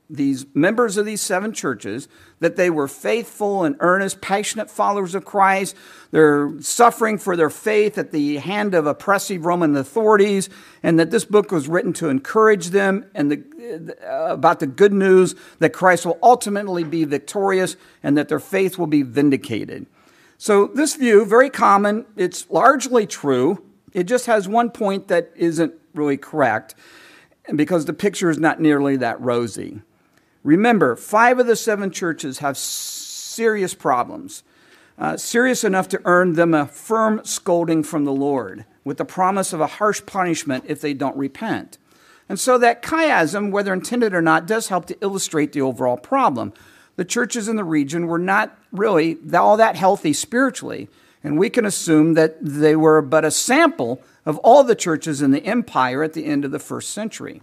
these 0.09 0.45
members 0.53 0.95
of 0.95 1.05
these 1.05 1.19
seven 1.19 1.51
churches 1.51 2.07
that 2.39 2.55
they 2.55 2.69
were 2.69 2.87
faithful 2.87 3.65
and 3.65 3.75
earnest, 3.81 4.21
passionate 4.21 4.71
followers 4.71 5.15
of 5.15 5.25
Christ. 5.25 5.75
They're 6.11 6.53
suffering 6.61 7.17
for 7.17 7.35
their 7.35 7.49
faith 7.49 7.97
at 7.97 8.13
the 8.13 8.37
hand 8.37 8.73
of 8.73 8.87
oppressive 8.87 9.43
Roman 9.43 9.75
authorities, 9.75 10.49
and 10.81 10.97
that 10.97 11.11
this 11.11 11.25
book 11.25 11.51
was 11.51 11.67
written 11.67 11.91
to 11.95 12.07
encourage 12.07 12.67
them 12.67 13.05
and 13.13 13.29
the, 13.33 13.97
uh, 14.01 14.31
about 14.31 14.61
the 14.61 14.67
good 14.67 14.93
news 14.93 15.35
that 15.59 15.73
Christ 15.73 16.05
will 16.05 16.19
ultimately 16.23 16.85
be 16.85 17.03
victorious 17.03 17.75
and 18.01 18.17
that 18.17 18.29
their 18.29 18.39
faith 18.39 18.77
will 18.77 18.87
be 18.87 19.01
vindicated. 19.01 19.87
So, 20.41 20.65
this 20.73 20.95
view, 20.95 21.23
very 21.23 21.51
common, 21.51 22.07
it's 22.15 22.49
largely 22.49 23.05
true. 23.05 23.63
It 23.93 24.05
just 24.05 24.25
has 24.25 24.47
one 24.47 24.71
point 24.71 25.07
that 25.07 25.31
isn't 25.35 25.75
really 25.93 26.17
correct 26.17 26.73
because 27.55 27.85
the 27.85 27.93
picture 27.93 28.27
is 28.27 28.39
not 28.39 28.59
nearly 28.59 28.97
that 28.97 29.21
rosy. 29.21 29.81
Remember, 30.43 30.95
five 30.95 31.37
of 31.37 31.45
the 31.45 31.55
seven 31.55 31.91
churches 31.91 32.39
have 32.39 32.57
serious 32.57 33.75
problems, 33.75 34.41
uh, 34.97 35.15
serious 35.15 35.63
enough 35.63 35.87
to 35.89 36.01
earn 36.05 36.33
them 36.33 36.55
a 36.55 36.65
firm 36.65 37.21
scolding 37.23 37.83
from 37.83 38.05
the 38.05 38.11
Lord, 38.11 38.65
with 38.83 38.97
the 38.97 39.05
promise 39.05 39.53
of 39.53 39.61
a 39.61 39.67
harsh 39.67 40.03
punishment 40.07 40.63
if 40.65 40.81
they 40.81 40.95
don't 40.95 41.17
repent. 41.17 41.77
And 42.27 42.39
so 42.39 42.57
that 42.57 42.81
chiasm, 42.81 43.51
whether 43.51 43.73
intended 43.73 44.15
or 44.15 44.23
not, 44.23 44.47
does 44.47 44.69
help 44.69 44.87
to 44.87 44.97
illustrate 45.01 45.51
the 45.51 45.61
overall 45.61 45.97
problem. 45.97 46.51
The 46.95 47.05
churches 47.05 47.47
in 47.47 47.55
the 47.55 47.63
region 47.63 48.07
were 48.07 48.19
not 48.19 48.57
really 48.71 49.17
all 49.33 49.57
that 49.57 49.75
healthy 49.75 50.13
spiritually, 50.13 50.89
and 51.23 51.37
we 51.37 51.49
can 51.49 51.65
assume 51.65 52.13
that 52.15 52.37
they 52.41 52.75
were 52.75 53.01
but 53.01 53.25
a 53.25 53.31
sample 53.31 54.01
of 54.25 54.37
all 54.39 54.63
the 54.63 54.75
churches 54.75 55.21
in 55.21 55.31
the 55.31 55.45
empire 55.45 56.03
at 56.03 56.13
the 56.13 56.25
end 56.25 56.45
of 56.45 56.51
the 56.51 56.59
first 56.59 56.91
century. 56.91 57.41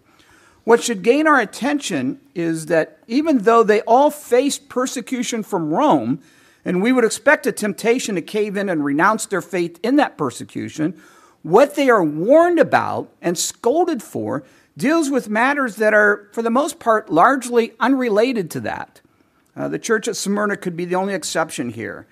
What 0.64 0.82
should 0.82 1.02
gain 1.02 1.26
our 1.26 1.40
attention 1.40 2.20
is 2.34 2.66
that 2.66 2.98
even 3.06 3.38
though 3.38 3.62
they 3.62 3.80
all 3.82 4.10
faced 4.10 4.68
persecution 4.68 5.42
from 5.42 5.72
Rome, 5.72 6.20
and 6.64 6.82
we 6.82 6.92
would 6.92 7.04
expect 7.04 7.46
a 7.46 7.52
temptation 7.52 8.16
to 8.16 8.22
cave 8.22 8.56
in 8.56 8.68
and 8.68 8.84
renounce 8.84 9.24
their 9.26 9.40
faith 9.40 9.80
in 9.82 9.96
that 9.96 10.18
persecution, 10.18 11.00
what 11.42 11.74
they 11.74 11.88
are 11.88 12.04
warned 12.04 12.58
about 12.58 13.10
and 13.22 13.38
scolded 13.38 14.02
for 14.02 14.44
deals 14.76 15.08
with 15.08 15.28
matters 15.28 15.76
that 15.76 15.94
are, 15.94 16.28
for 16.32 16.42
the 16.42 16.50
most 16.50 16.78
part, 16.78 17.10
largely 17.10 17.72
unrelated 17.80 18.50
to 18.50 18.60
that. 18.60 19.00
Uh, 19.58 19.66
the 19.66 19.78
church 19.78 20.06
at 20.06 20.16
Smyrna 20.16 20.56
could 20.56 20.76
be 20.76 20.84
the 20.84 20.94
only 20.94 21.14
exception 21.14 21.70
here. 21.70 22.06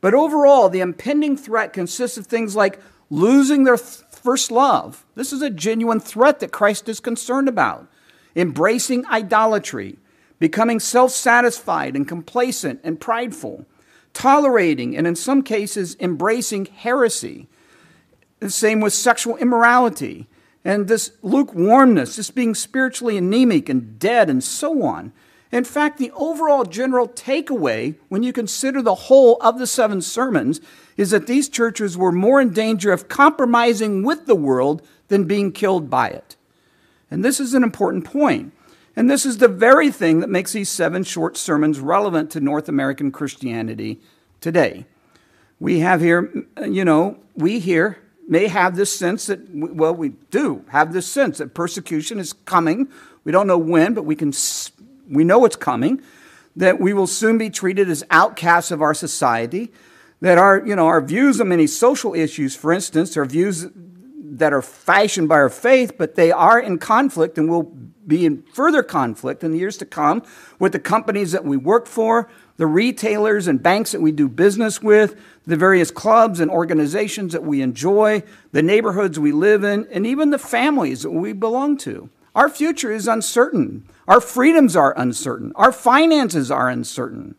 But 0.00 0.14
overall, 0.14 0.68
the 0.68 0.80
impending 0.80 1.36
threat 1.36 1.72
consists 1.72 2.18
of 2.18 2.26
things 2.26 2.56
like 2.56 2.80
losing 3.08 3.62
their 3.62 3.76
first 3.76 4.50
love. 4.50 5.06
This 5.14 5.32
is 5.32 5.40
a 5.40 5.48
genuine 5.48 6.00
threat 6.00 6.40
that 6.40 6.50
Christ 6.50 6.88
is 6.88 6.98
concerned 6.98 7.48
about. 7.48 7.86
Embracing 8.34 9.06
idolatry, 9.06 9.98
becoming 10.40 10.80
self 10.80 11.12
satisfied 11.12 11.94
and 11.94 12.06
complacent 12.06 12.80
and 12.82 13.00
prideful, 13.00 13.64
tolerating 14.12 14.96
and 14.96 15.06
in 15.06 15.14
some 15.14 15.42
cases 15.42 15.96
embracing 16.00 16.66
heresy. 16.66 17.46
The 18.40 18.50
same 18.50 18.80
with 18.80 18.92
sexual 18.92 19.36
immorality 19.36 20.26
and 20.64 20.88
this 20.88 21.12
lukewarmness, 21.22 22.16
this 22.16 22.30
being 22.30 22.54
spiritually 22.54 23.16
anemic 23.16 23.68
and 23.68 23.98
dead 23.98 24.28
and 24.28 24.42
so 24.42 24.82
on. 24.82 25.12
In 25.50 25.64
fact, 25.64 25.98
the 25.98 26.12
overall 26.12 26.64
general 26.64 27.08
takeaway, 27.08 27.96
when 28.08 28.22
you 28.22 28.32
consider 28.32 28.82
the 28.82 28.94
whole 28.94 29.38
of 29.40 29.58
the 29.58 29.66
seven 29.66 30.02
sermons, 30.02 30.60
is 30.96 31.10
that 31.10 31.26
these 31.26 31.48
churches 31.48 31.96
were 31.96 32.12
more 32.12 32.40
in 32.40 32.52
danger 32.52 32.92
of 32.92 33.08
compromising 33.08 34.02
with 34.02 34.26
the 34.26 34.34
world 34.34 34.86
than 35.08 35.24
being 35.24 35.52
killed 35.52 35.88
by 35.88 36.08
it. 36.08 36.36
And 37.10 37.24
this 37.24 37.40
is 37.40 37.54
an 37.54 37.62
important 37.62 38.04
point. 38.04 38.52
And 38.94 39.08
this 39.08 39.24
is 39.24 39.38
the 39.38 39.48
very 39.48 39.90
thing 39.90 40.20
that 40.20 40.28
makes 40.28 40.52
these 40.52 40.68
seven 40.68 41.04
short 41.04 41.36
sermons 41.36 41.78
relevant 41.78 42.30
to 42.32 42.40
North 42.40 42.68
American 42.68 43.12
Christianity 43.12 44.00
today. 44.40 44.86
We 45.60 45.78
have 45.80 46.00
here, 46.00 46.32
you 46.66 46.84
know, 46.84 47.18
we 47.36 47.60
here 47.60 47.98
may 48.28 48.48
have 48.48 48.76
this 48.76 48.96
sense 48.96 49.26
that, 49.26 49.40
well, 49.52 49.94
we 49.94 50.10
do 50.30 50.64
have 50.70 50.92
this 50.92 51.06
sense 51.06 51.38
that 51.38 51.54
persecution 51.54 52.18
is 52.18 52.32
coming. 52.32 52.88
We 53.24 53.32
don't 53.32 53.46
know 53.46 53.58
when, 53.58 53.94
but 53.94 54.04
we 54.04 54.16
can, 54.16 54.32
we 55.08 55.24
know 55.24 55.44
it's 55.44 55.56
coming. 55.56 56.02
That 56.56 56.80
we 56.80 56.92
will 56.92 57.06
soon 57.06 57.38
be 57.38 57.50
treated 57.50 57.88
as 57.88 58.02
outcasts 58.10 58.70
of 58.70 58.82
our 58.82 58.94
society 58.94 59.72
that 60.20 60.38
our, 60.38 60.64
you 60.66 60.74
know, 60.74 60.86
our 60.86 61.00
views 61.00 61.40
on 61.40 61.48
many 61.48 61.66
social 61.66 62.14
issues, 62.14 62.56
for 62.56 62.72
instance, 62.72 63.16
are 63.16 63.24
views 63.24 63.66
that 63.74 64.52
are 64.52 64.62
fashioned 64.62 65.28
by 65.28 65.36
our 65.36 65.48
faith, 65.48 65.96
but 65.96 66.14
they 66.14 66.30
are 66.30 66.58
in 66.58 66.78
conflict 66.78 67.38
and 67.38 67.48
will 67.48 67.74
be 68.06 68.24
in 68.24 68.42
further 68.52 68.82
conflict 68.82 69.44
in 69.44 69.52
the 69.52 69.58
years 69.58 69.76
to 69.76 69.84
come 69.84 70.22
with 70.58 70.72
the 70.72 70.78
companies 70.78 71.32
that 71.32 71.44
we 71.44 71.56
work 71.56 71.86
for, 71.86 72.28
the 72.56 72.66
retailers 72.66 73.46
and 73.46 73.62
banks 73.62 73.92
that 73.92 74.00
we 74.00 74.10
do 74.10 74.28
business 74.28 74.82
with, 74.82 75.20
the 75.46 75.56
various 75.56 75.90
clubs 75.90 76.40
and 76.40 76.50
organizations 76.50 77.32
that 77.32 77.44
we 77.44 77.62
enjoy, 77.62 78.22
the 78.52 78.62
neighborhoods 78.62 79.18
we 79.18 79.30
live 79.30 79.62
in, 79.62 79.86
and 79.90 80.06
even 80.06 80.30
the 80.30 80.38
families 80.38 81.02
that 81.02 81.10
we 81.10 81.32
belong 81.32 81.76
to. 81.76 82.08
Our 82.34 82.48
future 82.48 82.92
is 82.92 83.06
uncertain. 83.06 83.88
Our 84.08 84.22
freedoms 84.22 84.74
are 84.74 84.94
uncertain. 84.96 85.52
Our 85.54 85.70
finances 85.70 86.50
are 86.50 86.70
uncertain. 86.70 87.34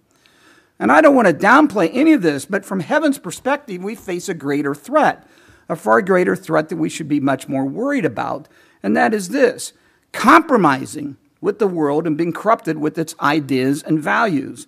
And 0.77 0.91
I 0.91 1.01
don't 1.01 1.15
want 1.15 1.27
to 1.27 1.33
downplay 1.33 1.89
any 1.91 2.13
of 2.13 2.21
this, 2.21 2.45
but 2.45 2.63
from 2.63 2.79
heaven's 2.79 3.17
perspective, 3.17 3.83
we 3.83 3.95
face 3.95 4.29
a 4.29 4.35
greater 4.35 4.75
threat, 4.75 5.27
a 5.67 5.75
far 5.75 6.01
greater 6.03 6.35
threat 6.35 6.69
that 6.69 6.77
we 6.77 6.87
should 6.87 7.07
be 7.07 7.19
much 7.19 7.49
more 7.49 7.65
worried 7.65 8.05
about. 8.05 8.47
And 8.83 8.95
that 8.95 9.13
is 9.13 9.29
this 9.29 9.73
compromising 10.11 11.17
with 11.41 11.59
the 11.59 11.67
world 11.67 12.05
and 12.05 12.17
being 12.17 12.33
corrupted 12.33 12.77
with 12.77 12.97
its 12.97 13.15
ideas 13.19 13.81
and 13.81 13.99
values, 13.99 14.67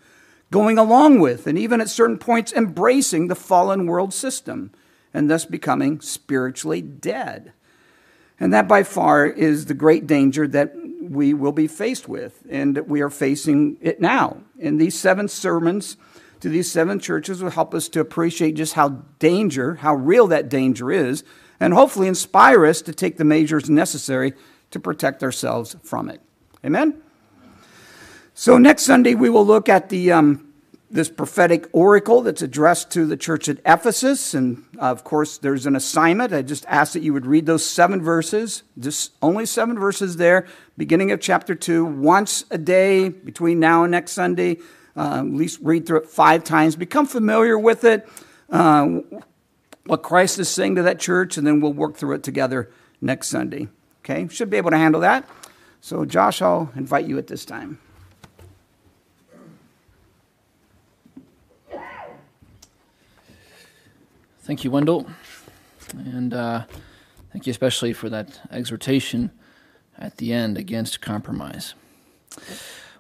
going 0.50 0.78
along 0.78 1.20
with 1.20 1.46
and 1.46 1.58
even 1.58 1.80
at 1.80 1.90
certain 1.90 2.18
points 2.18 2.52
embracing 2.52 3.28
the 3.28 3.36
fallen 3.36 3.86
world 3.86 4.14
system, 4.14 4.72
and 5.14 5.30
thus 5.30 5.46
becoming 5.46 6.02
spiritually 6.02 6.82
dead. 6.82 7.54
And 8.42 8.52
that 8.54 8.68
by 8.68 8.82
far 8.82 9.28
is 9.28 9.68
the 9.68 9.76
great 9.76 10.08
danger 10.08 10.48
that 10.48 10.74
we 11.00 11.32
will 11.36 11.52
be 11.52 11.68
faced 11.68 12.10
with, 12.10 12.42
and 12.50 12.76
we 12.88 13.02
are 13.02 13.10
facing 13.12 13.78
it 13.82 14.02
now. 14.02 14.42
And 14.60 14.82
these 14.82 15.00
seven 15.00 15.28
sermons 15.28 15.96
to 16.40 16.50
these 16.50 16.72
seven 16.72 16.98
churches 16.98 17.44
will 17.44 17.52
help 17.52 17.76
us 17.76 17.88
to 17.90 18.00
appreciate 18.00 18.56
just 18.56 18.74
how 18.74 19.04
danger, 19.20 19.76
how 19.76 19.94
real 19.94 20.26
that 20.28 20.50
danger 20.50 20.92
is, 20.92 21.24
and 21.60 21.76
hopefully 21.76 22.08
inspire 22.08 22.66
us 22.66 22.82
to 22.82 22.94
take 22.94 23.18
the 23.18 23.24
measures 23.24 23.70
necessary 23.70 24.34
to 24.72 24.80
protect 24.80 25.22
ourselves 25.22 25.76
from 25.84 26.10
it. 26.10 26.20
Amen? 26.66 27.00
So, 28.34 28.58
next 28.58 28.86
Sunday, 28.86 29.14
we 29.14 29.30
will 29.30 29.46
look 29.46 29.70
at 29.70 29.90
the 29.90 30.14
um, 30.14 30.51
this 30.92 31.10
prophetic 31.10 31.68
oracle 31.72 32.22
that's 32.22 32.42
addressed 32.42 32.92
to 32.92 33.06
the 33.06 33.16
church 33.16 33.48
at 33.48 33.60
Ephesus. 33.66 34.34
And 34.34 34.66
uh, 34.78 34.92
of 34.92 35.04
course, 35.04 35.38
there's 35.38 35.66
an 35.66 35.76
assignment. 35.76 36.34
I 36.34 36.42
just 36.42 36.66
ask 36.68 36.94
that 36.94 37.02
you 37.02 37.14
would 37.14 37.26
read 37.26 37.46
those 37.46 37.66
seven 37.66 38.02
verses, 38.02 38.64
just 38.78 39.14
only 39.22 39.46
seven 39.46 39.80
verses 39.80 40.18
there, 40.18 40.46
beginning 40.78 41.12
of 41.12 41.22
chapter 41.22 41.56
two, 41.56 41.86
once 41.86 42.44
a 42.52 42.58
day 42.58 43.10
between 43.10 43.60
now 43.60 43.84
and 43.84 43.92
next 43.92 44.12
Sunday. 44.12 44.58
Uh, 44.96 45.20
at 45.20 45.26
least 45.26 45.60
read 45.62 45.86
through 45.86 46.00
it 46.00 46.10
five 46.10 46.44
times. 46.44 46.76
Become 46.76 47.08
familiar 47.08 47.58
with 47.58 47.86
it, 47.86 48.08
uh, 48.50 49.00
what 49.86 50.04
Christ 50.04 50.38
is 50.38 50.50
saying 50.50 50.76
to 50.76 50.84
that 50.84 51.00
church, 51.00 51.38
and 51.38 51.48
then 51.48 51.62
we'll 51.62 51.72
work 51.72 51.96
through 51.96 52.16
it 52.16 52.24
together 52.24 52.70
next 53.00 53.30
Sunday. 53.30 53.70
Okay? 54.04 54.28
Should 54.28 54.50
be 54.50 54.58
able 54.58 54.72
to 54.72 54.78
handle 54.78 55.00
that. 55.02 55.28
So, 55.80 56.04
Josh, 56.04 56.42
I'll 56.42 56.72
invite 56.76 57.06
you 57.06 57.18
at 57.18 57.28
this 57.28 57.46
time. 57.46 57.80
Thank 64.52 64.66
you, 64.66 64.72
Wendell. 64.72 65.08
And 65.96 66.34
uh, 66.34 66.66
thank 67.32 67.48
you 67.48 67.52
especially 67.52 67.94
for 67.94 68.10
that 68.10 68.42
exhortation 68.52 69.32
at 69.98 70.18
the 70.18 70.34
end 70.34 70.58
against 70.58 71.00
compromise. 71.00 71.74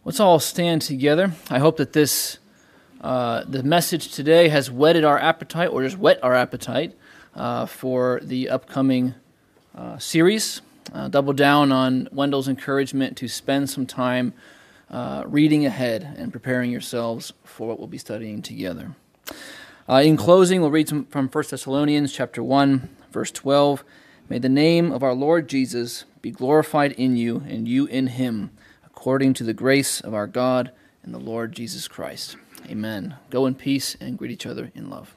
Let's 0.06 0.22
all 0.22 0.39
stand 0.39 0.82
together. 0.82 1.34
I 1.49 1.60
hope 1.60 1.76
that 1.76 1.91
this 1.91 2.38
uh, 3.02 3.43
the 3.43 3.64
message 3.64 4.14
today 4.14 4.47
has 4.47 4.72
whetted 4.72 5.04
our 5.04 5.20
appetite, 5.20 5.72
or 5.72 5.84
just 5.84 5.97
whet 5.97 6.24
our 6.24 6.34
appetite, 6.34 6.97
uh, 7.36 7.66
for 7.66 8.22
the 8.24 8.47
upcoming 8.47 9.14
uh, 9.76 9.97
series. 9.97 10.62
Uh, 10.93 11.10
double 11.10 11.34
down 11.34 11.74
on 11.74 12.08
Wendell's 12.14 12.47
encouragement 12.47 13.18
to 13.18 13.28
spend 13.28 13.70
some 13.70 13.86
time 13.86 14.34
uh, 14.89 15.24
reading 15.26 15.66
ahead 15.66 16.16
and 16.18 16.32
preparing 16.32 16.72
yourselves 16.72 17.34
for 17.43 17.68
what 17.68 17.78
we'll 17.78 17.89
be 17.89 17.97
studying 17.97 18.41
together. 18.41 18.95
Uh, 19.89 20.01
in 20.05 20.15
closing, 20.15 20.61
we'll 20.61 20.71
read 20.71 20.88
some 20.88 21.05
from 21.05 21.27
1 21.27 21.43
Thessalonians 21.49 22.13
chapter 22.13 22.43
1, 22.43 22.89
verse 23.11 23.32
12. 23.32 23.84
May 24.29 24.39
the 24.39 24.49
name 24.49 24.91
of 24.91 25.03
our 25.03 25.13
Lord 25.13 25.49
Jesus 25.49 26.05
be 26.21 26.32
glorified 26.32 26.91
in 26.93 27.17
you 27.17 27.43
and 27.47 27.67
you 27.67 27.88
in 27.88 28.07
him, 28.07 28.51
according 28.86 29.34
to 29.36 29.43
the 29.43 29.53
grace 29.53 29.99
of 29.99 30.13
our 30.13 30.27
God 30.27 30.71
and 31.03 31.13
the 31.13 31.19
Lord 31.19 31.51
Jesus 31.51 31.88
Christ. 31.88 32.38
Amen. 32.69 33.15
Go 33.29 33.47
in 33.47 33.55
peace 33.55 33.97
and 33.99 34.17
greet 34.17 34.32
each 34.32 34.45
other 34.45 34.71
in 34.75 34.89
love. 34.89 35.15